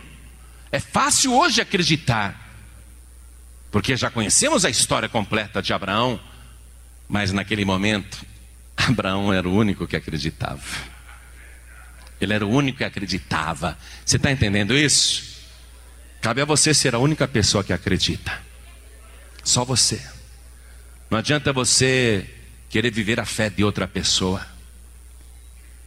É 0.72 0.80
fácil 0.80 1.34
hoje 1.34 1.62
acreditar, 1.62 2.54
porque 3.72 3.96
já 3.98 4.12
conhecemos 4.12 4.66
a 4.66 4.70
história 4.70 5.10
completa 5.10 5.62
de 5.62 5.74
Abraão, 5.74 6.20
mas 7.08 7.32
naquele 7.32 7.66
momento, 7.66 8.24
Abraão 8.78 9.34
era 9.34 9.50
o 9.50 9.54
único 9.54 9.88
que 9.88 9.96
acreditava. 9.96 10.62
Ele 12.22 12.34
era 12.34 12.46
o 12.46 12.50
único 12.50 12.80
que 12.80 12.84
acreditava. 12.84 13.78
Você 14.06 14.18
está 14.18 14.32
entendendo 14.32 14.78
isso? 14.78 15.30
Cabe 16.22 16.42
a 16.42 16.46
você 16.46 16.74
ser 16.74 16.94
a 16.94 17.00
única 17.00 17.28
pessoa 17.28 17.64
que 17.64 17.74
acredita. 17.74 18.40
Só 19.44 19.64
você. 19.64 20.02
Não 21.10 21.18
adianta 21.18 21.52
você 21.54 22.30
querer 22.70 22.92
viver 22.92 23.20
a 23.20 23.26
fé 23.26 23.50
de 23.50 23.64
outra 23.64 23.88
pessoa. 23.88 24.46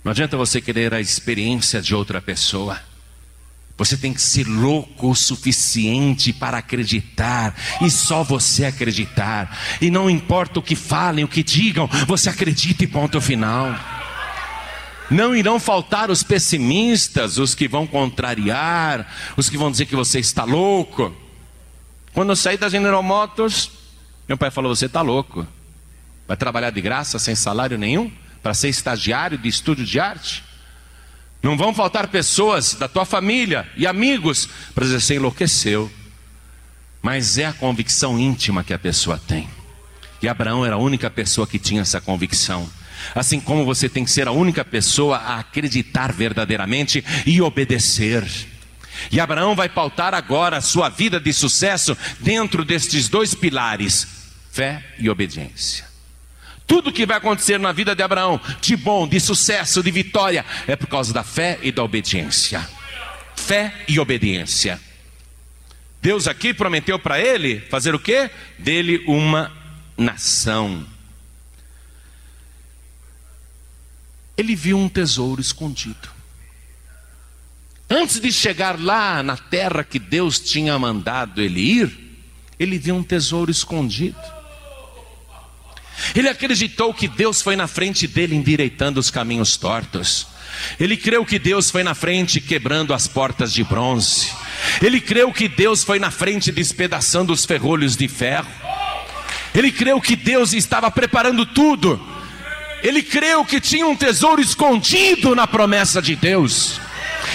Não 0.04 0.10
adianta 0.10 0.36
você 0.36 0.60
querer 0.60 0.92
a 0.92 1.00
experiência 1.00 1.80
de 1.80 1.94
outra 1.94 2.20
pessoa. 2.20 2.80
Você 3.78 3.96
tem 3.96 4.12
que 4.12 4.20
ser 4.20 4.46
louco 4.46 5.10
o 5.10 5.14
suficiente 5.14 6.32
para 6.32 6.58
acreditar, 6.58 7.54
e 7.80 7.90
só 7.90 8.22
você 8.22 8.66
acreditar. 8.66 9.56
E 9.80 9.90
não 9.90 10.10
importa 10.10 10.58
o 10.58 10.62
que 10.62 10.76
falem, 10.76 11.24
o 11.24 11.28
que 11.28 11.42
digam, 11.42 11.88
você 12.06 12.28
acredita 12.28 12.84
e 12.84 12.86
ponto 12.86 13.20
final. 13.20 13.74
Não 15.10 15.34
irão 15.34 15.58
faltar 15.58 16.10
os 16.10 16.22
pessimistas, 16.22 17.38
os 17.38 17.54
que 17.54 17.68
vão 17.68 17.86
contrariar, 17.86 19.06
os 19.36 19.48
que 19.48 19.56
vão 19.56 19.70
dizer 19.70 19.86
que 19.86 19.96
você 19.96 20.18
está 20.18 20.44
louco. 20.44 21.14
Quando 22.12 22.30
eu 22.30 22.36
saí 22.36 22.56
da 22.56 22.68
General 22.68 23.02
Motors, 23.02 23.70
meu 24.28 24.36
pai 24.36 24.50
falou: 24.50 24.74
Você 24.74 24.86
está 24.86 25.02
louco. 25.02 25.46
Vai 26.26 26.36
trabalhar 26.36 26.70
de 26.70 26.80
graça, 26.80 27.18
sem 27.18 27.34
salário 27.34 27.76
nenhum, 27.76 28.10
para 28.42 28.54
ser 28.54 28.68
estagiário 28.68 29.38
de 29.38 29.48
estúdio 29.48 29.84
de 29.84 30.00
arte? 30.00 30.44
Não 31.42 31.56
vão 31.56 31.74
faltar 31.74 32.06
pessoas 32.08 32.74
da 32.74 32.86
tua 32.86 33.04
família 33.04 33.68
e 33.76 33.86
amigos 33.86 34.48
para 34.74 34.84
dizer: 34.84 35.00
Você 35.00 35.14
enlouqueceu. 35.16 35.90
Mas 37.02 37.36
é 37.36 37.46
a 37.46 37.52
convicção 37.52 38.16
íntima 38.16 38.62
que 38.62 38.72
a 38.72 38.78
pessoa 38.78 39.18
tem. 39.18 39.48
E 40.22 40.28
Abraão 40.28 40.64
era 40.64 40.76
a 40.76 40.78
única 40.78 41.10
pessoa 41.10 41.48
que 41.48 41.58
tinha 41.58 41.82
essa 41.82 42.00
convicção. 42.00 42.70
Assim 43.12 43.40
como 43.40 43.64
você 43.64 43.88
tem 43.88 44.04
que 44.04 44.10
ser 44.10 44.28
a 44.28 44.32
única 44.32 44.64
pessoa 44.64 45.16
a 45.16 45.40
acreditar 45.40 46.12
verdadeiramente 46.12 47.04
e 47.26 47.42
obedecer. 47.42 48.24
E 49.10 49.18
Abraão 49.18 49.56
vai 49.56 49.68
pautar 49.68 50.14
agora 50.14 50.58
a 50.58 50.60
sua 50.60 50.88
vida 50.88 51.18
de 51.18 51.32
sucesso 51.32 51.98
dentro 52.20 52.64
destes 52.64 53.08
dois 53.08 53.34
pilares: 53.34 54.06
fé 54.52 54.84
e 54.96 55.10
obediência. 55.10 55.91
Tudo 56.66 56.92
que 56.92 57.06
vai 57.06 57.16
acontecer 57.16 57.58
na 57.58 57.72
vida 57.72 57.94
de 57.94 58.02
Abraão, 58.02 58.40
de 58.60 58.76
bom, 58.76 59.06
de 59.06 59.20
sucesso, 59.20 59.82
de 59.82 59.90
vitória, 59.90 60.44
é 60.66 60.76
por 60.76 60.86
causa 60.86 61.12
da 61.12 61.22
fé 61.22 61.58
e 61.62 61.70
da 61.70 61.82
obediência. 61.82 62.66
Fé 63.36 63.74
e 63.88 63.98
obediência. 63.98 64.80
Deus 66.00 66.26
aqui 66.26 66.52
prometeu 66.52 66.98
para 66.98 67.20
ele 67.20 67.60
fazer 67.60 67.94
o 67.94 67.98
quê? 67.98 68.30
Dele 68.58 69.04
uma 69.06 69.52
nação. 69.96 70.84
Ele 74.36 74.56
viu 74.56 74.78
um 74.78 74.88
tesouro 74.88 75.40
escondido. 75.40 76.10
Antes 77.88 78.18
de 78.18 78.32
chegar 78.32 78.80
lá 78.80 79.22
na 79.22 79.36
terra 79.36 79.84
que 79.84 79.98
Deus 79.98 80.40
tinha 80.40 80.78
mandado 80.78 81.42
ele 81.42 81.60
ir, 81.60 82.18
ele 82.58 82.78
viu 82.78 82.96
um 82.96 83.02
tesouro 83.02 83.50
escondido. 83.50 84.41
Ele 86.14 86.28
acreditou 86.28 86.92
que 86.92 87.08
Deus 87.08 87.42
foi 87.42 87.56
na 87.56 87.66
frente 87.66 88.06
dele 88.06 88.34
endireitando 88.34 88.98
os 88.98 89.10
caminhos 89.10 89.56
tortos. 89.56 90.26
Ele 90.78 90.96
creu 90.96 91.24
que 91.24 91.38
Deus 91.38 91.70
foi 91.70 91.82
na 91.82 91.94
frente 91.94 92.40
quebrando 92.40 92.92
as 92.92 93.08
portas 93.08 93.52
de 93.52 93.64
bronze. 93.64 94.30
Ele 94.80 95.00
creu 95.00 95.32
que 95.32 95.48
Deus 95.48 95.82
foi 95.82 95.98
na 95.98 96.10
frente 96.10 96.52
despedaçando 96.52 97.32
os 97.32 97.44
ferrolhos 97.44 97.96
de 97.96 98.08
ferro. 98.08 98.48
Ele 99.54 99.70
creu 99.70 100.00
que 100.00 100.16
Deus 100.16 100.52
estava 100.52 100.90
preparando 100.90 101.44
tudo. 101.44 102.00
Ele 102.82 103.02
creu 103.02 103.44
que 103.44 103.60
tinha 103.60 103.86
um 103.86 103.96
tesouro 103.96 104.40
escondido 104.40 105.34
na 105.34 105.46
promessa 105.46 106.02
de 106.02 106.16
Deus. 106.16 106.80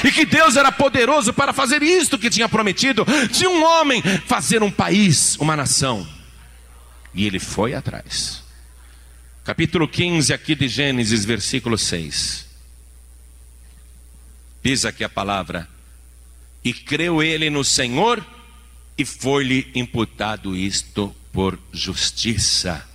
E 0.03 0.11
que 0.11 0.25
Deus 0.25 0.55
era 0.55 0.71
poderoso 0.71 1.33
para 1.33 1.53
fazer 1.53 1.81
isto 1.81 2.17
que 2.17 2.29
tinha 2.29 2.49
prometido: 2.49 3.05
de 3.31 3.47
um 3.47 3.63
homem 3.63 4.03
fazer 4.25 4.61
um 4.61 4.71
país, 4.71 5.37
uma 5.39 5.55
nação. 5.55 6.07
E 7.13 7.25
ele 7.25 7.39
foi 7.39 7.73
atrás. 7.73 8.46
Capítulo 9.47 9.87
15 9.87 10.33
aqui 10.33 10.55
de 10.55 10.67
Gênesis, 10.67 11.23
versículo 11.23 11.77
6. 11.77 12.45
Diz 14.61 14.83
aqui 14.83 15.05
a 15.05 15.09
palavra: 15.09 15.69
E 16.61 16.73
creu 16.73 17.23
ele 17.23 17.49
no 17.49 17.63
Senhor, 17.63 18.21
e 18.97 19.05
foi-lhe 19.05 19.71
imputado 19.73 20.53
isto 20.53 21.15
por 21.31 21.57
justiça. 21.71 22.85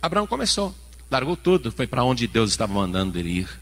Abraão 0.00 0.26
começou, 0.26 0.74
largou 1.10 1.36
tudo, 1.36 1.70
foi 1.70 1.86
para 1.86 2.04
onde 2.04 2.26
Deus 2.26 2.52
estava 2.52 2.72
mandando 2.72 3.18
ele 3.18 3.40
ir. 3.40 3.60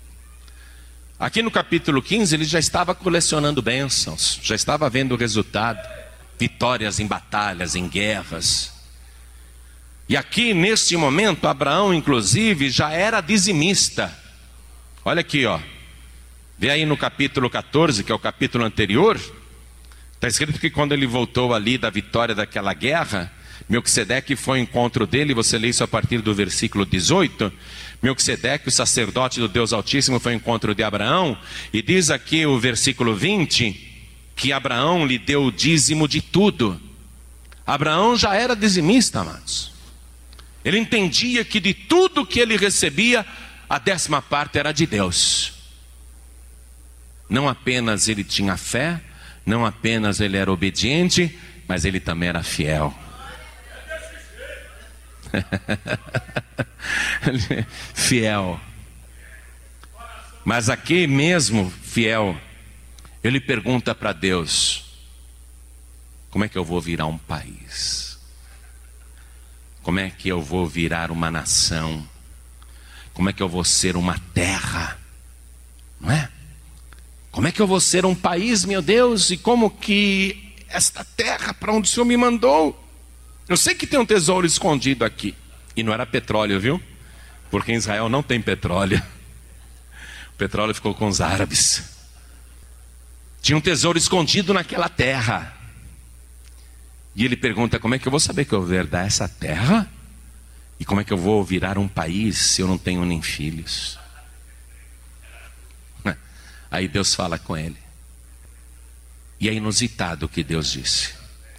Aqui 1.18 1.42
no 1.42 1.50
capítulo 1.50 2.00
15, 2.00 2.32
ele 2.32 2.44
já 2.44 2.60
estava 2.60 2.94
colecionando 2.94 3.60
bênçãos, 3.60 4.38
já 4.40 4.54
estava 4.54 4.88
vendo 4.88 5.16
o 5.16 5.18
resultado, 5.18 5.80
vitórias 6.38 7.00
em 7.00 7.08
batalhas, 7.08 7.74
em 7.74 7.88
guerras. 7.88 8.75
E 10.08 10.16
aqui, 10.16 10.54
neste 10.54 10.96
momento, 10.96 11.48
Abraão, 11.48 11.92
inclusive, 11.92 12.70
já 12.70 12.92
era 12.92 13.20
dizimista. 13.20 14.16
Olha 15.04 15.20
aqui, 15.20 15.44
ó. 15.46 15.58
Vê 16.58 16.70
aí 16.70 16.86
no 16.86 16.96
capítulo 16.96 17.50
14, 17.50 18.04
que 18.04 18.12
é 18.12 18.14
o 18.14 18.18
capítulo 18.18 18.64
anterior, 18.64 19.20
está 20.14 20.28
escrito 20.28 20.60
que 20.60 20.70
quando 20.70 20.92
ele 20.92 21.06
voltou 21.06 21.52
ali 21.52 21.76
da 21.76 21.90
vitória 21.90 22.34
daquela 22.34 22.72
guerra, 22.72 23.32
Melquisedeque 23.68 24.36
foi 24.36 24.58
ao 24.58 24.62
encontro 24.62 25.06
dele, 25.06 25.34
você 25.34 25.58
lê 25.58 25.68
isso 25.68 25.82
a 25.82 25.88
partir 25.88 26.22
do 26.22 26.32
versículo 26.32 26.86
18. 26.86 27.52
Melquisedeque, 28.00 28.68
o 28.68 28.72
sacerdote 28.72 29.40
do 29.40 29.48
Deus 29.48 29.72
Altíssimo, 29.72 30.20
foi 30.20 30.32
ao 30.32 30.36
encontro 30.36 30.74
de 30.74 30.82
Abraão, 30.82 31.36
e 31.72 31.82
diz 31.82 32.10
aqui 32.10 32.46
o 32.46 32.58
versículo 32.58 33.14
20 33.14 33.94
que 34.36 34.52
Abraão 34.52 35.04
lhe 35.04 35.18
deu 35.18 35.44
o 35.44 35.52
dízimo 35.52 36.06
de 36.06 36.20
tudo. 36.20 36.80
Abraão 37.66 38.16
já 38.16 38.34
era 38.34 38.54
dizimista, 38.54 39.20
amados. 39.20 39.75
Ele 40.66 40.80
entendia 40.80 41.44
que 41.44 41.60
de 41.60 41.72
tudo 41.72 42.26
que 42.26 42.40
ele 42.40 42.56
recebia, 42.56 43.24
a 43.70 43.78
décima 43.78 44.20
parte 44.20 44.58
era 44.58 44.72
de 44.72 44.84
Deus. 44.84 45.52
Não 47.30 47.48
apenas 47.48 48.08
ele 48.08 48.24
tinha 48.24 48.56
fé, 48.56 49.00
não 49.46 49.64
apenas 49.64 50.18
ele 50.18 50.36
era 50.36 50.50
obediente, 50.50 51.38
mas 51.68 51.84
ele 51.84 52.00
também 52.00 52.30
era 52.30 52.42
fiel. 52.42 52.92
fiel. 57.94 58.60
Mas 60.44 60.68
aqui 60.68 61.06
mesmo, 61.06 61.70
fiel, 61.70 62.36
ele 63.22 63.38
pergunta 63.38 63.94
para 63.94 64.12
Deus: 64.12 64.84
como 66.28 66.44
é 66.44 66.48
que 66.48 66.58
eu 66.58 66.64
vou 66.64 66.80
virar 66.80 67.06
um 67.06 67.18
país? 67.18 68.05
Como 69.86 70.00
é 70.00 70.10
que 70.10 70.28
eu 70.28 70.42
vou 70.42 70.66
virar 70.66 71.12
uma 71.12 71.30
nação? 71.30 72.04
Como 73.14 73.30
é 73.30 73.32
que 73.32 73.40
eu 73.40 73.48
vou 73.48 73.62
ser 73.62 73.96
uma 73.96 74.18
terra? 74.34 74.98
Não 76.00 76.10
é? 76.10 76.28
Como 77.30 77.46
é 77.46 77.52
que 77.52 77.62
eu 77.62 77.68
vou 77.68 77.80
ser 77.80 78.04
um 78.04 78.12
país, 78.12 78.64
meu 78.64 78.82
Deus? 78.82 79.30
E 79.30 79.36
como 79.36 79.70
que 79.70 80.52
esta 80.68 81.04
terra 81.04 81.54
para 81.54 81.72
onde 81.72 81.88
o 81.88 81.92
Senhor 81.92 82.04
me 82.04 82.16
mandou? 82.16 82.76
Eu 83.48 83.56
sei 83.56 83.76
que 83.76 83.86
tem 83.86 83.96
um 83.96 84.04
tesouro 84.04 84.44
escondido 84.44 85.04
aqui. 85.04 85.36
E 85.76 85.84
não 85.84 85.92
era 85.92 86.04
petróleo, 86.04 86.58
viu? 86.58 86.82
Porque 87.48 87.70
em 87.70 87.76
Israel 87.76 88.08
não 88.08 88.24
tem 88.24 88.42
petróleo. 88.42 89.00
O 90.34 90.36
petróleo 90.36 90.74
ficou 90.74 90.96
com 90.96 91.06
os 91.06 91.20
árabes. 91.20 91.84
Tinha 93.40 93.56
um 93.56 93.60
tesouro 93.60 93.96
escondido 93.96 94.52
naquela 94.52 94.88
terra. 94.88 95.55
E 97.16 97.24
ele 97.24 97.36
pergunta: 97.36 97.80
como 97.80 97.94
é 97.94 97.98
que 97.98 98.06
eu 98.06 98.10
vou 98.10 98.20
saber 98.20 98.44
que 98.44 98.52
eu 98.52 98.62
vou 98.62 98.74
herdar 98.74 99.06
essa 99.06 99.26
terra? 99.26 99.90
E 100.78 100.84
como 100.84 101.00
é 101.00 101.04
que 101.04 101.12
eu 101.12 101.16
vou 101.16 101.42
virar 101.42 101.78
um 101.78 101.88
país 101.88 102.36
se 102.36 102.60
eu 102.60 102.68
não 102.68 102.76
tenho 102.76 103.02
nem 103.06 103.22
filhos? 103.22 103.98
Aí 106.70 106.86
Deus 106.86 107.14
fala 107.14 107.38
com 107.38 107.56
ele. 107.56 107.78
E 109.40 109.48
é 109.48 109.54
inusitado 109.54 110.26
o 110.26 110.28
que 110.28 110.44
Deus 110.44 110.70
disse. 110.70 111.14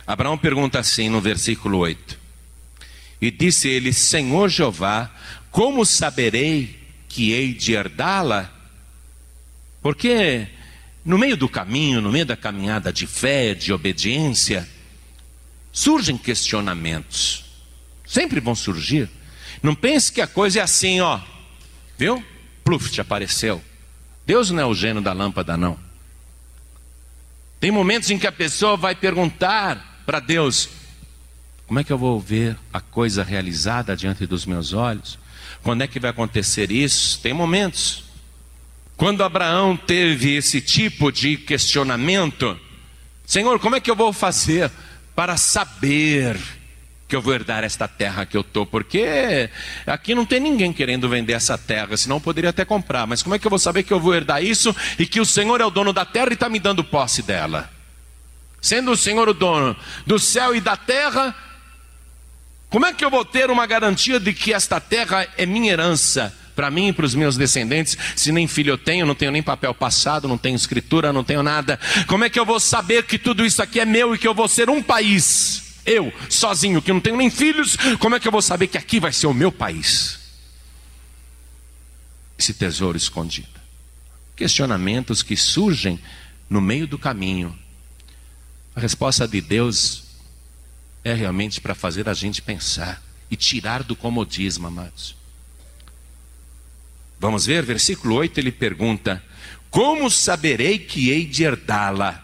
Abraão 0.06 0.38
pergunta 0.38 0.78
assim 0.80 1.10
no 1.10 1.20
versículo 1.20 1.80
8: 1.80 2.20
E 3.20 3.32
disse 3.32 3.68
ele: 3.68 3.92
Senhor 3.92 4.50
Jeová, 4.50 5.10
como 5.50 5.84
saberei 5.84 6.80
que 7.10 7.32
hei 7.32 7.56
de 7.56 7.74
herdá-la? 7.74 8.54
Porque 9.82 10.48
no 11.04 11.18
meio 11.18 11.36
do 11.36 11.50
caminho, 11.50 12.00
no 12.00 12.12
meio 12.12 12.28
da 12.28 12.38
caminhada 12.38 12.94
de 12.94 13.08
fé, 13.08 13.56
de 13.56 13.74
obediência, 13.74 14.68
surgem 15.78 16.18
questionamentos. 16.18 17.46
Sempre 18.04 18.40
vão 18.40 18.56
surgir. 18.56 19.08
Não 19.62 19.76
pense 19.76 20.12
que 20.12 20.22
a 20.22 20.26
coisa 20.26 20.60
é 20.60 20.64
assim, 20.64 21.00
ó. 21.02 21.20
Viu? 21.96 22.24
Pluf, 22.64 23.00
apareceu. 23.00 23.62
Deus 24.26 24.50
não 24.50 24.64
é 24.64 24.66
o 24.66 24.74
gênio 24.74 25.04
da 25.04 25.14
lâmpada, 25.14 25.56
não. 25.56 25.80
Tem 27.60 27.70
momentos 27.70 28.10
em 28.10 28.18
que 28.18 28.26
a 28.26 28.32
pessoa 28.32 28.76
vai 28.76 28.96
perguntar 28.96 30.02
para 30.04 30.20
Deus: 30.20 30.68
como 31.68 31.80
é 31.80 31.84
que 31.84 31.94
eu 31.94 31.98
vou 31.98 32.20
ver 32.20 32.58
a 32.74 32.82
coisa 32.82 33.24
realizada 33.24 33.96
diante 33.96 34.26
dos 34.26 34.48
meus 34.48 34.74
olhos? 34.74 35.20
Quando 35.62 35.84
é 35.84 35.88
que 35.88 36.00
vai 36.00 36.10
acontecer 36.10 36.72
isso? 36.72 37.20
Tem 37.20 37.34
momentos. 37.34 38.04
Quando 38.96 39.24
Abraão 39.24 39.78
teve 39.78 40.34
esse 40.34 40.60
tipo 40.60 41.12
de 41.12 41.38
questionamento, 41.38 42.60
Senhor, 43.28 43.60
como 43.60 43.76
é 43.76 43.80
que 43.80 43.92
eu 43.92 43.96
vou 43.96 44.12
fazer 44.12 44.72
para 45.18 45.36
saber 45.36 46.38
que 47.08 47.16
eu 47.16 47.22
vou 47.24 47.34
herdar 47.34 47.64
esta 47.64 47.88
terra 47.88 48.24
que 48.24 48.38
eu 48.38 48.42
estou, 48.42 48.68
porque 48.68 49.50
aqui 49.84 50.14
não 50.14 50.24
tem 50.24 50.40
ninguém 50.40 50.72
querendo 50.72 51.10
vender 51.10 51.34
essa 51.34 51.58
terra, 51.58 51.98
senão 51.98 52.18
eu 52.18 52.22
poderia 52.22 52.52
até 52.52 52.64
comprar, 52.64 53.08
mas 53.08 53.24
como 53.24 53.34
é 53.34 53.40
que 53.40 53.48
eu 53.48 53.50
vou 53.50 53.58
saber 53.58 53.82
que 53.82 53.92
eu 53.92 54.00
vou 54.00 54.14
herdar 54.14 54.44
isso 54.44 54.76
e 55.00 55.08
que 55.08 55.20
o 55.20 55.26
Senhor 55.26 55.60
é 55.60 55.66
o 55.66 55.72
dono 55.72 55.92
da 55.92 56.06
terra 56.06 56.30
e 56.30 56.34
está 56.34 56.48
me 56.48 56.60
dando 56.60 56.84
posse 56.84 57.24
dela? 57.24 57.68
Sendo 58.62 58.92
o 58.92 58.98
Senhor 58.98 59.28
o 59.28 59.34
dono 59.34 59.76
do 60.06 60.20
céu 60.20 60.54
e 60.54 60.62
da 60.62 60.78
terra, 60.78 61.36
como 62.70 62.86
é 62.86 62.94
que 62.94 63.04
eu 63.04 63.10
vou 63.10 63.26
ter 63.26 63.50
uma 63.50 63.66
garantia 63.66 64.20
de 64.20 64.32
que 64.34 64.54
esta 64.54 64.80
terra 64.80 65.28
é 65.36 65.48
minha 65.48 65.72
herança? 65.72 66.32
Para 66.58 66.72
mim 66.72 66.88
e 66.88 66.92
para 66.92 67.06
os 67.06 67.14
meus 67.14 67.38
descendentes, 67.38 67.96
se 68.16 68.32
nem 68.32 68.48
filho 68.48 68.72
eu 68.72 68.80
tenho, 68.80 69.06
não 69.06 69.14
tenho 69.14 69.32
nem 69.32 69.44
papel 69.44 69.76
passado, 69.76 70.28
não 70.28 70.40
tenho 70.40 70.56
escritura, 70.56 71.14
não 71.14 71.24
tenho 71.24 71.44
nada. 71.44 71.80
Como 72.08 72.24
é 72.24 72.32
que 72.32 72.40
eu 72.40 72.46
vou 72.48 72.60
saber 72.60 73.06
que 73.06 73.20
tudo 73.20 73.46
isso 73.46 73.62
aqui 73.62 73.80
é 73.80 73.86
meu 73.86 74.16
e 74.16 74.18
que 74.18 74.28
eu 74.28 74.34
vou 74.34 74.48
ser 74.48 74.68
um 74.68 74.82
país? 74.82 75.76
Eu, 75.86 76.12
sozinho, 76.28 76.82
que 76.82 76.92
não 76.92 77.00
tenho 77.00 77.16
nem 77.16 77.30
filhos, 77.30 77.78
como 78.00 78.16
é 78.16 78.20
que 78.20 78.28
eu 78.28 78.32
vou 78.32 78.42
saber 78.42 78.66
que 78.66 78.78
aqui 78.78 79.00
vai 79.00 79.14
ser 79.14 79.28
o 79.28 79.36
meu 79.36 79.52
país? 79.52 80.18
Esse 82.40 82.56
tesouro 82.56 82.98
escondido. 82.98 83.62
Questionamentos 84.36 85.22
que 85.22 85.38
surgem 85.38 86.00
no 86.50 86.60
meio 86.60 86.88
do 86.88 86.98
caminho. 86.98 87.56
A 88.76 88.80
resposta 88.80 89.28
de 89.28 89.42
Deus 89.42 90.06
é 91.04 91.14
realmente 91.14 91.62
para 91.62 91.76
fazer 91.76 92.10
a 92.10 92.16
gente 92.16 92.42
pensar 92.42 93.00
e 93.30 93.36
tirar 93.36 93.84
do 93.84 93.96
comodismo, 93.96 94.66
amados. 94.66 95.17
Vamos 97.20 97.46
ver, 97.46 97.64
versículo 97.64 98.16
8 98.16 98.40
ele 98.40 98.52
pergunta: 98.52 99.24
Como 99.70 100.10
saberei 100.10 100.78
que 100.80 101.10
hei 101.10 101.26
de 101.26 101.44
herdá-la? 101.44 102.24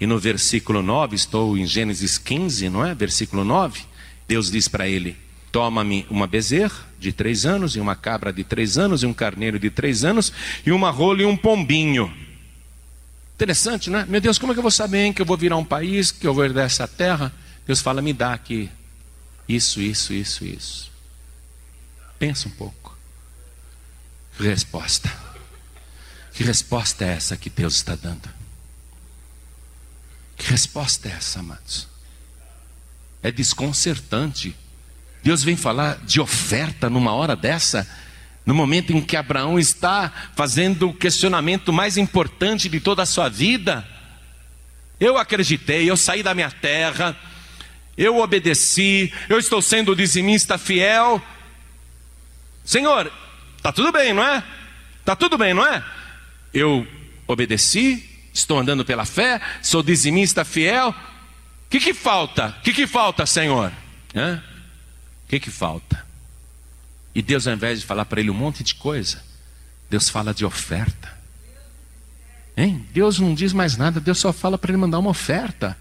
E 0.00 0.06
no 0.06 0.18
versículo 0.18 0.82
9, 0.82 1.14
estou 1.14 1.58
em 1.58 1.66
Gênesis 1.66 2.16
15, 2.16 2.70
não 2.70 2.84
é? 2.84 2.94
Versículo 2.94 3.44
9, 3.44 3.82
Deus 4.26 4.50
diz 4.50 4.66
para 4.66 4.88
ele: 4.88 5.16
Toma-me 5.52 6.06
uma 6.08 6.26
bezerra 6.26 6.88
de 6.98 7.12
três 7.12 7.44
anos, 7.44 7.76
e 7.76 7.80
uma 7.80 7.94
cabra 7.94 8.32
de 8.32 8.42
três 8.42 8.78
anos, 8.78 9.02
e 9.02 9.06
um 9.06 9.12
carneiro 9.12 9.58
de 9.58 9.68
três 9.68 10.04
anos, 10.04 10.32
e 10.64 10.72
uma 10.72 10.90
rola 10.90 11.22
e 11.22 11.26
um 11.26 11.36
pombinho. 11.36 12.12
Interessante, 13.34 13.90
né? 13.90 14.06
Meu 14.08 14.20
Deus, 14.20 14.38
como 14.38 14.52
é 14.52 14.54
que 14.54 14.58
eu 14.58 14.62
vou 14.62 14.70
saber 14.70 15.12
que 15.14 15.22
eu 15.22 15.26
vou 15.26 15.36
virar 15.36 15.56
um 15.56 15.64
país, 15.64 16.12
que 16.12 16.26
eu 16.26 16.34
vou 16.34 16.44
herdar 16.44 16.64
essa 16.64 16.86
terra? 16.86 17.32
Deus 17.66 17.80
fala, 17.80 18.02
me 18.02 18.12
dá 18.12 18.32
aqui 18.34 18.70
isso, 19.48 19.80
isso, 19.80 20.12
isso, 20.12 20.44
isso. 20.44 20.90
Pensa 22.18 22.48
um 22.48 22.52
pouco. 22.52 22.79
Resposta. 24.40 25.12
Que 26.32 26.42
resposta 26.42 27.04
é 27.04 27.08
essa 27.08 27.36
que 27.36 27.50
Deus 27.50 27.76
está 27.76 27.94
dando? 27.94 28.28
Que 30.36 30.50
resposta 30.50 31.08
é 31.08 31.12
essa, 31.12 31.40
amados? 31.40 31.86
É 33.22 33.30
desconcertante 33.30 34.56
Deus 35.22 35.42
vem 35.42 35.56
falar 35.56 35.98
de 36.04 36.20
oferta 36.20 36.88
numa 36.88 37.12
hora 37.12 37.36
dessa, 37.36 37.86
no 38.44 38.54
momento 38.54 38.92
em 38.92 39.02
que 39.02 39.16
Abraão 39.16 39.58
está 39.58 40.30
fazendo 40.34 40.88
o 40.88 40.94
questionamento 40.94 41.72
mais 41.72 41.96
importante 41.96 42.68
de 42.68 42.80
toda 42.80 43.02
a 43.02 43.06
sua 43.06 43.28
vida. 43.28 43.86
Eu 44.98 45.18
acreditei, 45.18 45.88
eu 45.90 45.96
saí 45.96 46.22
da 46.22 46.34
minha 46.34 46.50
terra, 46.50 47.16
eu 47.98 48.18
obedeci, 48.18 49.12
eu 49.28 49.38
estou 49.38 49.60
sendo 49.60 49.94
dizimista 49.94 50.56
fiel. 50.56 51.22
Senhor, 52.64 53.12
está 53.60 53.72
tudo 53.72 53.92
bem, 53.92 54.12
não 54.12 54.24
é? 54.24 54.42
Está 55.00 55.14
tudo 55.14 55.36
bem, 55.36 55.52
não 55.52 55.66
é? 55.66 55.84
Eu 56.52 56.86
obedeci, 57.26 58.08
estou 58.32 58.58
andando 58.58 58.84
pela 58.84 59.04
fé, 59.04 59.40
sou 59.62 59.82
dizimista 59.82 60.44
fiel. 60.44 60.88
O 60.88 60.94
que, 61.70 61.78
que 61.78 61.94
falta? 61.94 62.56
O 62.58 62.62
que, 62.62 62.72
que 62.72 62.86
falta, 62.86 63.24
Senhor? 63.26 63.70
Hã? 64.14 64.42
que, 65.30 65.38
que 65.38 65.50
falta? 65.50 66.04
E 67.14 67.22
Deus, 67.22 67.46
ao 67.46 67.54
invés 67.54 67.80
de 67.80 67.86
falar 67.86 68.04
para 68.04 68.20
ele 68.20 68.30
um 68.30 68.34
monte 68.34 68.64
de 68.64 68.74
coisa, 68.74 69.22
Deus 69.88 70.08
fala 70.08 70.34
de 70.34 70.44
oferta. 70.44 71.08
Hein? 72.56 72.84
Deus 72.92 73.20
não 73.20 73.32
diz 73.32 73.52
mais 73.52 73.76
nada, 73.76 74.00
Deus 74.00 74.18
só 74.18 74.32
fala 74.32 74.58
para 74.58 74.72
ele 74.72 74.78
mandar 74.78 74.98
uma 74.98 75.10
oferta. 75.10 75.78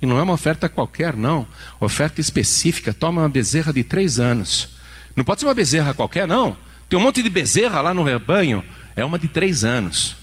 E 0.00 0.04
não 0.04 0.18
é 0.18 0.22
uma 0.22 0.34
oferta 0.34 0.68
qualquer, 0.68 1.16
não. 1.16 1.46
Oferta 1.80 2.20
específica. 2.20 2.92
Toma 2.92 3.22
uma 3.22 3.28
bezerra 3.28 3.72
de 3.72 3.82
três 3.82 4.20
anos. 4.20 4.68
Não 5.16 5.24
pode 5.24 5.40
ser 5.40 5.46
uma 5.46 5.54
bezerra 5.54 5.94
qualquer, 5.94 6.26
não. 6.26 6.56
Tem 6.92 6.98
um 6.98 7.02
monte 7.02 7.22
de 7.22 7.30
bezerra 7.30 7.80
lá 7.80 7.94
no 7.94 8.02
rebanho. 8.02 8.62
É 8.94 9.02
uma 9.02 9.18
de 9.18 9.26
três 9.26 9.64
anos. 9.64 10.14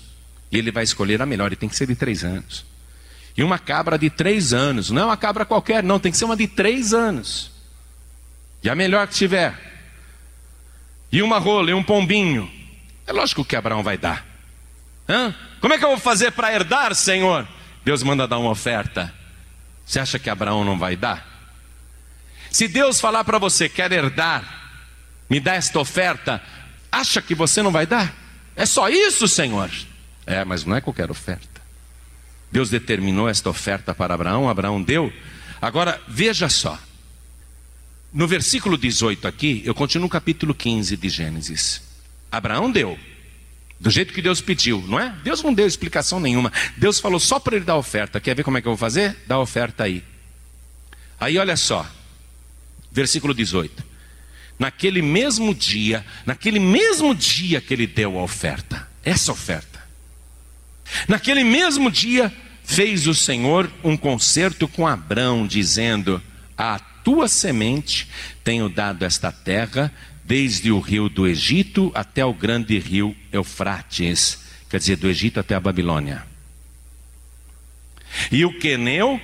E 0.51 0.57
ele 0.59 0.70
vai 0.70 0.84
escolher 0.84 1.20
a 1.20 1.26
melhor, 1.26 1.51
e 1.51 1.55
tem 1.55 1.67
que 1.67 1.76
ser 1.76 1.88
de 1.88 1.95
três 1.95 2.24
anos. 2.24 2.63
E 3.36 3.41
uma 3.41 3.57
cabra 3.57 3.97
de 3.97 4.07
três 4.07 4.53
anos. 4.53 4.91
Não 4.91 5.01
é 5.01 5.05
uma 5.05 5.17
cabra 5.17 5.45
qualquer, 5.45 5.82
não. 5.82 5.99
Tem 5.99 6.11
que 6.11 6.17
ser 6.20 6.26
uma 6.26 6.38
de 6.38 6.47
três 6.47 6.93
anos. 6.93 7.51
E 8.61 8.70
a 8.70 8.76
melhor 8.76 9.07
que 9.07 9.15
tiver. 9.15 9.57
E 11.11 11.24
uma 11.24 11.39
rola 11.39 11.72
e 11.72 11.74
um 11.74 11.82
pombinho. 11.82 12.47
É 13.07 13.11
lógico 13.11 13.43
que 13.43 13.55
Abraão 13.55 13.82
vai 13.82 13.97
dar. 13.97 14.24
Hã? 15.09 15.34
Como 15.59 15.74
é 15.74 15.80
que 15.80 15.84
eu 15.84 15.89
vou 15.89 15.97
fazer 15.97 16.34
para 16.34 16.53
herdar, 16.53 16.93
Senhor? 16.93 17.47
Deus 17.84 18.03
manda 18.03 18.28
dar 18.28 18.38
uma 18.38 18.51
oferta. 18.51 19.11
Você 19.88 19.99
acha 19.99 20.20
que 20.20 20.30
Abraão 20.30 20.63
não 20.63 20.78
vai 20.78 20.95
dar? 20.95 21.28
Se 22.51 22.67
Deus 22.67 23.01
falar 23.01 23.24
para 23.24 23.39
você, 23.39 23.67
quer 23.67 23.91
herdar, 23.91 24.59
me 25.28 25.39
dá 25.39 25.55
esta 25.55 25.80
oferta, 25.80 26.39
acha 26.92 27.22
que 27.22 27.36
você 27.36 27.62
não 27.62 27.72
vai 27.72 27.86
dar? 27.86 28.14
É 28.56 28.66
só 28.66 28.90
isso, 28.90 29.28
Senhor? 29.28 29.70
É, 30.26 30.44
mas 30.44 30.66
não 30.66 30.76
é 30.76 30.82
qualquer 30.82 31.10
oferta. 31.10 31.62
Deus 32.52 32.70
determinou 32.70 33.30
esta 33.30 33.50
oferta 33.50 33.94
para 33.94 34.14
Abraão, 34.14 34.50
Abraão 34.50 34.82
deu. 34.82 35.14
Agora, 35.62 36.02
veja 36.08 36.50
só. 36.50 36.80
No 38.12 38.28
versículo 38.28 38.78
18 38.78 39.28
aqui, 39.28 39.62
eu 39.66 39.76
continuo 39.76 40.06
no 40.06 40.10
capítulo 40.10 40.54
15 40.54 40.98
de 40.98 41.10
Gênesis. 41.10 41.82
Abraão 42.32 42.72
deu, 42.72 42.98
do 43.80 43.90
jeito 43.90 44.14
que 44.14 44.22
Deus 44.22 44.42
pediu, 44.42 44.84
não 44.88 45.00
é? 45.00 45.16
Deus 45.24 45.42
não 45.42 45.54
deu 45.54 45.66
explicação 45.66 46.20
nenhuma. 46.20 46.52
Deus 46.76 47.00
falou 47.00 47.20
só 47.20 47.40
para 47.40 47.56
ele 47.56 47.66
dar 47.66 47.78
oferta. 47.78 48.20
Quer 48.20 48.36
ver 48.36 48.44
como 48.44 48.58
é 48.58 48.62
que 48.62 48.68
eu 48.68 48.72
vou 48.72 48.78
fazer? 48.78 49.16
Dá 49.26 49.36
a 49.36 49.40
oferta 49.40 49.84
aí. 49.84 50.04
Aí 51.20 51.38
olha 51.38 51.56
só, 51.56 51.90
versículo 52.92 53.34
18. 53.34 53.89
Naquele 54.60 55.01
mesmo 55.01 55.55
dia, 55.55 56.05
naquele 56.26 56.60
mesmo 56.60 57.16
dia 57.16 57.62
que 57.62 57.74
ele 57.74 57.88
deu 57.88 58.20
a 58.20 58.24
oferta, 58.24 58.86
essa 59.03 59.32
oferta. 59.32 59.80
Naquele 61.07 61.45
mesmo 61.45 61.89
dia, 61.89 62.32
fez 62.66 63.07
o 63.07 63.16
Senhor 63.16 63.72
um 63.84 63.95
concerto 63.95 64.68
com 64.68 64.86
Abraão, 64.86 65.47
dizendo: 65.47 66.22
A 66.57 66.78
tua 66.78 67.30
semente 67.30 68.07
tenho 68.43 68.68
dado 68.68 69.05
esta 69.05 69.32
terra, 69.32 69.91
desde 70.26 70.72
o 70.72 70.80
rio 70.80 71.10
do 71.10 71.28
Egito 71.28 71.91
até 71.95 72.24
o 72.24 72.34
grande 72.34 72.78
rio 72.78 73.16
Eufrates, 73.32 74.43
quer 74.70 74.78
dizer, 74.78 74.97
do 74.97 75.10
Egito 75.10 75.39
até 75.39 75.55
a 75.55 75.60
Babilônia. 75.60 76.24
E 78.32 78.45
o 78.45 78.60
Queneu, 78.60 79.20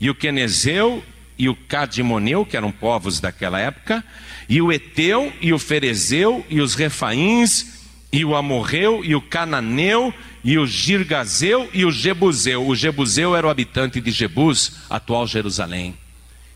e 0.00 0.10
o 0.10 0.14
Quenezeu, 0.14 1.04
e 1.40 1.48
o 1.48 1.56
Cadimoneu, 1.56 2.44
que 2.44 2.54
eram 2.54 2.70
povos 2.70 3.18
daquela 3.18 3.58
época, 3.58 4.04
e 4.46 4.60
o 4.60 4.70
Eteu, 4.70 5.32
e 5.40 5.54
o 5.54 5.58
Ferezeu, 5.58 6.44
e 6.50 6.60
os 6.60 6.74
Refaíns, 6.74 7.80
e 8.12 8.26
o 8.26 8.36
Amorreu, 8.36 9.02
e 9.02 9.14
o 9.14 9.22
Cananeu, 9.22 10.12
e 10.44 10.58
o 10.58 10.66
Girgazeu, 10.66 11.66
e 11.72 11.82
o 11.86 11.90
Jebuseu. 11.90 12.66
O 12.66 12.76
Jebuseu 12.76 13.34
era 13.34 13.46
o 13.46 13.50
habitante 13.50 14.02
de 14.02 14.10
Jebus, 14.10 14.72
atual 14.90 15.26
Jerusalém. 15.26 15.96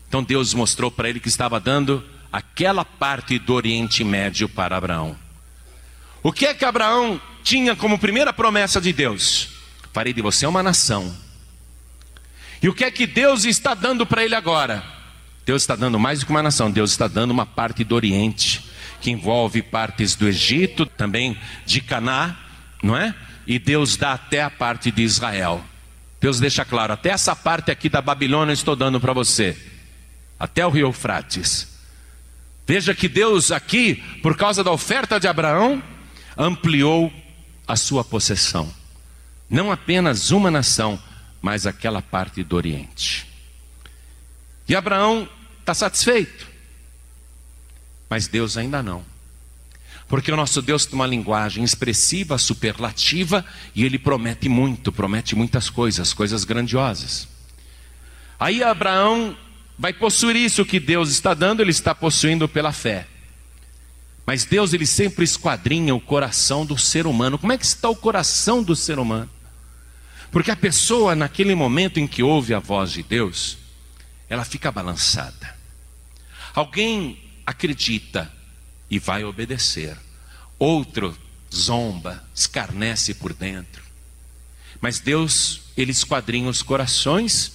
Então 0.07 0.21
Deus 0.23 0.53
mostrou 0.53 0.91
para 0.91 1.09
ele 1.09 1.19
que 1.19 1.29
estava 1.29 1.59
dando 1.59 2.03
aquela 2.31 2.85
parte 2.85 3.39
do 3.39 3.55
Oriente 3.55 4.03
Médio 4.03 4.47
para 4.47 4.77
Abraão. 4.77 5.17
O 6.21 6.31
que 6.31 6.45
é 6.45 6.53
que 6.53 6.63
Abraão 6.63 7.19
tinha 7.43 7.75
como 7.75 7.97
primeira 7.97 8.31
promessa 8.31 8.79
de 8.79 8.93
Deus? 8.93 9.49
Farei 9.91 10.13
de 10.13 10.21
você 10.21 10.45
uma 10.45 10.61
nação. 10.61 11.24
E 12.65 12.67
o 12.67 12.73
que 12.73 12.83
é 12.83 12.89
que 12.89 13.05
Deus 13.05 13.45
está 13.45 13.75
dando 13.75 14.07
para 14.07 14.25
ele 14.25 14.33
agora? 14.33 14.83
Deus 15.45 15.61
está 15.61 15.75
dando 15.75 15.99
mais 15.99 16.19
do 16.21 16.25
que 16.25 16.31
uma 16.31 16.41
nação, 16.41 16.71
Deus 16.71 16.89
está 16.89 17.07
dando 17.07 17.29
uma 17.29 17.45
parte 17.45 17.83
do 17.83 17.93
Oriente, 17.93 18.65
que 18.99 19.11
envolve 19.11 19.61
partes 19.61 20.15
do 20.15 20.27
Egito, 20.27 20.83
também 20.83 21.37
de 21.63 21.79
Caná, 21.79 22.35
não 22.81 22.97
é? 22.97 23.13
E 23.45 23.59
Deus 23.59 23.95
dá 23.97 24.13
até 24.13 24.41
a 24.41 24.49
parte 24.49 24.89
de 24.89 25.03
Israel. 25.03 25.63
Deus 26.19 26.39
deixa 26.39 26.65
claro, 26.65 26.93
até 26.93 27.09
essa 27.09 27.35
parte 27.35 27.69
aqui 27.69 27.87
da 27.87 28.01
Babilônia 28.01 28.49
eu 28.49 28.55
estou 28.55 28.75
dando 28.75 28.99
para 28.99 29.13
você 29.13 29.55
até 30.39 30.65
o 30.65 30.71
rio 30.71 30.87
Eufrates. 30.87 31.67
Veja 32.65 32.95
que 32.95 33.07
Deus 33.07 33.51
aqui, 33.51 34.03
por 34.23 34.35
causa 34.35 34.63
da 34.63 34.71
oferta 34.71 35.19
de 35.19 35.27
Abraão, 35.27 35.83
ampliou 36.35 37.13
a 37.67 37.75
sua 37.75 38.03
possessão. 38.03 38.73
Não 39.47 39.71
apenas 39.71 40.31
uma 40.31 40.49
nação, 40.49 40.99
mas 41.45 41.67
aquela 41.67 42.01
parte 42.01 42.43
do 42.43 42.55
Oriente. 42.55 43.27
E 44.67 44.75
Abraão 44.75 45.29
está 45.59 45.75
satisfeito, 45.75 46.47
mas 48.09 48.27
Deus 48.27 48.57
ainda 48.57 48.81
não. 48.81 49.05
Porque 50.07 50.31
o 50.31 50.35
nosso 50.35 50.59
Deus 50.59 50.87
tem 50.87 50.95
uma 50.95 51.05
linguagem 51.05 51.63
expressiva, 51.63 52.39
superlativa, 52.39 53.45
e 53.75 53.85
ele 53.85 53.99
promete 53.99 54.49
muito, 54.49 54.91
promete 54.91 55.35
muitas 55.35 55.69
coisas, 55.69 56.13
coisas 56.13 56.45
grandiosas. 56.45 57.27
Aí 58.39 58.63
Abraão 58.63 59.37
vai 59.77 59.93
possuir 59.93 60.35
isso 60.35 60.65
que 60.65 60.79
Deus 60.79 61.11
está 61.11 61.35
dando, 61.35 61.61
ele 61.61 61.69
está 61.69 61.93
possuindo 61.93 62.49
pela 62.49 62.71
fé. 62.71 63.05
Mas 64.25 64.45
Deus 64.45 64.73
ele 64.73 64.87
sempre 64.87 65.23
esquadrinha 65.23 65.93
o 65.93 66.01
coração 66.01 66.65
do 66.65 66.75
ser 66.75 67.05
humano. 67.05 67.37
Como 67.37 67.53
é 67.53 67.57
que 67.59 67.65
está 67.65 67.87
o 67.87 67.95
coração 67.95 68.63
do 68.63 68.75
ser 68.75 68.97
humano? 68.97 69.34
Porque 70.35 70.51
a 70.51 70.55
pessoa 70.57 71.15
naquele 71.15 71.55
momento 71.55 71.97
em 71.97 72.05
que 72.05 72.21
ouve 72.21 72.53
a 72.53 72.59
voz 72.59 72.91
de 72.91 73.01
Deus, 73.01 73.57
ela 74.27 74.43
fica 74.43 74.69
balançada. 74.69 75.55
Alguém 76.53 77.17
acredita 77.45 78.29
e 78.91 78.99
vai 78.99 79.23
obedecer. 79.23 79.95
Outro 80.59 81.17
zomba, 81.55 82.21
escarnece 82.35 83.13
por 83.13 83.31
dentro. 83.31 83.81
Mas 84.81 84.99
Deus, 84.99 85.61
ele 85.77 85.91
esquadrinha 85.93 86.49
os 86.49 86.61
corações 86.61 87.53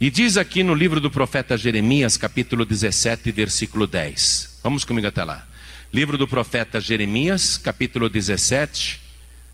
e 0.00 0.10
diz 0.10 0.36
aqui 0.36 0.64
no 0.64 0.74
livro 0.74 1.00
do 1.00 1.12
profeta 1.12 1.56
Jeremias, 1.56 2.16
capítulo 2.16 2.64
17, 2.64 3.30
versículo 3.30 3.86
10. 3.86 4.58
Vamos 4.64 4.84
comigo 4.84 5.06
até 5.06 5.22
lá. 5.22 5.46
Livro 5.92 6.18
do 6.18 6.26
profeta 6.26 6.80
Jeremias, 6.80 7.56
capítulo 7.56 8.08
17, 8.08 9.00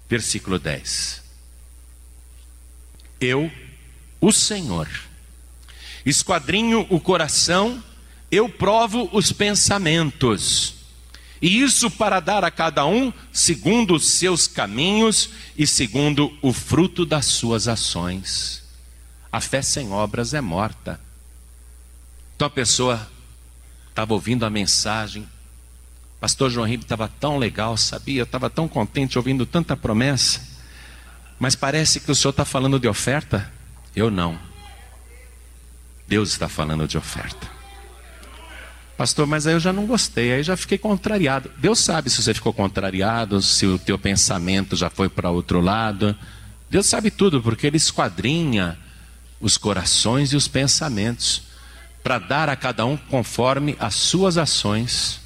versículo 0.08 0.58
10. 0.58 1.21
Eu, 3.22 3.50
o 4.20 4.32
Senhor, 4.32 4.88
esquadrinho 6.04 6.86
o 6.90 7.00
coração, 7.00 7.82
eu 8.30 8.48
provo 8.48 9.08
os 9.12 9.32
pensamentos. 9.32 10.74
E 11.40 11.60
isso 11.60 11.90
para 11.90 12.20
dar 12.20 12.44
a 12.44 12.50
cada 12.50 12.86
um 12.86 13.12
segundo 13.32 13.94
os 13.94 14.12
seus 14.12 14.46
caminhos 14.46 15.30
e 15.58 15.66
segundo 15.66 16.36
o 16.40 16.52
fruto 16.52 17.04
das 17.04 17.26
suas 17.26 17.66
ações. 17.66 18.62
A 19.30 19.40
fé 19.40 19.60
sem 19.60 19.90
obras 19.90 20.34
é 20.34 20.40
morta. 20.40 21.00
Então 22.36 22.46
a 22.46 22.50
pessoa 22.50 23.10
estava 23.88 24.14
ouvindo 24.14 24.44
a 24.44 24.50
mensagem. 24.50 25.28
Pastor 26.20 26.48
João 26.48 26.66
Ribeiro 26.66 26.84
estava 26.84 27.08
tão 27.08 27.38
legal, 27.38 27.76
sabia? 27.76 28.22
Estava 28.22 28.48
tão 28.48 28.68
contente 28.68 29.18
ouvindo 29.18 29.44
tanta 29.44 29.76
promessa. 29.76 30.51
Mas 31.38 31.54
parece 31.54 32.00
que 32.00 32.10
o 32.10 32.14
senhor 32.14 32.30
está 32.30 32.44
falando 32.44 32.78
de 32.78 32.88
oferta? 32.88 33.50
Eu 33.94 34.10
não. 34.10 34.38
Deus 36.06 36.30
está 36.30 36.48
falando 36.48 36.86
de 36.86 36.96
oferta. 36.96 37.50
Pastor, 38.96 39.26
mas 39.26 39.46
aí 39.46 39.54
eu 39.54 39.60
já 39.60 39.72
não 39.72 39.86
gostei, 39.86 40.32
aí 40.32 40.42
já 40.42 40.56
fiquei 40.56 40.78
contrariado. 40.78 41.50
Deus 41.58 41.78
sabe 41.80 42.10
se 42.10 42.22
você 42.22 42.32
ficou 42.32 42.52
contrariado, 42.52 43.42
se 43.42 43.66
o 43.66 43.78
teu 43.78 43.98
pensamento 43.98 44.76
já 44.76 44.88
foi 44.88 45.08
para 45.08 45.30
outro 45.30 45.60
lado. 45.60 46.16
Deus 46.70 46.86
sabe 46.86 47.10
tudo, 47.10 47.42
porque 47.42 47.66
Ele 47.66 47.76
esquadrinha 47.76 48.78
os 49.40 49.58
corações 49.58 50.32
e 50.32 50.36
os 50.36 50.46
pensamentos 50.46 51.42
para 52.02 52.18
dar 52.18 52.48
a 52.48 52.56
cada 52.56 52.84
um 52.84 52.96
conforme 52.96 53.76
as 53.78 53.94
suas 53.94 54.36
ações. 54.36 55.20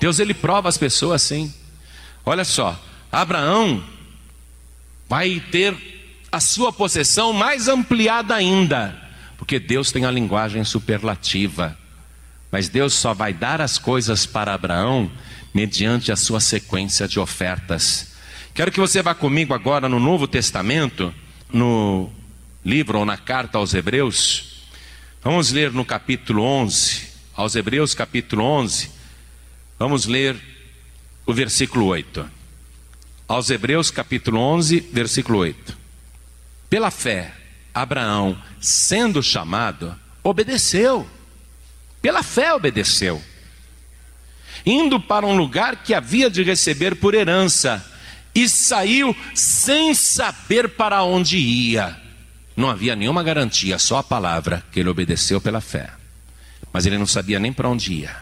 Deus 0.00 0.18
ele 0.18 0.34
prova 0.34 0.68
as 0.68 0.78
pessoas 0.78 1.22
assim. 1.22 1.52
Olha 2.24 2.44
só, 2.44 2.78
Abraão 3.10 3.82
vai 5.08 5.40
ter 5.50 5.74
a 6.30 6.40
sua 6.40 6.72
possessão 6.72 7.32
mais 7.32 7.68
ampliada 7.68 8.34
ainda, 8.34 8.94
porque 9.38 9.58
Deus 9.58 9.90
tem 9.90 10.04
a 10.04 10.10
linguagem 10.10 10.62
superlativa. 10.64 11.76
Mas 12.50 12.68
Deus 12.68 12.94
só 12.94 13.14
vai 13.14 13.32
dar 13.32 13.60
as 13.60 13.78
coisas 13.78 14.26
para 14.26 14.54
Abraão 14.54 15.10
mediante 15.52 16.12
a 16.12 16.16
sua 16.16 16.40
sequência 16.40 17.08
de 17.08 17.18
ofertas. 17.18 18.14
Quero 18.54 18.72
que 18.72 18.80
você 18.80 19.02
vá 19.02 19.14
comigo 19.14 19.54
agora 19.54 19.88
no 19.88 20.00
Novo 20.00 20.26
Testamento, 20.26 21.14
no 21.52 22.10
livro 22.64 22.98
ou 22.98 23.04
na 23.04 23.16
carta 23.16 23.58
aos 23.58 23.74
Hebreus. 23.74 24.66
Vamos 25.22 25.50
ler 25.50 25.72
no 25.72 25.84
capítulo 25.84 26.42
11, 26.42 27.08
aos 27.34 27.54
Hebreus, 27.54 27.94
capítulo 27.94 28.44
11. 28.44 28.90
Vamos 29.78 30.06
ler 30.06 30.36
o 31.26 31.32
versículo 31.32 31.86
8. 31.86 32.37
Aos 33.28 33.50
Hebreus, 33.50 33.90
capítulo 33.90 34.40
11, 34.40 34.80
versículo 34.90 35.40
8. 35.40 35.76
Pela 36.70 36.90
fé, 36.90 37.34
Abraão, 37.74 38.42
sendo 38.58 39.22
chamado, 39.22 39.94
obedeceu. 40.24 41.06
Pela 42.00 42.22
fé 42.22 42.54
obedeceu. 42.54 43.22
Indo 44.64 44.98
para 44.98 45.26
um 45.26 45.36
lugar 45.36 45.82
que 45.82 45.92
havia 45.92 46.30
de 46.30 46.42
receber 46.42 46.96
por 46.96 47.14
herança, 47.14 47.84
e 48.34 48.48
saiu 48.48 49.14
sem 49.34 49.94
saber 49.94 50.70
para 50.70 51.02
onde 51.02 51.36
ia. 51.36 52.00
Não 52.56 52.70
havia 52.70 52.96
nenhuma 52.96 53.22
garantia, 53.22 53.78
só 53.78 53.98
a 53.98 54.02
palavra 54.02 54.64
que 54.72 54.80
ele 54.80 54.88
obedeceu 54.88 55.38
pela 55.38 55.60
fé. 55.60 55.90
Mas 56.72 56.86
ele 56.86 56.96
não 56.96 57.06
sabia 57.06 57.38
nem 57.38 57.52
para 57.52 57.68
onde 57.68 57.92
ia. 57.92 58.16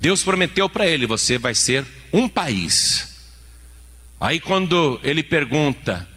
Deus 0.00 0.22
prometeu 0.22 0.66
para 0.66 0.86
ele: 0.86 1.06
você 1.06 1.36
vai 1.36 1.54
ser 1.54 1.84
um 2.10 2.26
país. 2.26 3.13
Aí, 4.20 4.40
quando 4.40 5.00
ele 5.02 5.22
pergunta, 5.22 6.08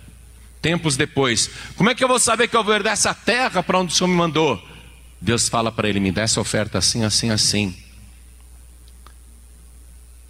tempos 0.61 0.95
depois: 0.97 1.49
Como 1.75 1.89
é 1.89 1.95
que 1.95 2.03
eu 2.03 2.07
vou 2.07 2.19
saber 2.19 2.47
que 2.47 2.55
eu 2.55 2.63
vou 2.63 2.73
herdar 2.73 2.93
essa 2.93 3.13
terra 3.13 3.63
para 3.63 3.79
onde 3.79 3.93
o 3.93 3.95
Senhor 3.95 4.07
me 4.07 4.15
mandou? 4.15 4.61
Deus 5.19 5.47
fala 5.49 5.71
para 5.71 5.89
ele: 5.89 5.99
Me 5.99 6.11
dá 6.11 6.21
essa 6.21 6.39
oferta 6.39 6.77
assim, 6.77 7.03
assim, 7.03 7.29
assim. 7.29 7.75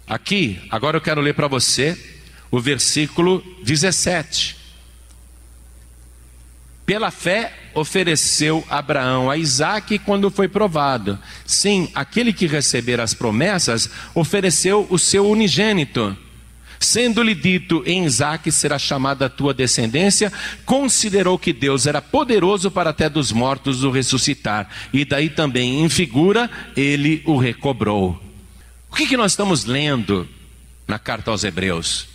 Aqui, 0.06 0.58
agora 0.70 0.96
eu 0.96 1.00
quero 1.00 1.20
ler 1.20 1.34
para 1.34 1.48
você 1.48 1.96
o 2.50 2.58
versículo 2.58 3.44
17. 3.62 4.56
Pela 6.86 7.10
fé 7.10 7.52
ofereceu 7.74 8.64
Abraão 8.70 9.30
a 9.30 9.36
Isaac 9.36 9.98
quando 9.98 10.30
foi 10.30 10.48
provado. 10.48 11.18
Sim, 11.44 11.90
aquele 11.94 12.32
que 12.32 12.46
receber 12.46 12.98
as 12.98 13.12
promessas 13.12 13.90
ofereceu 14.14 14.86
o 14.88 14.98
seu 14.98 15.28
unigênito 15.28 16.16
Sendo-lhe 16.80 17.34
dito 17.34 17.82
em 17.84 18.04
Isaac 18.04 18.50
será 18.52 18.78
chamada 18.78 19.26
a 19.26 19.30
tua 19.30 19.52
descendência, 19.52 20.32
considerou 20.64 21.38
que 21.38 21.52
Deus 21.52 21.86
era 21.86 22.00
poderoso 22.00 22.70
para 22.70 22.90
até 22.90 23.08
dos 23.08 23.32
mortos 23.32 23.82
o 23.82 23.90
ressuscitar, 23.90 24.68
e 24.92 25.04
daí 25.04 25.28
também 25.28 25.82
em 25.82 25.88
figura 25.88 26.48
ele 26.76 27.22
o 27.26 27.36
recobrou. 27.36 28.22
O 28.90 28.96
que, 28.96 29.06
que 29.06 29.16
nós 29.16 29.32
estamos 29.32 29.64
lendo 29.64 30.28
na 30.86 30.98
carta 30.98 31.30
aos 31.30 31.44
Hebreus? 31.44 32.08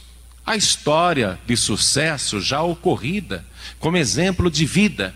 A 0.46 0.56
história 0.56 1.40
de 1.46 1.56
sucesso 1.56 2.42
já 2.42 2.62
ocorrida, 2.62 3.46
como 3.80 3.98
exemplo 3.98 4.50
de 4.50 4.66
vida, 4.66 5.14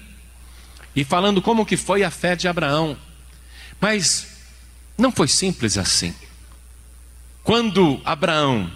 e 0.95 1.03
falando 1.03 1.41
como 1.41 1.65
que 1.65 1.77
foi 1.77 2.03
a 2.03 2.11
fé 2.11 2.35
de 2.35 2.47
Abraão. 2.47 2.97
Mas 3.79 4.27
não 4.97 5.11
foi 5.11 5.27
simples 5.27 5.77
assim. 5.77 6.13
Quando 7.43 8.01
Abraão 8.03 8.69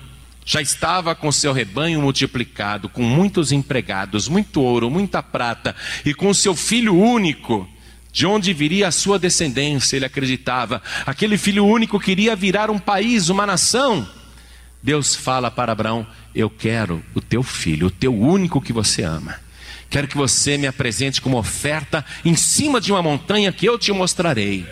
já 0.52 0.62
estava 0.62 1.16
com 1.16 1.32
seu 1.32 1.54
rebanho 1.54 2.02
multiplicado, 2.02 2.90
com 2.90 3.02
muitos 3.02 3.54
empregados, 3.54 4.28
muito 4.28 4.62
ouro, 4.62 4.90
muita 4.90 5.24
prata, 5.24 5.74
e 6.04 6.14
com 6.14 6.34
seu 6.34 6.54
filho 6.54 6.94
único, 6.94 7.66
de 8.12 8.26
onde 8.26 8.52
viria 8.52 8.90
a 8.90 8.92
sua 8.92 9.18
descendência, 9.18 9.96
ele 9.96 10.04
acreditava. 10.04 10.82
Aquele 11.06 11.38
filho 11.38 11.66
único 11.66 11.98
queria 11.98 12.36
virar 12.36 12.70
um 12.70 12.78
país, 12.78 13.30
uma 13.30 13.46
nação. 13.46 14.06
Deus 14.84 15.16
fala 15.16 15.50
para 15.50 15.72
Abraão: 15.72 16.06
Eu 16.36 16.50
quero 16.50 17.02
o 17.16 17.22
teu 17.22 17.44
filho, 17.44 17.88
o 17.88 17.92
teu 17.92 18.14
único 18.14 18.60
que 18.60 18.74
você 18.74 19.04
ama. 19.04 19.40
Quero 19.90 20.06
que 20.06 20.18
você 20.18 20.58
me 20.58 20.68
apresente 20.68 21.22
como 21.22 21.38
oferta 21.38 22.04
em 22.26 22.36
cima 22.36 22.82
de 22.82 22.92
uma 22.92 23.02
montanha 23.02 23.54
que 23.54 23.66
eu 23.66 23.80
te 23.80 23.94
mostrarei. 23.94 24.68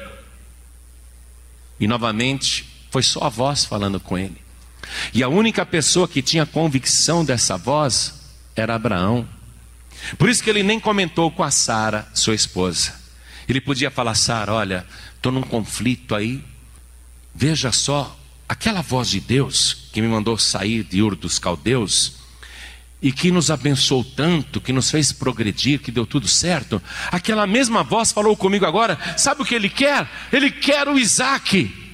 E 1.80 1.88
novamente, 1.88 2.66
foi 2.92 3.02
só 3.02 3.24
a 3.24 3.30
voz 3.30 3.64
falando 3.64 3.98
com 3.98 4.18
ele. 4.18 4.49
E 5.14 5.24
a 5.24 5.30
única 5.30 5.66
pessoa 5.66 6.08
que 6.08 6.22
tinha 6.22 6.46
convicção 6.46 7.24
dessa 7.24 7.58
voz 7.58 8.14
era 8.56 8.76
Abraão. 8.76 9.28
Por 10.18 10.30
isso 10.30 10.44
que 10.44 10.50
ele 10.50 10.64
nem 10.64 10.80
comentou 10.80 11.30
com 11.30 11.44
a 11.44 11.52
Sara, 11.52 12.08
sua 12.14 12.36
esposa. 12.36 12.94
Ele 13.48 13.60
podia 13.60 13.92
falar: 13.92 14.16
Sara, 14.16 14.54
olha, 14.54 14.86
estou 15.16 15.32
num 15.32 15.42
conflito 15.42 16.16
aí. 16.16 16.44
Veja 17.34 17.72
só, 17.72 18.18
aquela 18.48 18.82
voz 18.82 19.10
de 19.10 19.20
Deus 19.20 19.90
que 19.92 20.02
me 20.02 20.08
mandou 20.08 20.38
sair 20.38 20.84
de 20.84 21.02
Ur 21.02 21.16
dos 21.16 21.40
Caldeus 21.40 22.20
e 23.02 23.12
que 23.12 23.32
nos 23.32 23.50
abençoou 23.50 24.04
tanto, 24.04 24.60
que 24.60 24.74
nos 24.74 24.92
fez 24.92 25.12
progredir, 25.12 25.80
que 25.80 25.92
deu 25.92 26.06
tudo 26.06 26.28
certo. 26.28 26.82
Aquela 27.12 27.48
mesma 27.48 27.84
voz 27.84 28.12
falou 28.12 28.36
comigo 28.36 28.66
agora: 28.66 28.98
sabe 29.18 29.42
o 29.42 29.46
que 29.46 29.56
ele 29.56 29.70
quer? 29.70 30.08
Ele 30.32 30.52
quer 30.52 30.88
o 30.88 30.98
Isaac. 30.98 31.89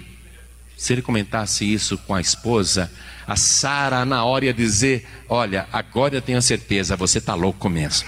Se 0.78 0.94
ele 0.94 1.02
comentasse 1.02 1.72
isso 1.72 1.98
com 2.00 2.14
a 2.14 2.22
esposa, 2.22 2.92
a 3.28 3.36
Sara, 3.36 4.06
na 4.06 4.24
hora, 4.24 4.46
ia 4.46 4.54
dizer: 4.54 5.08
Olha, 5.28 5.68
agora 5.72 6.16
eu 6.16 6.22
tenho 6.22 6.42
certeza, 6.42 6.96
você 6.96 7.20
está 7.20 7.34
louco 7.34 7.70
mesmo. 7.70 8.08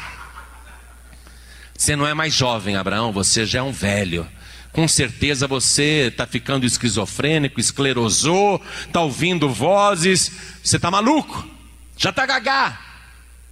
Você 1.77 1.95
não 1.95 2.07
é 2.07 2.13
mais 2.13 2.33
jovem, 2.33 2.75
Abraão, 2.75 3.11
você 3.11 3.45
já 3.45 3.59
é 3.59 3.61
um 3.61 3.71
velho. 3.71 4.27
Com 4.73 4.87
certeza 4.87 5.47
você 5.47 6.07
está 6.11 6.27
ficando 6.27 6.65
esquizofrênico, 6.65 7.59
esclerosou, 7.59 8.61
está 8.85 9.01
ouvindo 9.01 9.49
vozes, 9.49 10.31
você 10.63 10.75
está 10.75 10.91
maluco, 10.91 11.47
já 11.95 12.09
está 12.09 12.25
gagá. 12.25 12.79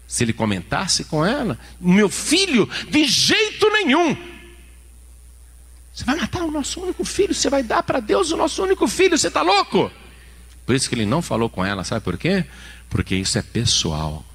Se 0.07 0.23
ele 0.23 0.33
comentasse 0.33 1.05
com 1.05 1.25
ela, 1.25 1.57
meu 1.79 2.09
filho, 2.09 2.69
de 2.89 3.05
jeito 3.05 3.69
nenhum, 3.71 4.15
você 5.95 6.03
vai 6.03 6.17
matar 6.17 6.43
o 6.43 6.51
nosso 6.51 6.81
único 6.81 7.05
filho, 7.05 7.33
você 7.33 7.49
vai 7.49 7.63
dar 7.63 7.81
para 7.81 8.01
Deus 8.01 8.29
o 8.29 8.35
nosso 8.35 8.61
único 8.61 8.85
filho, 8.85 9.17
você 9.17 9.29
está 9.29 9.41
louco? 9.41 9.89
Por 10.65 10.75
isso 10.75 10.89
que 10.89 10.95
ele 10.95 11.05
não 11.05 11.21
falou 11.21 11.49
com 11.49 11.63
ela, 11.63 11.85
sabe 11.85 12.03
por 12.03 12.17
quê? 12.17 12.43
Porque 12.89 13.15
isso 13.15 13.37
é 13.37 13.41
pessoal. 13.41 14.25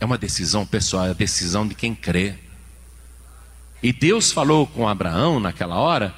É 0.00 0.06
uma 0.06 0.16
decisão 0.16 0.64
pessoal, 0.64 1.04
é 1.04 1.10
a 1.10 1.12
decisão 1.12 1.68
de 1.68 1.74
quem 1.74 1.94
crê. 1.94 2.34
E 3.82 3.92
Deus 3.92 4.32
falou 4.32 4.66
com 4.66 4.88
Abraão 4.88 5.38
naquela 5.38 5.76
hora. 5.76 6.14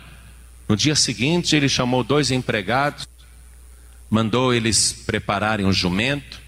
No 0.68 0.76
dia 0.76 0.94
seguinte, 0.94 1.56
ele 1.56 1.68
chamou 1.68 2.04
dois 2.04 2.30
empregados, 2.30 3.08
mandou 4.08 4.54
eles 4.54 4.92
prepararem 4.92 5.66
um 5.66 5.72
jumento. 5.72 6.40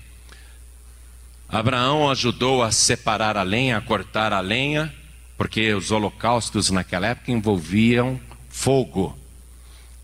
Abraão 1.49 2.09
ajudou 2.13 2.63
a 2.63 2.71
separar 2.71 3.37
a 3.37 3.43
lenha, 3.43 3.77
a 3.77 3.81
cortar 3.81 4.33
a 4.33 4.39
lenha 4.39 4.95
porque 5.37 5.73
os 5.75 5.91
holocaustos 5.91 6.71
naquela 6.71 7.09
época 7.09 7.33
envolviam 7.33 8.21
fogo 8.49 9.19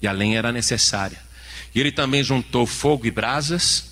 e 0.03 0.09
a 0.09 0.13
lenha 0.13 0.39
era 0.39 0.53
necessária. 0.53 1.19
E 1.75 1.81
ele 1.81 1.93
também 1.93 2.23
juntou 2.23 2.67
fogo 2.67 3.07
e 3.07 3.11
brasas 3.11 3.91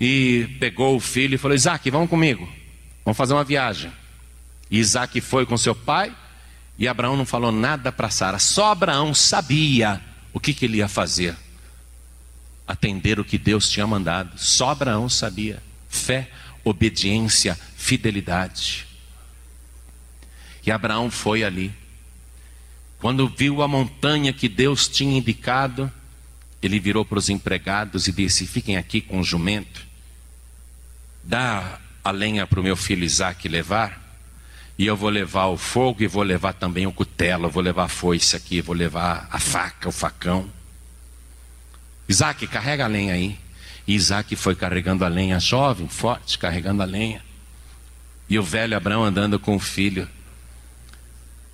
e 0.00 0.56
pegou 0.58 0.96
o 0.96 1.00
filho 1.00 1.34
e 1.34 1.38
falou: 1.38 1.54
Isaac, 1.54 1.88
vamos 1.90 2.10
comigo, 2.10 2.48
vamos 3.04 3.16
fazer 3.16 3.34
uma 3.34 3.44
viagem. 3.44 3.92
E 4.70 4.78
Isaac 4.78 5.20
foi 5.20 5.46
com 5.46 5.56
seu 5.56 5.74
pai 5.74 6.14
e 6.76 6.88
Abraão 6.88 7.16
não 7.16 7.24
falou 7.24 7.52
nada 7.52 7.92
para 7.92 8.10
Sara, 8.10 8.38
só 8.38 8.72
Abraão 8.72 9.14
sabia 9.14 10.00
o 10.32 10.40
que, 10.40 10.52
que 10.52 10.64
ele 10.64 10.78
ia 10.78 10.88
fazer. 10.88 11.36
Atender 12.66 13.20
o 13.20 13.24
que 13.24 13.38
Deus 13.38 13.68
tinha 13.68 13.86
mandado, 13.86 14.36
só 14.36 14.70
Abraão 14.70 15.08
sabia. 15.08 15.62
Fé, 15.88 16.28
obediência, 16.64 17.56
fidelidade. 17.76 18.86
E 20.66 20.70
Abraão 20.70 21.10
foi 21.10 21.44
ali. 21.44 21.72
Quando 22.98 23.28
viu 23.28 23.62
a 23.62 23.68
montanha 23.68 24.32
que 24.32 24.48
Deus 24.48 24.88
tinha 24.88 25.18
indicado, 25.18 25.92
ele 26.62 26.80
virou 26.80 27.04
para 27.04 27.18
os 27.18 27.28
empregados 27.28 28.08
e 28.08 28.12
disse: 28.12 28.46
Fiquem 28.46 28.76
aqui 28.76 29.00
com 29.00 29.20
o 29.20 29.24
jumento, 29.24 29.84
dá 31.22 31.78
a 32.02 32.10
lenha 32.10 32.46
para 32.46 32.60
o 32.60 32.62
meu 32.62 32.76
filho 32.76 33.04
Isaac 33.04 33.46
levar, 33.48 34.02
e 34.78 34.86
eu 34.86 34.96
vou 34.96 35.10
levar 35.10 35.46
o 35.46 35.56
fogo 35.56 36.02
e 36.02 36.06
vou 36.06 36.22
levar 36.22 36.54
também 36.54 36.86
o 36.86 36.92
cutelo, 36.92 37.50
vou 37.50 37.62
levar 37.62 37.84
a 37.84 37.88
foice 37.88 38.34
aqui, 38.34 38.60
vou 38.60 38.74
levar 38.74 39.28
a 39.30 39.38
faca, 39.38 39.88
o 39.88 39.92
facão. 39.92 40.50
Isaac, 42.08 42.46
carrega 42.46 42.84
a 42.84 42.88
lenha 42.88 43.14
aí. 43.14 43.38
E 43.86 43.94
Isaac 43.94 44.34
foi 44.34 44.54
carregando 44.54 45.04
a 45.04 45.08
lenha, 45.08 45.38
jovem, 45.38 45.88
forte, 45.88 46.38
carregando 46.38 46.82
a 46.82 46.86
lenha. 46.86 47.22
E 48.28 48.38
o 48.38 48.42
velho 48.42 48.76
Abraão 48.76 49.04
andando 49.04 49.38
com 49.38 49.54
o 49.54 49.60
filho. 49.60 50.08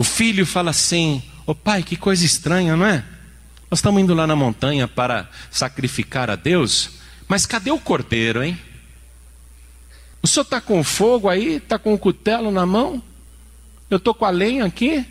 O 0.00 0.04
filho 0.04 0.46
fala 0.46 0.70
assim: 0.70 1.22
Ô 1.46 1.50
oh, 1.50 1.54
pai, 1.54 1.82
que 1.82 1.94
coisa 1.94 2.24
estranha, 2.24 2.74
não 2.74 2.86
é? 2.86 3.04
Nós 3.70 3.80
estamos 3.80 4.00
indo 4.00 4.14
lá 4.14 4.26
na 4.26 4.34
montanha 4.34 4.88
para 4.88 5.28
sacrificar 5.50 6.30
a 6.30 6.36
Deus, 6.36 6.92
mas 7.28 7.44
cadê 7.44 7.70
o 7.70 7.78
cordeiro, 7.78 8.42
hein? 8.42 8.58
O 10.22 10.26
senhor 10.26 10.44
está 10.44 10.58
com 10.58 10.82
fogo 10.82 11.28
aí, 11.28 11.56
está 11.56 11.78
com 11.78 11.92
o 11.92 11.98
cutelo 11.98 12.50
na 12.50 12.64
mão, 12.64 13.02
eu 13.90 13.98
estou 13.98 14.14
com 14.14 14.24
a 14.24 14.30
lenha 14.30 14.64
aqui, 14.64 15.04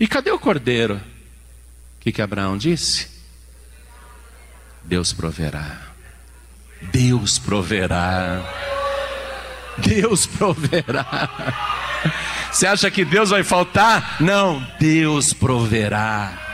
e 0.00 0.08
cadê 0.08 0.32
o 0.32 0.40
cordeiro? 0.40 0.96
O 0.96 2.00
que, 2.00 2.10
que 2.10 2.20
Abraão 2.20 2.58
disse? 2.58 3.06
Deus 4.82 5.12
proverá. 5.12 5.82
Deus 6.90 7.38
proverá. 7.38 8.42
Deus 9.78 10.26
proverá. 10.26 11.89
Você 12.50 12.66
acha 12.66 12.90
que 12.90 13.04
Deus 13.04 13.30
vai 13.30 13.42
faltar? 13.42 14.16
Não, 14.20 14.60
Deus 14.78 15.32
proverá. 15.32 16.48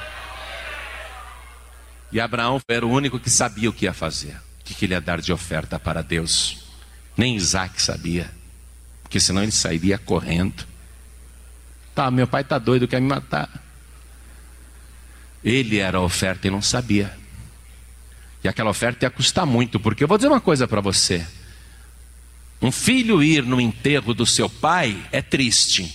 E 2.13 2.21
Abraão 2.21 2.61
era 2.69 2.87
o 2.87 2.91
único 2.91 3.19
que 3.19 3.31
sabia 3.31 3.69
o 3.69 3.73
que 3.73 3.85
ia 3.85 3.93
fazer, 3.93 4.37
o 4.61 4.65
que 4.65 4.85
ele 4.85 4.95
ia 4.95 5.01
dar 5.01 5.21
de 5.21 5.33
oferta 5.33 5.79
para 5.79 6.03
Deus. 6.03 6.65
Nem 7.17 7.35
Isaac 7.35 7.81
sabia, 7.81 8.31
porque 9.03 9.19
senão 9.19 9.43
ele 9.43 9.53
sairia 9.53 9.99
correndo. 9.99 10.67
Tá, 11.95 12.11
meu 12.11 12.27
pai 12.27 12.43
está 12.43 12.59
doido, 12.59 12.87
quer 12.87 13.01
me 13.01 13.09
matar. 13.09 13.49
Ele 15.43 15.79
era 15.79 15.99
a 15.99 16.03
oferta 16.03 16.47
e 16.47 16.51
não 16.51 16.61
sabia. 16.61 17.17
E 18.45 18.49
aquela 18.49 18.71
oferta 18.71 19.07
ia 19.07 19.11
custar 19.11 19.47
muito, 19.47 19.81
porque 19.81 20.05
eu 20.05 20.09
vou 20.09 20.19
dizer 20.19 20.29
uma 20.29 20.41
coisa 20.41 20.69
para 20.69 20.81
você. 20.81 21.27
Um 22.61 22.73
filho 22.73 23.23
ir 23.23 23.45
no 23.45 23.61
enterro 23.61 24.15
do 24.15 24.27
seu 24.27 24.49
pai 24.49 24.97
é 25.13 25.21
triste, 25.21 25.95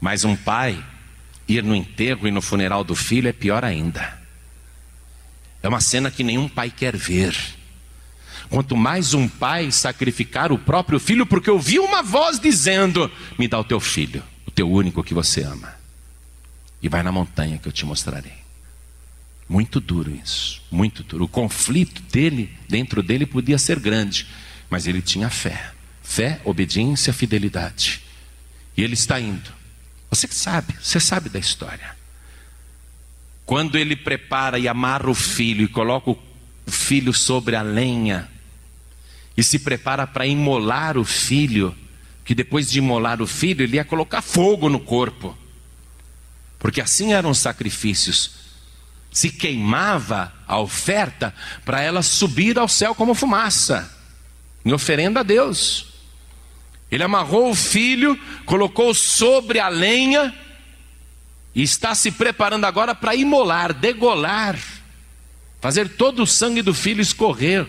mas 0.00 0.24
um 0.24 0.36
pai 0.36 0.82
ir 1.48 1.62
no 1.62 1.74
enterro 1.74 2.26
e 2.28 2.30
no 2.30 2.40
funeral 2.40 2.84
do 2.84 2.94
filho 2.94 3.28
é 3.28 3.32
pior 3.32 3.64
ainda. 3.64 4.20
É 5.62 5.68
uma 5.68 5.80
cena 5.80 6.10
que 6.10 6.24
nenhum 6.24 6.48
pai 6.48 6.70
quer 6.70 6.96
ver. 6.96 7.36
Quanto 8.48 8.76
mais 8.76 9.14
um 9.14 9.28
pai 9.28 9.70
sacrificar 9.72 10.52
o 10.52 10.58
próprio 10.58 11.00
filho, 11.00 11.24
porque 11.24 11.50
ouvi 11.50 11.78
uma 11.78 12.02
voz 12.02 12.38
dizendo: 12.38 13.10
Me 13.38 13.48
dá 13.48 13.58
o 13.58 13.64
teu 13.64 13.80
filho, 13.80 14.22
o 14.46 14.50
teu 14.50 14.70
único 14.70 15.02
que 15.02 15.14
você 15.14 15.42
ama, 15.42 15.74
e 16.82 16.88
vai 16.88 17.02
na 17.02 17.10
montanha 17.10 17.58
que 17.58 17.68
eu 17.68 17.72
te 17.72 17.86
mostrarei. 17.86 18.42
Muito 19.48 19.80
duro 19.80 20.10
isso, 20.10 20.62
muito 20.70 21.02
duro. 21.02 21.24
O 21.24 21.28
conflito 21.28 22.02
dele, 22.02 22.52
dentro 22.68 23.02
dele, 23.02 23.26
podia 23.26 23.58
ser 23.58 23.78
grande, 23.78 24.26
mas 24.72 24.86
ele 24.86 25.02
tinha 25.02 25.28
fé. 25.28 25.70
Fé, 26.02 26.40
obediência, 26.46 27.12
fidelidade. 27.12 28.00
E 28.74 28.82
ele 28.82 28.94
está 28.94 29.20
indo. 29.20 29.52
Você 30.08 30.26
sabe, 30.28 30.74
você 30.80 30.98
sabe 30.98 31.28
da 31.28 31.38
história. 31.38 31.94
Quando 33.44 33.76
ele 33.76 33.94
prepara 33.94 34.58
e 34.58 34.66
amarra 34.66 35.10
o 35.10 35.14
filho 35.14 35.66
e 35.66 35.68
coloca 35.68 36.12
o 36.12 36.18
filho 36.66 37.12
sobre 37.12 37.54
a 37.54 37.60
lenha 37.60 38.30
e 39.36 39.42
se 39.42 39.58
prepara 39.58 40.06
para 40.06 40.26
imolar 40.26 40.96
o 40.96 41.04
filho, 41.04 41.76
que 42.24 42.34
depois 42.34 42.70
de 42.70 42.78
imolar 42.78 43.20
o 43.20 43.26
filho, 43.26 43.62
ele 43.62 43.76
ia 43.76 43.84
colocar 43.84 44.22
fogo 44.22 44.70
no 44.70 44.80
corpo. 44.80 45.36
Porque 46.58 46.80
assim 46.80 47.12
eram 47.12 47.28
os 47.28 47.38
sacrifícios 47.38 48.40
se 49.12 49.28
queimava 49.28 50.32
a 50.48 50.58
oferta 50.58 51.34
para 51.66 51.82
ela 51.82 52.02
subir 52.02 52.58
ao 52.58 52.66
céu 52.66 52.94
como 52.94 53.14
fumaça, 53.14 54.01
em 54.64 54.72
oferenda 54.72 55.20
a 55.20 55.22
Deus. 55.22 55.86
Ele 56.90 57.02
amarrou 57.02 57.50
o 57.50 57.54
filho, 57.54 58.18
colocou 58.44 58.92
sobre 58.94 59.58
a 59.58 59.68
lenha 59.68 60.34
e 61.54 61.62
está 61.62 61.94
se 61.94 62.10
preparando 62.10 62.64
agora 62.64 62.94
para 62.94 63.14
imolar, 63.14 63.72
degolar, 63.72 64.58
fazer 65.60 65.88
todo 65.90 66.22
o 66.22 66.26
sangue 66.26 66.62
do 66.62 66.74
filho 66.74 67.00
escorrer. 67.00 67.66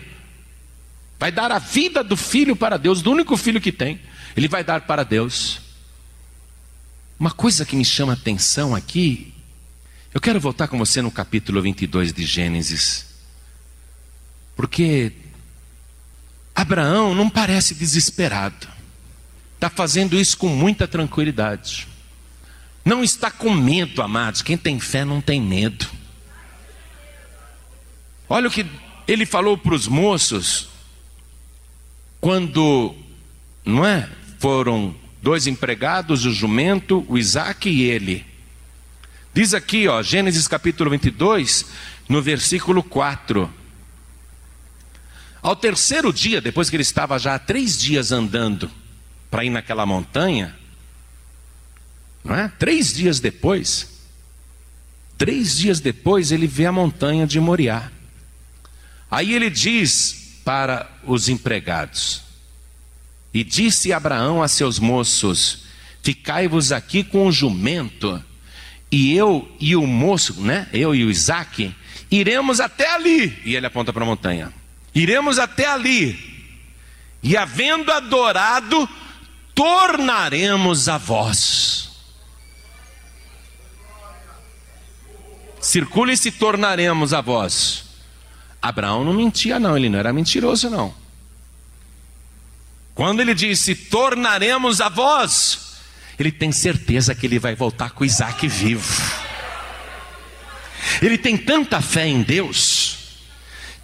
Vai 1.18 1.32
dar 1.32 1.50
a 1.52 1.58
vida 1.58 2.04
do 2.04 2.16
filho 2.16 2.54
para 2.54 2.76
Deus, 2.76 3.00
do 3.00 3.10
único 3.10 3.36
filho 3.36 3.60
que 3.60 3.72
tem, 3.72 4.00
ele 4.36 4.48
vai 4.48 4.62
dar 4.62 4.82
para 4.82 5.04
Deus. 5.04 5.60
Uma 7.18 7.30
coisa 7.30 7.64
que 7.64 7.76
me 7.76 7.84
chama 7.84 8.12
a 8.12 8.16
atenção 8.16 8.74
aqui 8.74 9.34
eu 10.14 10.20
quero 10.20 10.38
voltar 10.38 10.68
com 10.68 10.78
você 10.78 11.02
no 11.02 11.10
capítulo 11.10 11.60
22 11.60 12.12
de 12.12 12.24
Gênesis. 12.24 13.06
Porque 14.54 15.10
Abraão 16.54 17.14
não 17.14 17.28
parece 17.28 17.74
desesperado. 17.74 18.68
Está 19.54 19.68
fazendo 19.68 20.18
isso 20.18 20.36
com 20.36 20.48
muita 20.48 20.86
tranquilidade. 20.86 21.88
Não 22.84 23.02
está 23.02 23.30
com 23.30 23.50
medo, 23.50 24.02
amados. 24.02 24.42
Quem 24.42 24.56
tem 24.56 24.78
fé 24.78 25.04
não 25.04 25.20
tem 25.20 25.40
medo. 25.40 25.86
Olha 28.28 28.48
o 28.48 28.50
que 28.50 28.66
ele 29.08 29.26
falou 29.26 29.56
para 29.56 29.74
os 29.74 29.88
moços 29.88 30.68
quando, 32.20 32.94
não 33.64 33.84
é? 33.84 34.08
Foram 34.38 34.94
dois 35.22 35.46
empregados, 35.46 36.24
o 36.24 36.32
jumento, 36.32 37.04
o 37.08 37.18
Isaac 37.18 37.68
e 37.68 37.82
ele. 37.82 38.24
Diz 39.32 39.52
aqui, 39.52 39.88
ó, 39.88 40.02
Gênesis 40.02 40.46
capítulo 40.46 40.90
22, 40.90 41.66
no 42.08 42.22
versículo 42.22 42.82
4. 42.82 43.50
Ao 45.44 45.54
terceiro 45.54 46.10
dia, 46.10 46.40
depois 46.40 46.70
que 46.70 46.76
ele 46.76 46.82
estava 46.82 47.18
já 47.18 47.34
há 47.34 47.38
três 47.38 47.78
dias 47.78 48.10
andando 48.10 48.70
para 49.30 49.44
ir 49.44 49.50
naquela 49.50 49.84
montanha, 49.84 50.56
não 52.24 52.34
é? 52.34 52.48
Três 52.58 52.94
dias 52.94 53.20
depois, 53.20 54.00
três 55.18 55.58
dias 55.58 55.80
depois 55.80 56.32
ele 56.32 56.46
vê 56.46 56.64
a 56.64 56.72
montanha 56.72 57.26
de 57.26 57.38
Moriá. 57.38 57.92
Aí 59.10 59.34
ele 59.34 59.50
diz 59.50 60.40
para 60.46 60.90
os 61.04 61.28
empregados: 61.28 62.22
E 63.34 63.44
disse 63.44 63.92
Abraão 63.92 64.42
a 64.42 64.48
seus 64.48 64.78
moços: 64.78 65.66
Ficai-vos 66.02 66.72
aqui 66.72 67.04
com 67.04 67.26
o 67.26 67.32
jumento 67.32 68.24
e 68.90 69.14
eu 69.14 69.54
e 69.60 69.76
o 69.76 69.86
moço, 69.86 70.40
né? 70.40 70.70
Eu 70.72 70.94
e 70.94 71.04
o 71.04 71.10
Isaac, 71.10 71.76
iremos 72.10 72.60
até 72.60 72.94
ali. 72.94 73.38
E 73.44 73.54
ele 73.54 73.66
aponta 73.66 73.92
para 73.92 74.04
a 74.04 74.06
montanha. 74.06 74.63
Iremos 74.94 75.38
até 75.38 75.66
ali. 75.66 76.32
E 77.22 77.36
havendo 77.36 77.90
adorado, 77.90 78.88
tornaremos 79.54 80.88
a 80.88 80.98
vós. 80.98 81.90
Circula 85.60 86.12
e 86.12 86.16
se 86.16 86.30
tornaremos 86.30 87.12
a 87.14 87.20
vós. 87.20 87.84
Abraão 88.60 89.04
não 89.04 89.14
mentia, 89.14 89.58
não, 89.58 89.76
ele 89.76 89.88
não 89.88 89.98
era 89.98 90.12
mentiroso, 90.12 90.70
não. 90.70 90.94
Quando 92.94 93.20
ele 93.20 93.34
disse: 93.34 93.74
Tornaremos 93.74 94.80
a 94.80 94.88
vós, 94.88 95.78
ele 96.18 96.30
tem 96.30 96.52
certeza 96.52 97.14
que 97.14 97.26
ele 97.26 97.38
vai 97.38 97.54
voltar 97.54 97.90
com 97.90 98.04
Isaac 98.04 98.46
vivo. 98.46 99.02
Ele 101.02 101.18
tem 101.18 101.36
tanta 101.36 101.80
fé 101.80 102.06
em 102.06 102.22
Deus 102.22 103.03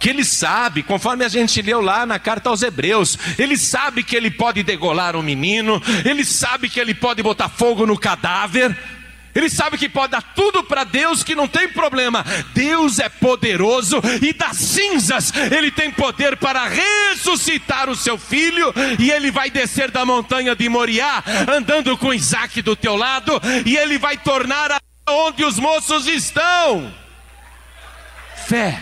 que 0.01 0.09
ele 0.09 0.25
sabe, 0.25 0.81
conforme 0.81 1.23
a 1.23 1.29
gente 1.29 1.61
leu 1.61 1.79
lá 1.79 2.07
na 2.07 2.17
carta 2.17 2.49
aos 2.49 2.63
Hebreus, 2.63 3.19
ele 3.37 3.55
sabe 3.55 4.03
que 4.03 4.15
ele 4.15 4.31
pode 4.31 4.63
degolar 4.63 5.15
um 5.15 5.21
menino, 5.21 5.79
ele 6.03 6.25
sabe 6.25 6.67
que 6.67 6.79
ele 6.79 6.95
pode 6.95 7.21
botar 7.21 7.47
fogo 7.47 7.85
no 7.85 7.95
cadáver, 7.95 8.75
ele 9.35 9.47
sabe 9.47 9.77
que 9.77 9.87
pode 9.87 10.11
dar 10.11 10.23
tudo 10.33 10.63
para 10.63 10.83
Deus, 10.83 11.23
que 11.23 11.35
não 11.35 11.47
tem 11.47 11.69
problema. 11.69 12.25
Deus 12.53 12.99
é 12.99 13.07
poderoso 13.07 14.01
e 14.21 14.33
das 14.33 14.57
cinzas 14.57 15.31
ele 15.55 15.71
tem 15.71 15.89
poder 15.91 16.35
para 16.35 16.67
ressuscitar 16.67 17.89
o 17.89 17.95
seu 17.95 18.17
filho. 18.17 18.73
E 18.99 19.09
ele 19.09 19.31
vai 19.31 19.49
descer 19.49 19.89
da 19.89 20.05
montanha 20.05 20.53
de 20.53 20.67
Moriá, 20.67 21.23
andando 21.47 21.97
com 21.97 22.13
Isaac 22.13 22.61
do 22.61 22.75
teu 22.75 22.97
lado, 22.97 23.39
e 23.65 23.77
ele 23.77 23.97
vai 23.97 24.17
tornar 24.17 24.77
onde 25.07 25.45
os 25.45 25.57
moços 25.57 26.07
estão. 26.07 26.93
Fé, 28.47 28.81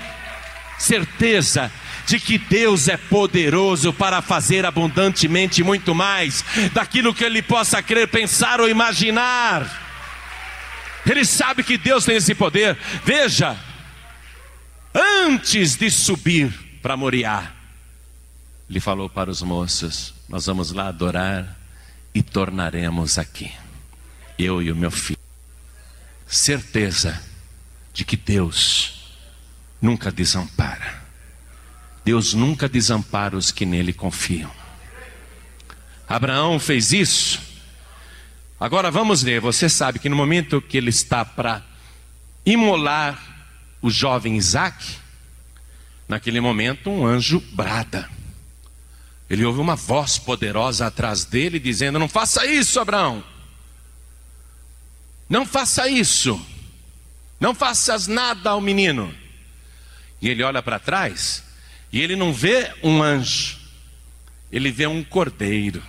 certeza 0.79 1.71
de 2.07 2.19
que 2.19 2.39
Deus 2.39 2.87
é 2.87 2.97
poderoso 2.97 3.93
para 3.93 4.21
fazer 4.21 4.65
abundantemente 4.65 5.63
muito 5.63 5.93
mais 5.93 6.43
daquilo 6.73 7.13
que 7.13 7.23
ele 7.23 7.41
possa 7.41 7.83
crer, 7.83 8.07
pensar 8.07 8.59
ou 8.59 8.67
imaginar. 8.67 9.87
Ele 11.05 11.23
sabe 11.23 11.63
que 11.63 11.77
Deus 11.77 12.05
tem 12.05 12.15
esse 12.15 12.33
poder. 12.33 12.75
Veja, 13.05 13.55
antes 14.93 15.75
de 15.75 15.91
subir 15.91 16.51
para 16.81 16.97
Moriá, 16.97 17.51
ele 18.69 18.79
falou 18.79 19.09
para 19.09 19.29
os 19.29 19.41
moços: 19.41 20.13
Nós 20.27 20.45
vamos 20.45 20.71
lá 20.71 20.87
adorar 20.87 21.57
e 22.13 22.23
tornaremos 22.23 23.17
aqui, 23.17 23.51
eu 24.37 24.61
e 24.61 24.71
o 24.71 24.75
meu 24.75 24.91
filho. 24.91 25.19
Certeza 26.27 27.21
de 27.93 28.05
que 28.05 28.15
Deus 28.15 28.98
nunca 29.81 30.11
desampara. 30.11 31.03
Deus 32.03 32.33
nunca 32.33 32.67
desampara 32.67 33.37
os 33.37 33.51
que 33.51 33.65
nele 33.65 33.93
confiam. 33.93 34.51
Abraão 36.07 36.59
fez 36.59 36.91
isso. 36.91 37.39
Agora 38.59 38.89
vamos 38.89 39.21
ler. 39.21 39.39
Você 39.39 39.69
sabe 39.69 39.99
que 39.99 40.09
no 40.09 40.15
momento 40.15 40.61
que 40.61 40.77
ele 40.77 40.89
está 40.89 41.23
para 41.23 41.63
imolar 42.45 43.21
o 43.81 43.89
jovem 43.89 44.35
Isaac, 44.35 44.97
naquele 46.07 46.41
momento 46.41 46.89
um 46.89 47.05
anjo 47.05 47.39
brada. 47.51 48.09
Ele 49.29 49.45
ouve 49.45 49.59
uma 49.59 49.75
voz 49.75 50.17
poderosa 50.17 50.87
atrás 50.87 51.23
dele 51.23 51.59
dizendo: 51.59 51.99
Não 51.99 52.09
faça 52.09 52.45
isso, 52.47 52.79
Abraão. 52.79 53.23
Não 55.29 55.45
faça 55.45 55.87
isso. 55.87 56.43
Não 57.39 57.53
faças 57.53 58.07
nada 58.07 58.49
ao 58.49 58.59
menino. 58.59 59.13
E 60.21 60.29
ele 60.29 60.43
olha 60.43 60.61
para 60.61 60.79
trás 60.79 61.43
e 61.91 62.01
ele 62.01 62.15
não 62.15 62.31
vê 62.33 62.71
um 62.83 63.01
anjo, 63.01 63.57
ele 64.51 64.71
vê 64.71 64.85
um 64.85 65.03
cordeiro. 65.03 65.81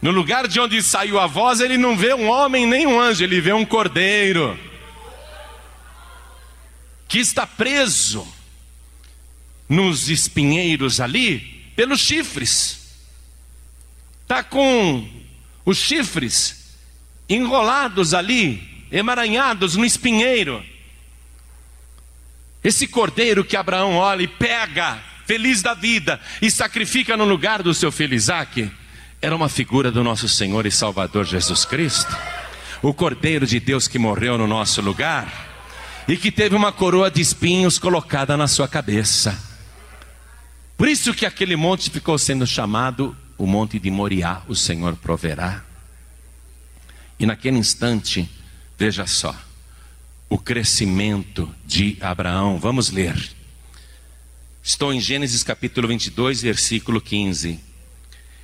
No 0.00 0.10
lugar 0.10 0.48
de 0.48 0.58
onde 0.58 0.82
saiu 0.82 1.20
a 1.20 1.26
voz, 1.26 1.60
ele 1.60 1.78
não 1.78 1.96
vê 1.96 2.12
um 2.12 2.28
homem 2.28 2.66
nem 2.66 2.86
um 2.86 3.00
anjo, 3.00 3.22
ele 3.22 3.40
vê 3.40 3.52
um 3.52 3.64
cordeiro 3.64 4.58
que 7.06 7.18
está 7.18 7.46
preso 7.46 8.26
nos 9.68 10.08
espinheiros 10.08 10.98
ali 10.98 11.40
pelos 11.76 12.00
chifres. 12.00 12.96
Está 14.22 14.42
com 14.42 15.06
os 15.64 15.76
chifres 15.76 16.74
enrolados 17.28 18.14
ali, 18.14 18.86
emaranhados 18.90 19.76
no 19.76 19.84
espinheiro. 19.84 20.64
Esse 22.62 22.86
cordeiro 22.86 23.44
que 23.44 23.56
Abraão 23.56 23.96
olha 23.96 24.22
e 24.22 24.28
pega, 24.28 24.98
feliz 25.26 25.62
da 25.62 25.74
vida, 25.74 26.20
e 26.40 26.50
sacrifica 26.50 27.16
no 27.16 27.24
lugar 27.24 27.62
do 27.62 27.74
seu 27.74 27.90
filho 27.90 28.14
Isaac, 28.14 28.70
era 29.20 29.34
uma 29.34 29.48
figura 29.48 29.90
do 29.90 30.02
nosso 30.02 30.28
Senhor 30.28 30.66
e 30.66 30.70
Salvador 30.70 31.24
Jesus 31.24 31.64
Cristo. 31.64 32.16
O 32.82 32.92
cordeiro 32.92 33.46
de 33.46 33.60
Deus 33.60 33.86
que 33.86 33.98
morreu 33.98 34.36
no 34.36 34.46
nosso 34.46 34.82
lugar 34.82 35.52
e 36.08 36.16
que 36.16 36.32
teve 36.32 36.56
uma 36.56 36.72
coroa 36.72 37.10
de 37.10 37.20
espinhos 37.20 37.78
colocada 37.78 38.36
na 38.36 38.48
sua 38.48 38.66
cabeça. 38.66 39.38
Por 40.76 40.88
isso 40.88 41.14
que 41.14 41.24
aquele 41.24 41.54
monte 41.54 41.90
ficou 41.90 42.18
sendo 42.18 42.44
chamado 42.44 43.16
o 43.38 43.46
monte 43.46 43.78
de 43.78 43.90
Moriá, 43.90 44.42
o 44.48 44.54
Senhor 44.54 44.96
proverá. 44.96 45.62
E 47.18 47.26
naquele 47.26 47.58
instante, 47.58 48.28
veja 48.76 49.06
só, 49.06 49.34
o 50.32 50.38
crescimento 50.38 51.54
de 51.66 51.98
Abraão. 52.00 52.58
Vamos 52.58 52.90
ler. 52.90 53.14
Estou 54.62 54.90
em 54.90 54.98
Gênesis 54.98 55.42
capítulo 55.42 55.86
22, 55.86 56.40
versículo 56.40 57.02
15. 57.02 57.60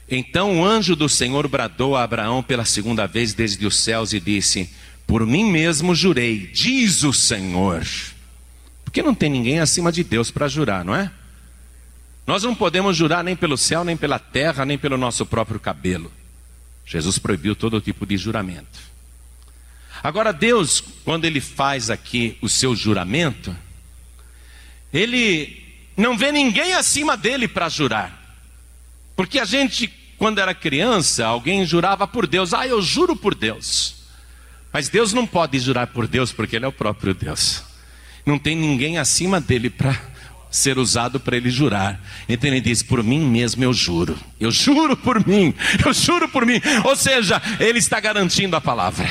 Então 0.06 0.60
o 0.60 0.64
anjo 0.66 0.94
do 0.94 1.08
Senhor 1.08 1.48
bradou 1.48 1.96
a 1.96 2.02
Abraão 2.02 2.42
pela 2.42 2.66
segunda 2.66 3.06
vez 3.06 3.32
desde 3.32 3.66
os 3.66 3.78
céus 3.78 4.12
e 4.12 4.20
disse: 4.20 4.68
Por 5.06 5.24
mim 5.24 5.50
mesmo 5.50 5.94
jurei, 5.94 6.48
diz 6.48 7.04
o 7.04 7.12
Senhor. 7.14 7.86
Porque 8.84 9.02
não 9.02 9.14
tem 9.14 9.30
ninguém 9.30 9.58
acima 9.58 9.90
de 9.90 10.04
Deus 10.04 10.30
para 10.30 10.46
jurar, 10.46 10.84
não 10.84 10.94
é? 10.94 11.10
Nós 12.26 12.42
não 12.42 12.54
podemos 12.54 12.98
jurar 12.98 13.24
nem 13.24 13.34
pelo 13.34 13.56
céu, 13.56 13.82
nem 13.82 13.96
pela 13.96 14.18
terra, 14.18 14.66
nem 14.66 14.76
pelo 14.76 14.98
nosso 14.98 15.24
próprio 15.24 15.58
cabelo. 15.58 16.12
Jesus 16.84 17.18
proibiu 17.18 17.56
todo 17.56 17.80
tipo 17.80 18.04
de 18.04 18.18
juramento. 18.18 18.87
Agora, 20.02 20.32
Deus, 20.32 20.82
quando 21.04 21.24
Ele 21.24 21.40
faz 21.40 21.90
aqui 21.90 22.36
o 22.40 22.48
seu 22.48 22.74
juramento, 22.74 23.54
Ele 24.92 25.62
não 25.96 26.16
vê 26.16 26.30
ninguém 26.30 26.74
acima 26.74 27.16
dele 27.16 27.48
para 27.48 27.68
jurar. 27.68 28.16
Porque 29.16 29.38
a 29.38 29.44
gente, 29.44 29.92
quando 30.16 30.38
era 30.38 30.54
criança, 30.54 31.26
alguém 31.26 31.66
jurava 31.66 32.06
por 32.06 32.26
Deus. 32.26 32.54
Ah, 32.54 32.66
eu 32.66 32.80
juro 32.80 33.16
por 33.16 33.34
Deus. 33.34 33.96
Mas 34.72 34.88
Deus 34.88 35.12
não 35.12 35.26
pode 35.26 35.58
jurar 35.58 35.88
por 35.88 36.06
Deus, 36.06 36.32
porque 36.32 36.56
Ele 36.56 36.64
é 36.64 36.68
o 36.68 36.72
próprio 36.72 37.14
Deus. 37.14 37.62
Não 38.24 38.38
tem 38.38 38.54
ninguém 38.54 38.98
acima 38.98 39.40
dele 39.40 39.70
para 39.70 39.98
ser 40.50 40.78
usado 40.78 41.20
para 41.20 41.36
ele 41.36 41.50
jurar. 41.50 42.00
Então 42.28 42.48
ele 42.48 42.60
diz: 42.60 42.82
Por 42.82 43.02
mim 43.02 43.20
mesmo 43.20 43.64
eu 43.64 43.72
juro, 43.72 44.18
eu 44.38 44.50
juro 44.50 44.96
por 44.96 45.26
mim, 45.26 45.54
eu 45.84 45.92
juro 45.92 46.28
por 46.28 46.44
mim. 46.44 46.60
Ou 46.84 46.96
seja, 46.96 47.40
ele 47.58 47.78
está 47.78 47.98
garantindo 48.00 48.56
a 48.56 48.60
palavra. 48.60 49.10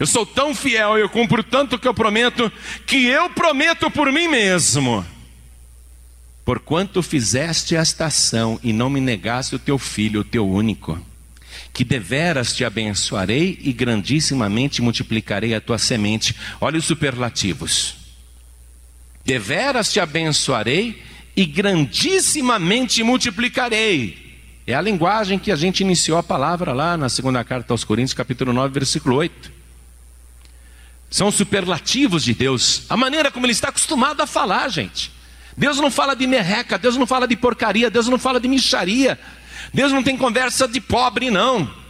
Eu 0.00 0.06
sou 0.06 0.26
tão 0.26 0.54
fiel, 0.54 0.98
eu 0.98 1.08
cumpro 1.08 1.44
tanto 1.44 1.78
que 1.78 1.86
eu 1.86 1.94
prometo, 1.94 2.50
que 2.86 3.06
eu 3.06 3.30
prometo 3.30 3.88
por 3.90 4.10
mim 4.10 4.26
mesmo. 4.26 5.06
Porquanto 6.44 7.02
fizeste 7.02 7.76
esta 7.76 8.06
ação 8.06 8.58
e 8.62 8.72
não 8.72 8.90
me 8.90 9.00
negaste 9.00 9.54
o 9.54 9.58
teu 9.58 9.78
filho, 9.78 10.22
o 10.22 10.24
teu 10.24 10.48
único, 10.48 10.98
que 11.72 11.84
deveras 11.84 12.56
te 12.56 12.64
abençoarei 12.64 13.58
e 13.60 13.72
grandissimamente 13.72 14.82
multiplicarei 14.82 15.54
a 15.54 15.60
tua 15.60 15.78
semente. 15.78 16.34
Olha 16.60 16.78
os 16.78 16.86
superlativos 16.86 18.00
Deveras 19.24 19.92
te 19.92 20.00
abençoarei 20.00 21.02
e 21.36 21.44
grandissimamente 21.44 23.02
multiplicarei. 23.02 24.40
É 24.66 24.74
a 24.74 24.80
linguagem 24.80 25.38
que 25.38 25.52
a 25.52 25.56
gente 25.56 25.80
iniciou 25.80 26.18
a 26.18 26.22
palavra 26.22 26.72
lá 26.72 26.96
na 26.96 27.08
segunda 27.08 27.44
carta 27.44 27.72
aos 27.72 27.84
Coríntios, 27.84 28.14
capítulo 28.14 28.52
9, 28.52 28.72
versículo 28.72 29.16
8. 29.16 29.59
São 31.10 31.30
superlativos 31.32 32.22
de 32.22 32.32
Deus, 32.32 32.84
a 32.88 32.96
maneira 32.96 33.32
como 33.32 33.44
Ele 33.44 33.52
está 33.52 33.68
acostumado 33.68 34.20
a 34.20 34.26
falar, 34.26 34.68
gente. 34.68 35.10
Deus 35.56 35.78
não 35.78 35.90
fala 35.90 36.14
de 36.14 36.26
merreca, 36.26 36.78
Deus 36.78 36.96
não 36.96 37.06
fala 37.06 37.26
de 37.26 37.36
porcaria, 37.36 37.90
Deus 37.90 38.06
não 38.06 38.18
fala 38.18 38.38
de 38.38 38.46
micharia, 38.46 39.18
Deus 39.74 39.92
não 39.92 40.02
tem 40.02 40.16
conversa 40.16 40.68
de 40.68 40.80
pobre, 40.80 41.28
não. 41.28 41.80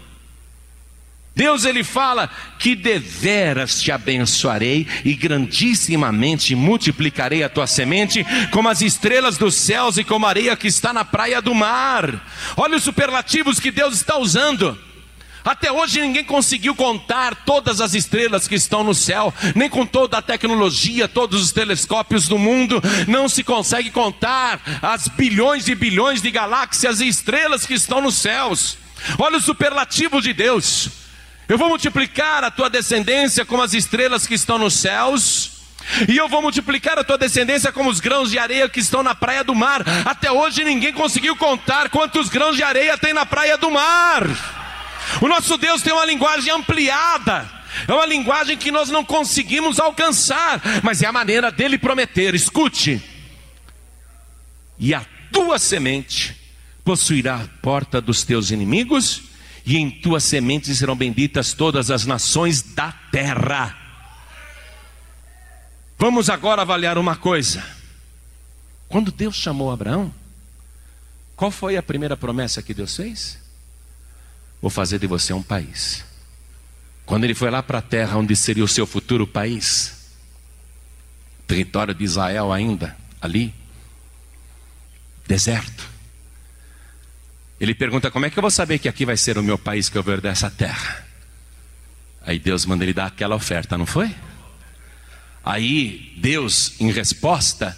Deus 1.36 1.64
ele 1.64 1.84
fala 1.84 2.28
que 2.58 2.74
deveras 2.74 3.80
te 3.80 3.92
abençoarei 3.92 4.86
e 5.04 5.14
grandissimamente 5.14 6.54
multiplicarei 6.54 7.42
a 7.42 7.48
tua 7.48 7.66
semente 7.66 8.26
como 8.50 8.68
as 8.68 8.80
estrelas 8.80 9.38
dos 9.38 9.54
céus 9.54 9.96
e 9.96 10.04
como 10.04 10.26
a 10.26 10.28
areia 10.28 10.56
que 10.56 10.66
está 10.66 10.92
na 10.92 11.04
praia 11.04 11.40
do 11.40 11.54
mar. 11.54 12.26
Olha 12.56 12.76
os 12.76 12.82
superlativos 12.82 13.60
que 13.60 13.70
Deus 13.70 13.94
está 13.94 14.18
usando. 14.18 14.76
Até 15.44 15.72
hoje 15.72 16.00
ninguém 16.00 16.24
conseguiu 16.24 16.74
contar 16.74 17.34
todas 17.44 17.80
as 17.80 17.94
estrelas 17.94 18.46
que 18.46 18.54
estão 18.54 18.84
no 18.84 18.94
céu, 18.94 19.32
nem 19.54 19.68
com 19.68 19.86
toda 19.86 20.18
a 20.18 20.22
tecnologia, 20.22 21.08
todos 21.08 21.42
os 21.42 21.52
telescópios 21.52 22.28
do 22.28 22.38
mundo, 22.38 22.82
não 23.08 23.28
se 23.28 23.42
consegue 23.42 23.90
contar 23.90 24.60
as 24.82 25.08
bilhões 25.08 25.68
e 25.68 25.74
bilhões 25.74 26.20
de 26.20 26.30
galáxias 26.30 27.00
e 27.00 27.08
estrelas 27.08 27.64
que 27.64 27.74
estão 27.74 28.00
nos 28.00 28.16
céus. 28.16 28.76
Olha 29.18 29.38
os 29.38 29.44
superlativos 29.44 30.22
de 30.22 30.32
Deus. 30.32 30.88
Eu 31.48 31.58
vou 31.58 31.68
multiplicar 31.68 32.44
a 32.44 32.50
tua 32.50 32.70
descendência 32.70 33.44
como 33.44 33.62
as 33.62 33.74
estrelas 33.74 34.26
que 34.26 34.34
estão 34.34 34.58
nos 34.58 34.74
céus. 34.74 35.50
E 36.08 36.16
eu 36.16 36.28
vou 36.28 36.42
multiplicar 36.42 36.98
a 36.98 37.02
tua 37.02 37.18
descendência 37.18 37.72
como 37.72 37.90
os 37.90 37.98
grãos 37.98 38.30
de 38.30 38.38
areia 38.38 38.68
que 38.68 38.78
estão 38.78 39.02
na 39.02 39.14
praia 39.14 39.42
do 39.42 39.54
mar. 39.54 39.82
Até 40.04 40.30
hoje 40.30 40.62
ninguém 40.62 40.92
conseguiu 40.92 41.34
contar 41.34 41.88
quantos 41.88 42.28
grãos 42.28 42.56
de 42.56 42.62
areia 42.62 42.96
tem 42.98 43.12
na 43.12 43.26
praia 43.26 43.56
do 43.56 43.70
mar. 43.70 44.59
O 45.20 45.28
nosso 45.28 45.56
Deus 45.56 45.82
tem 45.82 45.92
uma 45.92 46.04
linguagem 46.04 46.52
ampliada. 46.52 47.48
É 47.86 47.92
uma 47.92 48.06
linguagem 48.06 48.56
que 48.56 48.70
nós 48.70 48.88
não 48.90 49.04
conseguimos 49.04 49.78
alcançar, 49.78 50.60
mas 50.82 51.02
é 51.02 51.06
a 51.06 51.12
maneira 51.12 51.50
dele 51.50 51.78
prometer. 51.78 52.34
Escute. 52.34 53.02
E 54.78 54.94
a 54.94 55.04
tua 55.32 55.58
semente 55.58 56.36
possuirá 56.84 57.36
a 57.36 57.48
porta 57.62 58.00
dos 58.00 58.24
teus 58.24 58.50
inimigos 58.50 59.22
e 59.64 59.76
em 59.76 59.90
tua 59.90 60.20
semente 60.20 60.74
serão 60.74 60.96
benditas 60.96 61.52
todas 61.52 61.90
as 61.90 62.06
nações 62.06 62.62
da 62.62 62.92
terra. 63.12 63.76
Vamos 65.98 66.30
agora 66.30 66.62
avaliar 66.62 66.96
uma 66.98 67.14
coisa. 67.14 67.62
Quando 68.88 69.12
Deus 69.12 69.36
chamou 69.36 69.70
Abraão, 69.70 70.12
qual 71.36 71.50
foi 71.50 71.76
a 71.76 71.82
primeira 71.82 72.16
promessa 72.16 72.62
que 72.62 72.74
Deus 72.74 72.96
fez? 72.96 73.38
Vou 74.60 74.70
fazer 74.70 74.98
de 74.98 75.06
você 75.06 75.32
um 75.32 75.42
país. 75.42 76.04
Quando 77.06 77.24
ele 77.24 77.34
foi 77.34 77.50
lá 77.50 77.62
para 77.62 77.78
a 77.78 77.82
terra 77.82 78.16
onde 78.16 78.36
seria 78.36 78.62
o 78.62 78.68
seu 78.68 78.86
futuro 78.86 79.26
país, 79.26 80.10
território 81.46 81.94
de 81.94 82.04
Israel 82.04 82.52
ainda, 82.52 82.96
ali, 83.20 83.52
deserto. 85.26 85.88
Ele 87.60 87.74
pergunta: 87.74 88.10
Como 88.10 88.26
é 88.26 88.30
que 88.30 88.38
eu 88.38 88.42
vou 88.42 88.50
saber 88.50 88.78
que 88.78 88.88
aqui 88.88 89.04
vai 89.04 89.16
ser 89.16 89.38
o 89.38 89.42
meu 89.42 89.58
país 89.58 89.88
que 89.88 89.98
eu 89.98 90.02
ver 90.02 90.20
dessa 90.20 90.50
terra? 90.50 91.04
Aí 92.22 92.38
Deus 92.38 92.66
manda 92.66 92.84
ele 92.84 92.92
dar 92.92 93.06
aquela 93.06 93.34
oferta, 93.34 93.76
não 93.76 93.86
foi? 93.86 94.14
Aí 95.44 96.14
Deus, 96.18 96.78
em 96.78 96.92
resposta, 96.92 97.76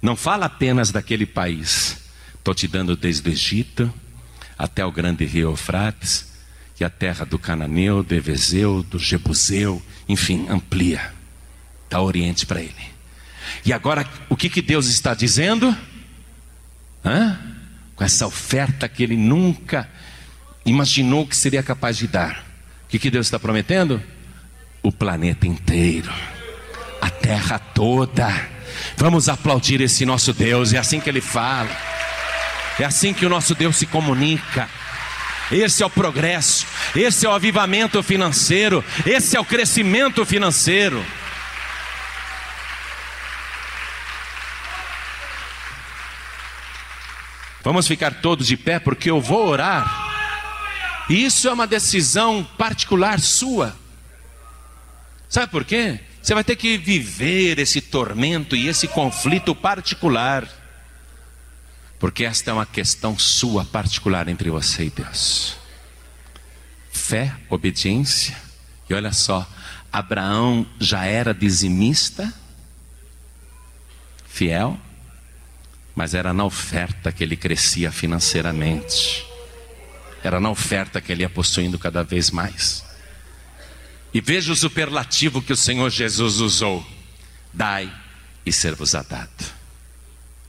não 0.00 0.14
fala 0.14 0.46
apenas 0.46 0.90
daquele 0.90 1.26
país. 1.26 1.98
Estou 2.34 2.54
te 2.54 2.68
dando 2.68 2.96
desde 2.96 3.28
o 3.28 3.32
Egito 3.32 3.92
até 4.58 4.84
o 4.84 4.90
grande 4.90 5.24
rio 5.24 5.50
Eufrates 5.50 6.26
e 6.80 6.84
a 6.84 6.90
terra 6.90 7.24
do 7.24 7.38
Cananeu, 7.38 8.02
do 8.02 8.14
Evezeu, 8.14 8.82
do 8.82 8.98
Jebuseu, 8.98 9.82
enfim, 10.08 10.46
amplia. 10.48 11.12
Dá 11.88 12.00
oriente 12.00 12.44
para 12.44 12.60
ele. 12.60 12.74
E 13.64 13.72
agora, 13.72 14.06
o 14.28 14.36
que, 14.36 14.48
que 14.48 14.60
Deus 14.60 14.86
está 14.86 15.14
dizendo? 15.14 15.74
Hã? 17.04 17.38
Com 17.96 18.04
essa 18.04 18.26
oferta 18.26 18.88
que 18.88 19.02
ele 19.02 19.16
nunca 19.16 19.88
imaginou 20.64 21.26
que 21.26 21.36
seria 21.36 21.62
capaz 21.62 21.96
de 21.96 22.06
dar. 22.06 22.44
O 22.84 22.88
que, 22.88 22.98
que 22.98 23.10
Deus 23.10 23.26
está 23.26 23.38
prometendo? 23.38 24.02
O 24.82 24.92
planeta 24.92 25.46
inteiro, 25.46 26.12
a 27.00 27.10
terra 27.10 27.58
toda. 27.58 28.28
Vamos 28.96 29.28
aplaudir 29.28 29.80
esse 29.80 30.06
nosso 30.06 30.32
Deus, 30.32 30.72
é 30.72 30.78
assim 30.78 31.00
que 31.00 31.08
ele 31.08 31.20
fala, 31.20 31.70
é 32.78 32.84
assim 32.84 33.12
que 33.12 33.26
o 33.26 33.28
nosso 33.28 33.54
Deus 33.54 33.76
se 33.76 33.86
comunica. 33.86 34.68
Esse 35.50 35.82
é 35.82 35.86
o 35.86 35.90
progresso, 35.90 36.66
esse 36.94 37.24
é 37.24 37.28
o 37.28 37.32
avivamento 37.32 38.02
financeiro, 38.02 38.84
esse 39.06 39.36
é 39.36 39.40
o 39.40 39.44
crescimento 39.44 40.24
financeiro. 40.26 41.04
Vamos 47.64 47.88
ficar 47.88 48.14
todos 48.14 48.46
de 48.46 48.56
pé 48.56 48.78
porque 48.78 49.10
eu 49.10 49.20
vou 49.20 49.48
orar. 49.48 50.08
E 51.08 51.24
isso 51.24 51.48
é 51.48 51.52
uma 51.52 51.66
decisão 51.66 52.44
particular 52.56 53.18
sua. 53.18 53.74
Sabe 55.28 55.50
por 55.50 55.64
quê? 55.64 56.00
Você 56.22 56.34
vai 56.34 56.44
ter 56.44 56.56
que 56.56 56.76
viver 56.76 57.58
esse 57.58 57.80
tormento 57.80 58.54
e 58.54 58.68
esse 58.68 58.86
conflito 58.86 59.54
particular. 59.54 60.46
Porque 61.98 62.24
esta 62.24 62.50
é 62.50 62.54
uma 62.54 62.66
questão 62.66 63.18
sua 63.18 63.64
particular 63.64 64.28
entre 64.28 64.50
você 64.50 64.84
e 64.84 64.90
Deus. 64.90 65.56
Fé, 66.92 67.34
obediência. 67.48 68.36
E 68.88 68.94
olha 68.94 69.12
só, 69.12 69.48
Abraão 69.92 70.66
já 70.78 71.04
era 71.04 71.34
dizimista, 71.34 72.32
fiel, 74.26 74.78
mas 75.94 76.14
era 76.14 76.32
na 76.32 76.44
oferta 76.44 77.10
que 77.10 77.24
ele 77.24 77.36
crescia 77.36 77.90
financeiramente. 77.90 79.26
Era 80.22 80.38
na 80.38 80.50
oferta 80.50 81.00
que 81.00 81.10
ele 81.10 81.22
ia 81.22 81.28
possuindo 81.28 81.78
cada 81.78 82.04
vez 82.04 82.30
mais. 82.30 82.84
E 84.14 84.20
veja 84.20 84.52
o 84.52 84.56
superlativo 84.56 85.42
que 85.42 85.52
o 85.52 85.56
Senhor 85.56 85.90
Jesus 85.90 86.40
usou: 86.40 86.86
dai 87.52 87.92
e 88.46 88.52
ser-vos-á 88.52 89.02
dado. 89.02 89.57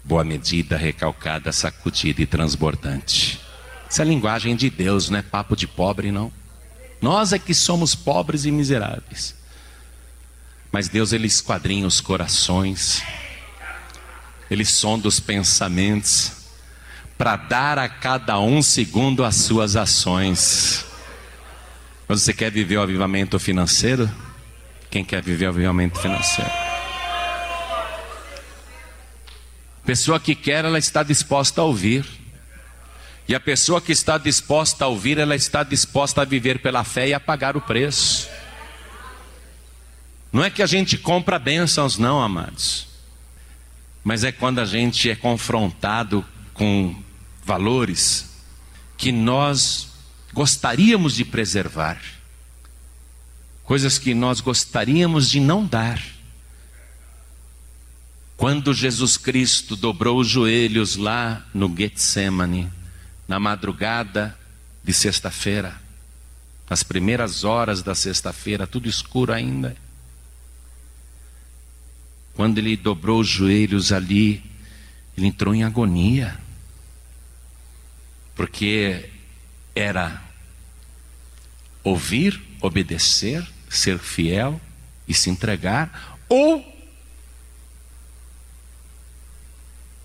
Boa 0.03 0.23
medida, 0.23 0.77
recalcada, 0.77 1.51
sacudida 1.51 2.21
e 2.21 2.25
transbordante. 2.25 3.39
Essa 3.89 4.01
é 4.01 4.03
a 4.03 4.07
linguagem 4.07 4.55
de 4.55 4.69
Deus, 4.69 5.09
não 5.09 5.19
é 5.19 5.21
papo 5.21 5.55
de 5.55 5.67
pobre, 5.67 6.11
não. 6.11 6.31
Nós 7.01 7.33
é 7.33 7.39
que 7.39 7.53
somos 7.53 7.95
pobres 7.95 8.45
e 8.45 8.51
miseráveis. 8.51 9.35
Mas 10.71 10.87
Deus, 10.87 11.11
Ele 11.11 11.27
esquadrinha 11.27 11.87
os 11.87 11.99
corações, 11.99 13.01
Ele 14.49 14.65
sonda 14.65 15.07
os 15.07 15.19
pensamentos, 15.19 16.33
para 17.17 17.35
dar 17.35 17.77
a 17.77 17.89
cada 17.89 18.39
um 18.39 18.61
segundo 18.61 19.25
as 19.25 19.35
suas 19.35 19.75
ações. 19.75 20.85
Você 22.07 22.33
quer 22.33 22.51
viver 22.51 22.77
o 22.77 22.81
avivamento 22.81 23.37
financeiro? 23.37 24.09
Quem 24.89 25.03
quer 25.03 25.21
viver 25.21 25.47
o 25.47 25.49
avivamento 25.49 25.99
financeiro? 25.99 26.68
Pessoa 29.89 30.19
que 30.19 30.35
quer, 30.35 30.65
ela 30.65 30.77
está 30.77 31.01
disposta 31.01 31.61
a 31.61 31.63
ouvir. 31.63 32.05
E 33.27 33.33
a 33.33 33.39
pessoa 33.39 33.81
que 33.81 33.91
está 33.91 34.19
disposta 34.19 34.85
a 34.85 34.87
ouvir, 34.87 35.17
ela 35.17 35.35
está 35.35 35.63
disposta 35.63 36.21
a 36.21 36.25
viver 36.25 36.61
pela 36.61 36.83
fé 36.83 37.07
e 37.07 37.13
a 37.15 37.19
pagar 37.19 37.57
o 37.57 37.61
preço. 37.61 38.29
Não 40.31 40.43
é 40.43 40.51
que 40.51 40.61
a 40.61 40.67
gente 40.67 40.95
compra 40.95 41.39
bênçãos, 41.39 41.97
não, 41.97 42.21
amados. 42.21 42.87
Mas 44.03 44.23
é 44.23 44.31
quando 44.31 44.59
a 44.59 44.65
gente 44.65 45.09
é 45.09 45.15
confrontado 45.15 46.23
com 46.53 46.95
valores 47.43 48.29
que 48.95 49.11
nós 49.11 49.87
gostaríamos 50.31 51.15
de 51.15 51.25
preservar, 51.25 51.99
coisas 53.63 53.97
que 53.97 54.13
nós 54.13 54.39
gostaríamos 54.39 55.27
de 55.27 55.39
não 55.39 55.65
dar. 55.65 56.18
Quando 58.39 58.73
Jesus 58.73 59.17
Cristo 59.17 59.75
dobrou 59.75 60.17
os 60.17 60.29
joelhos 60.29 60.95
lá 60.95 61.45
no 61.53 61.67
Getsemane, 61.75 62.71
na 63.27 63.37
madrugada 63.37 64.33
de 64.81 64.93
sexta-feira, 64.93 65.75
nas 66.69 66.81
primeiras 66.81 67.43
horas 67.43 67.83
da 67.83 67.93
sexta-feira, 67.93 68.65
tudo 68.65 68.87
escuro 68.87 69.33
ainda. 69.33 69.75
Quando 72.33 72.59
ele 72.59 72.77
dobrou 72.77 73.19
os 73.19 73.27
joelhos 73.27 73.91
ali, 73.91 74.41
ele 75.17 75.27
entrou 75.27 75.53
em 75.53 75.65
agonia 75.65 76.39
porque 78.37 79.09
era 79.75 80.23
ouvir, 81.83 82.41
obedecer, 82.61 83.45
ser 83.69 83.99
fiel 83.99 84.61
e 85.05 85.13
se 85.13 85.29
entregar, 85.29 86.17
ou 86.29 86.78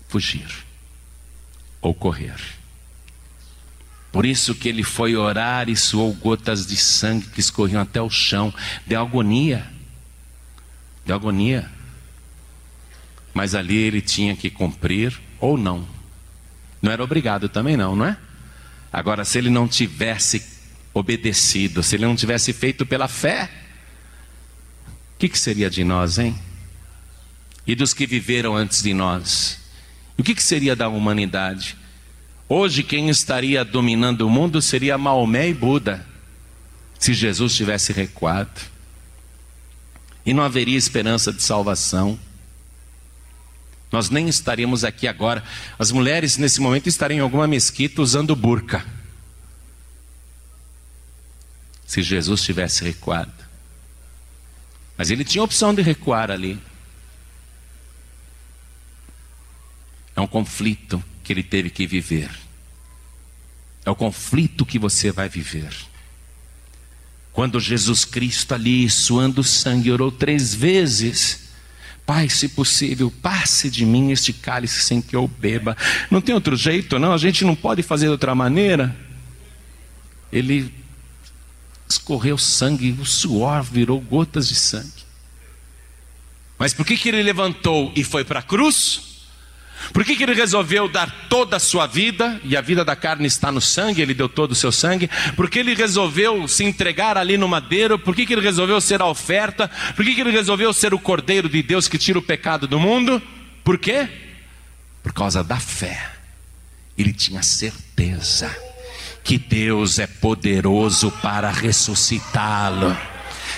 fugir, 0.07 0.47
ou 1.81 1.93
correr. 1.93 2.39
Por 4.11 4.25
isso 4.25 4.55
que 4.55 4.69
ele 4.69 4.81
foi 4.81 5.15
orar 5.15 5.67
e 5.67 5.75
suou 5.75 6.13
gotas 6.13 6.65
de 6.65 6.77
sangue 6.77 7.27
que 7.27 7.41
escorriam 7.41 7.81
até 7.81 8.01
o 8.01 8.09
chão, 8.09 8.53
de 8.87 8.95
agonia, 8.95 9.69
de 11.05 11.11
agonia. 11.11 11.69
Mas 13.33 13.53
ali 13.53 13.75
ele 13.75 13.99
tinha 14.01 14.33
que 14.33 14.49
cumprir 14.49 15.19
ou 15.37 15.57
não. 15.57 15.85
Não 16.81 16.91
era 16.91 17.03
obrigado 17.03 17.49
também 17.49 17.75
não, 17.75 17.93
não 17.93 18.05
é? 18.05 18.17
Agora, 18.91 19.25
se 19.25 19.37
ele 19.37 19.49
não 19.49 19.67
tivesse 19.67 20.45
obedecido, 20.93 21.83
se 21.83 21.97
ele 21.97 22.05
não 22.05 22.15
tivesse 22.15 22.53
feito 22.53 22.85
pela 22.85 23.09
fé, 23.09 23.51
o 24.87 25.19
que, 25.19 25.27
que, 25.27 25.37
seria 25.37 25.69
de 25.69 25.83
nós, 25.83 26.17
hein? 26.17 26.39
E 27.67 27.75
dos 27.75 27.93
que 27.93 28.07
viveram 28.07 28.55
antes 28.55 28.81
de 28.81 28.93
nós? 28.93 29.59
O 30.17 30.23
que, 30.23 30.33
que 30.33 30.43
seria 30.43 30.75
da 30.75 30.87
humanidade? 30.87 31.77
Hoje, 32.47 32.83
quem 32.83 33.09
estaria 33.09 33.65
dominando 33.65 34.21
o 34.21 34.29
mundo 34.29 34.61
seria 34.61 34.97
Maomé 34.97 35.49
e 35.49 35.53
Buda, 35.53 36.05
se 36.99 37.13
Jesus 37.13 37.55
tivesse 37.55 37.91
recuado. 37.91 38.61
E 40.25 40.33
não 40.33 40.43
haveria 40.43 40.77
esperança 40.77 41.31
de 41.31 41.41
salvação. 41.41 42.19
Nós 43.91 44.09
nem 44.09 44.27
estaríamos 44.27 44.83
aqui 44.83 45.07
agora. 45.07 45.43
As 45.77 45.91
mulheres, 45.91 46.37
nesse 46.37 46.59
momento, 46.59 46.87
estariam 46.87 47.19
em 47.19 47.21
alguma 47.21 47.47
mesquita 47.47 48.01
usando 48.01 48.35
burca. 48.35 48.85
Se 51.85 52.01
Jesus 52.01 52.41
tivesse 52.41 52.83
recuado. 52.83 53.31
Mas 54.97 55.11
ele 55.11 55.23
tinha 55.23 55.41
a 55.41 55.45
opção 55.45 55.73
de 55.73 55.81
recuar 55.81 56.31
ali. 56.31 56.59
É 60.15 60.21
um 60.21 60.27
conflito 60.27 61.03
que 61.23 61.33
ele 61.33 61.43
teve 61.43 61.69
que 61.69 61.85
viver. 61.85 62.29
É 63.85 63.89
o 63.89 63.95
conflito 63.95 64.65
que 64.65 64.79
você 64.79 65.11
vai 65.11 65.27
viver. 65.27 65.73
Quando 67.33 67.59
Jesus 67.59 68.05
Cristo 68.05 68.53
ali, 68.53 68.89
suando 68.89 69.43
sangue, 69.43 69.91
orou 69.91 70.11
três 70.11 70.55
vezes. 70.55 71.49
Pai, 72.05 72.29
se 72.29 72.47
possível, 72.49 73.11
passe 73.11 73.69
de 73.69 73.85
mim 73.85 74.11
este 74.11 74.31
cálice 74.31 74.81
sem 74.81 75.01
que 75.01 75.15
eu 75.15 75.27
beba. 75.27 75.75
Não 76.09 76.21
tem 76.21 76.33
outro 76.33 76.55
jeito, 76.55 76.97
não? 76.97 77.11
A 77.11 77.17
gente 77.17 77.43
não 77.43 77.55
pode 77.55 77.83
fazer 77.83 78.05
de 78.05 78.11
outra 78.11 78.33
maneira. 78.33 78.95
Ele 80.31 80.73
escorreu 81.89 82.37
sangue, 82.37 82.97
o 82.99 83.05
suor 83.05 83.63
virou 83.63 83.99
gotas 83.99 84.47
de 84.47 84.55
sangue. 84.55 85.05
Mas 86.57 86.73
por 86.73 86.85
que, 86.85 86.95
que 86.95 87.09
ele 87.09 87.21
levantou 87.21 87.91
e 87.95 88.03
foi 88.03 88.23
para 88.23 88.39
a 88.39 88.43
cruz? 88.43 89.14
Por 89.93 90.03
que, 90.03 90.15
que 90.15 90.23
ele 90.23 90.33
resolveu 90.33 90.87
dar 90.87 91.27
toda 91.29 91.57
a 91.57 91.59
sua 91.59 91.87
vida, 91.87 92.39
e 92.43 92.55
a 92.55 92.61
vida 92.61 92.83
da 92.83 92.95
carne 92.95 93.27
está 93.27 93.51
no 93.51 93.61
sangue, 93.61 94.01
ele 94.01 94.13
deu 94.13 94.27
todo 94.27 94.51
o 94.51 94.55
seu 94.55 94.71
sangue? 94.71 95.09
Por 95.35 95.49
que 95.49 95.59
ele 95.59 95.73
resolveu 95.73 96.47
se 96.47 96.63
entregar 96.63 97.17
ali 97.17 97.37
no 97.37 97.47
madeiro? 97.47 97.99
Por 97.99 98.15
que, 98.15 98.25
que 98.25 98.33
ele 98.33 98.41
resolveu 98.41 98.79
ser 98.81 99.01
a 99.01 99.05
oferta? 99.05 99.69
Por 99.95 100.03
que, 100.03 100.15
que 100.15 100.21
ele 100.21 100.31
resolveu 100.31 100.73
ser 100.73 100.93
o 100.93 100.99
cordeiro 100.99 101.47
de 101.49 101.61
Deus 101.61 101.87
que 101.87 101.97
tira 101.97 102.19
o 102.19 102.21
pecado 102.21 102.67
do 102.67 102.79
mundo? 102.79 103.21
Por 103.63 103.77
quê? 103.77 104.07
Por 105.03 105.13
causa 105.13 105.43
da 105.43 105.57
fé. 105.57 106.11
Ele 106.97 107.13
tinha 107.13 107.43
certeza 107.43 108.55
que 109.23 109.37
Deus 109.37 109.99
é 109.99 110.07
poderoso 110.07 111.11
para 111.11 111.49
ressuscitá-lo. 111.49 112.95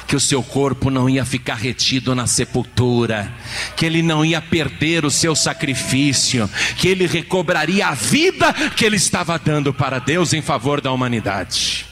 Que 0.08 0.16
o 0.16 0.20
seu 0.20 0.42
corpo 0.42 0.90
não 0.90 1.10
ia 1.10 1.26
ficar 1.26 1.56
retido 1.56 2.16
na 2.16 2.26
sepultura, 2.26 3.32
que 3.76 3.86
ele 3.86 4.02
não 4.02 4.24
ia 4.24 4.42
perder 4.42 5.06
o 5.06 5.12
seu 5.12 5.36
sacrifício, 5.36 6.50
que 6.78 6.88
ele 6.88 7.06
recobraria 7.06 7.88
a 7.88 7.94
vida 7.94 8.54
que 8.76 8.86
ele 8.86 8.96
estava 8.96 9.38
dando 9.38 9.74
para 9.74 10.00
Deus 10.00 10.32
em 10.34 10.42
favor 10.42 10.80
da 10.80 10.92
humanidade. 10.92 11.86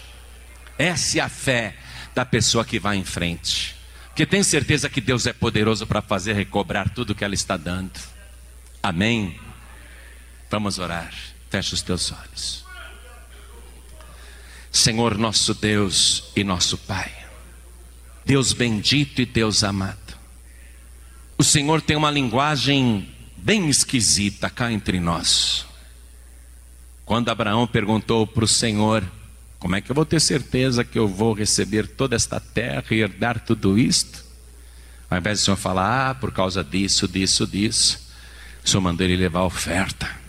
Essa 0.78 1.20
é 1.20 1.22
a 1.22 1.30
fé 1.30 1.76
da 2.14 2.26
pessoa 2.26 2.64
que 2.64 2.80
vai 2.80 2.96
em 2.96 3.04
frente, 3.04 3.76
porque 4.08 4.26
tem 4.26 4.42
certeza 4.44 4.90
que 4.90 5.02
Deus 5.02 5.26
é 5.26 5.34
poderoso 5.34 5.86
para 5.86 6.02
fazer 6.02 6.34
recobrar 6.34 6.90
tudo 6.90 7.14
que 7.14 7.26
ela 7.26 7.36
está 7.36 7.58
dando. 7.58 8.00
Amém? 8.82 9.38
Vamos 10.50 10.80
orar. 10.80 11.12
Feche 11.50 11.74
os 11.74 11.82
teus 11.82 12.12
olhos. 12.12 12.66
Senhor 14.72 15.18
nosso 15.18 15.54
Deus 15.54 16.32
e 16.36 16.44
nosso 16.44 16.78
Pai, 16.78 17.12
Deus 18.26 18.53
bendito 18.53 19.22
e 19.22 19.26
Deus 19.26 19.64
amado, 19.64 20.15
o 21.38 21.43
Senhor 21.43 21.81
tem 21.81 21.95
uma 21.95 22.10
linguagem 22.10 23.07
bem 23.38 23.69
esquisita 23.69 24.49
cá 24.49 24.72
entre 24.72 24.99
nós. 24.99 25.65
Quando 27.06 27.30
Abraão 27.30 27.68
perguntou 27.68 28.26
para 28.26 28.45
o 28.45 28.47
Senhor: 28.47 29.03
Como 29.60 29.76
é 29.76 29.81
que 29.81 29.91
eu 29.91 29.95
vou 29.95 30.06
ter 30.06 30.19
certeza 30.19 30.84
que 30.84 30.97
eu 30.97 31.07
vou 31.07 31.34
receber 31.34 31.88
toda 31.88 32.15
esta 32.15 32.39
terra 32.39 32.85
e 32.91 32.95
herdar 32.95 33.39
tudo 33.41 33.77
isto? 33.77 34.26
Ao 35.10 35.18
invés 35.18 35.39
do 35.39 35.45
Senhor 35.45 35.57
falar, 35.57 36.10
ah, 36.10 36.15
por 36.15 36.31
causa 36.31 36.64
disso, 36.64 37.07
disso, 37.07 37.45
disso, 37.45 38.10
o 38.64 38.68
Senhor 38.68 38.81
mandou 38.81 39.06
ele 39.06 39.15
levar 39.15 39.41
a 39.41 39.45
oferta 39.45 40.26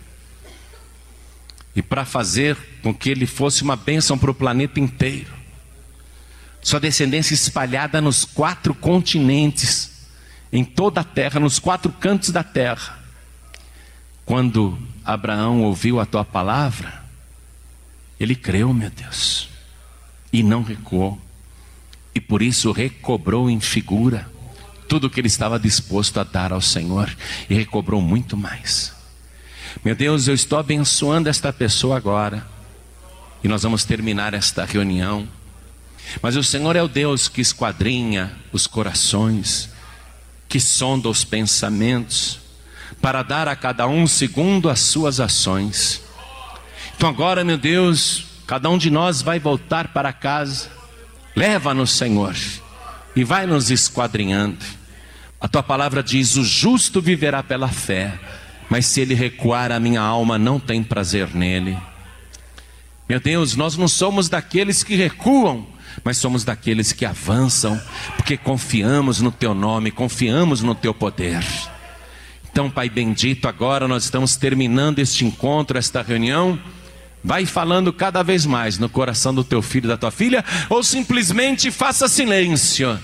e 1.77 1.81
para 1.83 2.03
fazer 2.05 2.57
com 2.81 2.91
que 2.91 3.11
ele 3.11 3.27
fosse 3.27 3.61
uma 3.61 3.75
bênção 3.75 4.17
para 4.17 4.31
o 4.31 4.33
planeta 4.33 4.79
inteiro. 4.79 5.36
Sua 6.67 6.81
descendência 6.81 7.33
espalhada 7.33 8.01
nos 8.01 8.25
quatro 8.25 8.75
continentes, 8.75 9.89
em 10.51 10.65
toda 10.65 10.99
a 10.99 11.03
terra, 11.05 11.39
nos 11.39 11.59
quatro 11.59 11.89
cantos 11.93 12.29
da 12.29 12.43
terra. 12.43 12.99
Quando 14.25 14.77
Abraão 15.05 15.61
ouviu 15.61 15.97
a 15.97 16.05
tua 16.05 16.25
palavra, 16.25 17.05
ele 18.19 18.35
creu, 18.35 18.73
meu 18.73 18.89
Deus, 18.89 19.47
e 20.33 20.43
não 20.43 20.61
recuou, 20.61 21.17
e 22.13 22.19
por 22.19 22.41
isso 22.41 22.73
recobrou 22.73 23.49
em 23.49 23.61
figura 23.61 24.29
tudo 24.89 25.07
o 25.07 25.09
que 25.09 25.21
ele 25.21 25.27
estava 25.27 25.57
disposto 25.57 26.19
a 26.19 26.25
dar 26.25 26.51
ao 26.51 26.59
Senhor, 26.59 27.09
e 27.49 27.53
recobrou 27.53 28.01
muito 28.01 28.35
mais. 28.35 28.93
Meu 29.85 29.95
Deus, 29.95 30.27
eu 30.27 30.33
estou 30.33 30.59
abençoando 30.59 31.29
esta 31.29 31.53
pessoa 31.53 31.95
agora. 31.95 32.45
E 33.41 33.47
nós 33.47 33.63
vamos 33.63 33.85
terminar 33.85 34.33
esta 34.33 34.65
reunião. 34.65 35.29
Mas 36.21 36.35
o 36.35 36.43
Senhor 36.43 36.75
é 36.75 36.81
o 36.81 36.87
Deus 36.87 37.27
que 37.27 37.41
esquadrinha 37.41 38.31
os 38.51 38.67
corações, 38.67 39.69
que 40.47 40.59
sonda 40.59 41.09
os 41.09 41.23
pensamentos, 41.23 42.39
para 43.01 43.23
dar 43.23 43.47
a 43.47 43.55
cada 43.55 43.87
um 43.87 44.07
segundo 44.07 44.69
as 44.69 44.79
suas 44.79 45.19
ações. 45.19 46.01
Então 46.95 47.09
agora, 47.09 47.43
meu 47.43 47.57
Deus, 47.57 48.25
cada 48.47 48.69
um 48.69 48.77
de 48.77 48.89
nós 48.89 49.21
vai 49.21 49.39
voltar 49.39 49.89
para 49.89 50.13
casa. 50.13 50.69
Leva-nos, 51.35 51.91
Senhor, 51.91 52.35
e 53.15 53.23
vai 53.23 53.45
nos 53.45 53.69
esquadrinhando. 53.69 54.65
A 55.39 55.47
tua 55.47 55.61
palavra 55.61 56.01
diz: 56.01 56.35
o 56.35 56.43
justo 56.43 57.01
viverá 57.01 57.43
pela 57.43 57.67
fé 57.67 58.19
mas 58.69 58.85
se 58.85 59.01
ele 59.01 59.13
recuar, 59.13 59.71
a 59.71 59.79
minha 59.79 60.01
alma 60.01 60.37
não 60.37 60.59
tem 60.59 60.83
prazer 60.83 61.33
nele. 61.33 61.77
Meu 63.07 63.19
Deus, 63.19 63.55
nós 63.55 63.77
não 63.77 63.87
somos 63.87 64.27
daqueles 64.27 64.83
que 64.83 64.95
recuam, 64.95 65.65
mas 66.03 66.17
somos 66.17 66.43
daqueles 66.43 66.91
que 66.93 67.05
avançam, 67.05 67.79
porque 68.15 68.37
confiamos 68.37 69.21
no 69.21 69.31
teu 69.31 69.53
nome, 69.53 69.91
confiamos 69.91 70.61
no 70.61 70.75
teu 70.75 70.93
poder. 70.93 71.43
Então, 72.51 72.69
Pai 72.69 72.89
bendito, 72.89 73.47
agora 73.47 73.87
nós 73.87 74.03
estamos 74.03 74.35
terminando 74.35 74.99
este 74.99 75.25
encontro, 75.25 75.77
esta 75.77 76.01
reunião. 76.01 76.59
Vai 77.23 77.45
falando 77.45 77.91
cada 77.91 78.23
vez 78.23 78.45
mais 78.45 78.77
no 78.77 78.87
coração 78.87 79.33
do 79.33 79.43
teu 79.43 79.61
filho 79.61 79.85
e 79.85 79.89
da 79.89 79.97
tua 79.97 80.11
filha, 80.11 80.43
ou 80.69 80.83
simplesmente 80.83 81.71
faça 81.71 82.07
silêncio, 82.07 82.99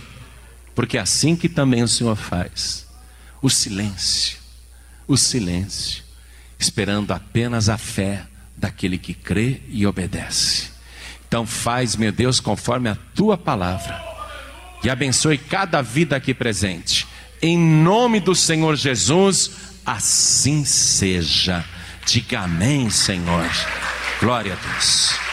porque 0.74 0.98
é 0.98 1.02
assim 1.02 1.36
que 1.36 1.50
também 1.50 1.84
o 1.84 1.88
Senhor 1.88 2.16
faz 2.16 2.88
o 3.42 3.50
silêncio 3.50 4.44
o 5.08 5.18
silêncio, 5.18 6.04
esperando 6.58 7.12
apenas 7.12 7.70
a 7.70 7.78
fé 7.78 8.26
daquele 8.56 8.98
que 8.98 9.14
crê 9.14 9.62
e 9.70 9.86
obedece. 9.86 10.73
Então 11.34 11.48
faz, 11.48 11.96
meu 11.96 12.12
Deus, 12.12 12.40
conforme 12.40 12.90
a 12.90 12.98
tua 13.16 13.36
palavra. 13.36 14.00
E 14.84 14.90
abençoe 14.90 15.36
cada 15.36 15.82
vida 15.82 16.16
aqui 16.16 16.32
presente. 16.32 17.08
Em 17.42 17.58
nome 17.58 18.20
do 18.20 18.36
Senhor 18.36 18.76
Jesus, 18.76 19.50
assim 19.84 20.64
seja. 20.64 21.66
Diga 22.06 22.42
amém, 22.42 22.88
Senhor. 22.92 23.50
Glória 24.20 24.54
a 24.54 24.74
Deus. 24.74 25.33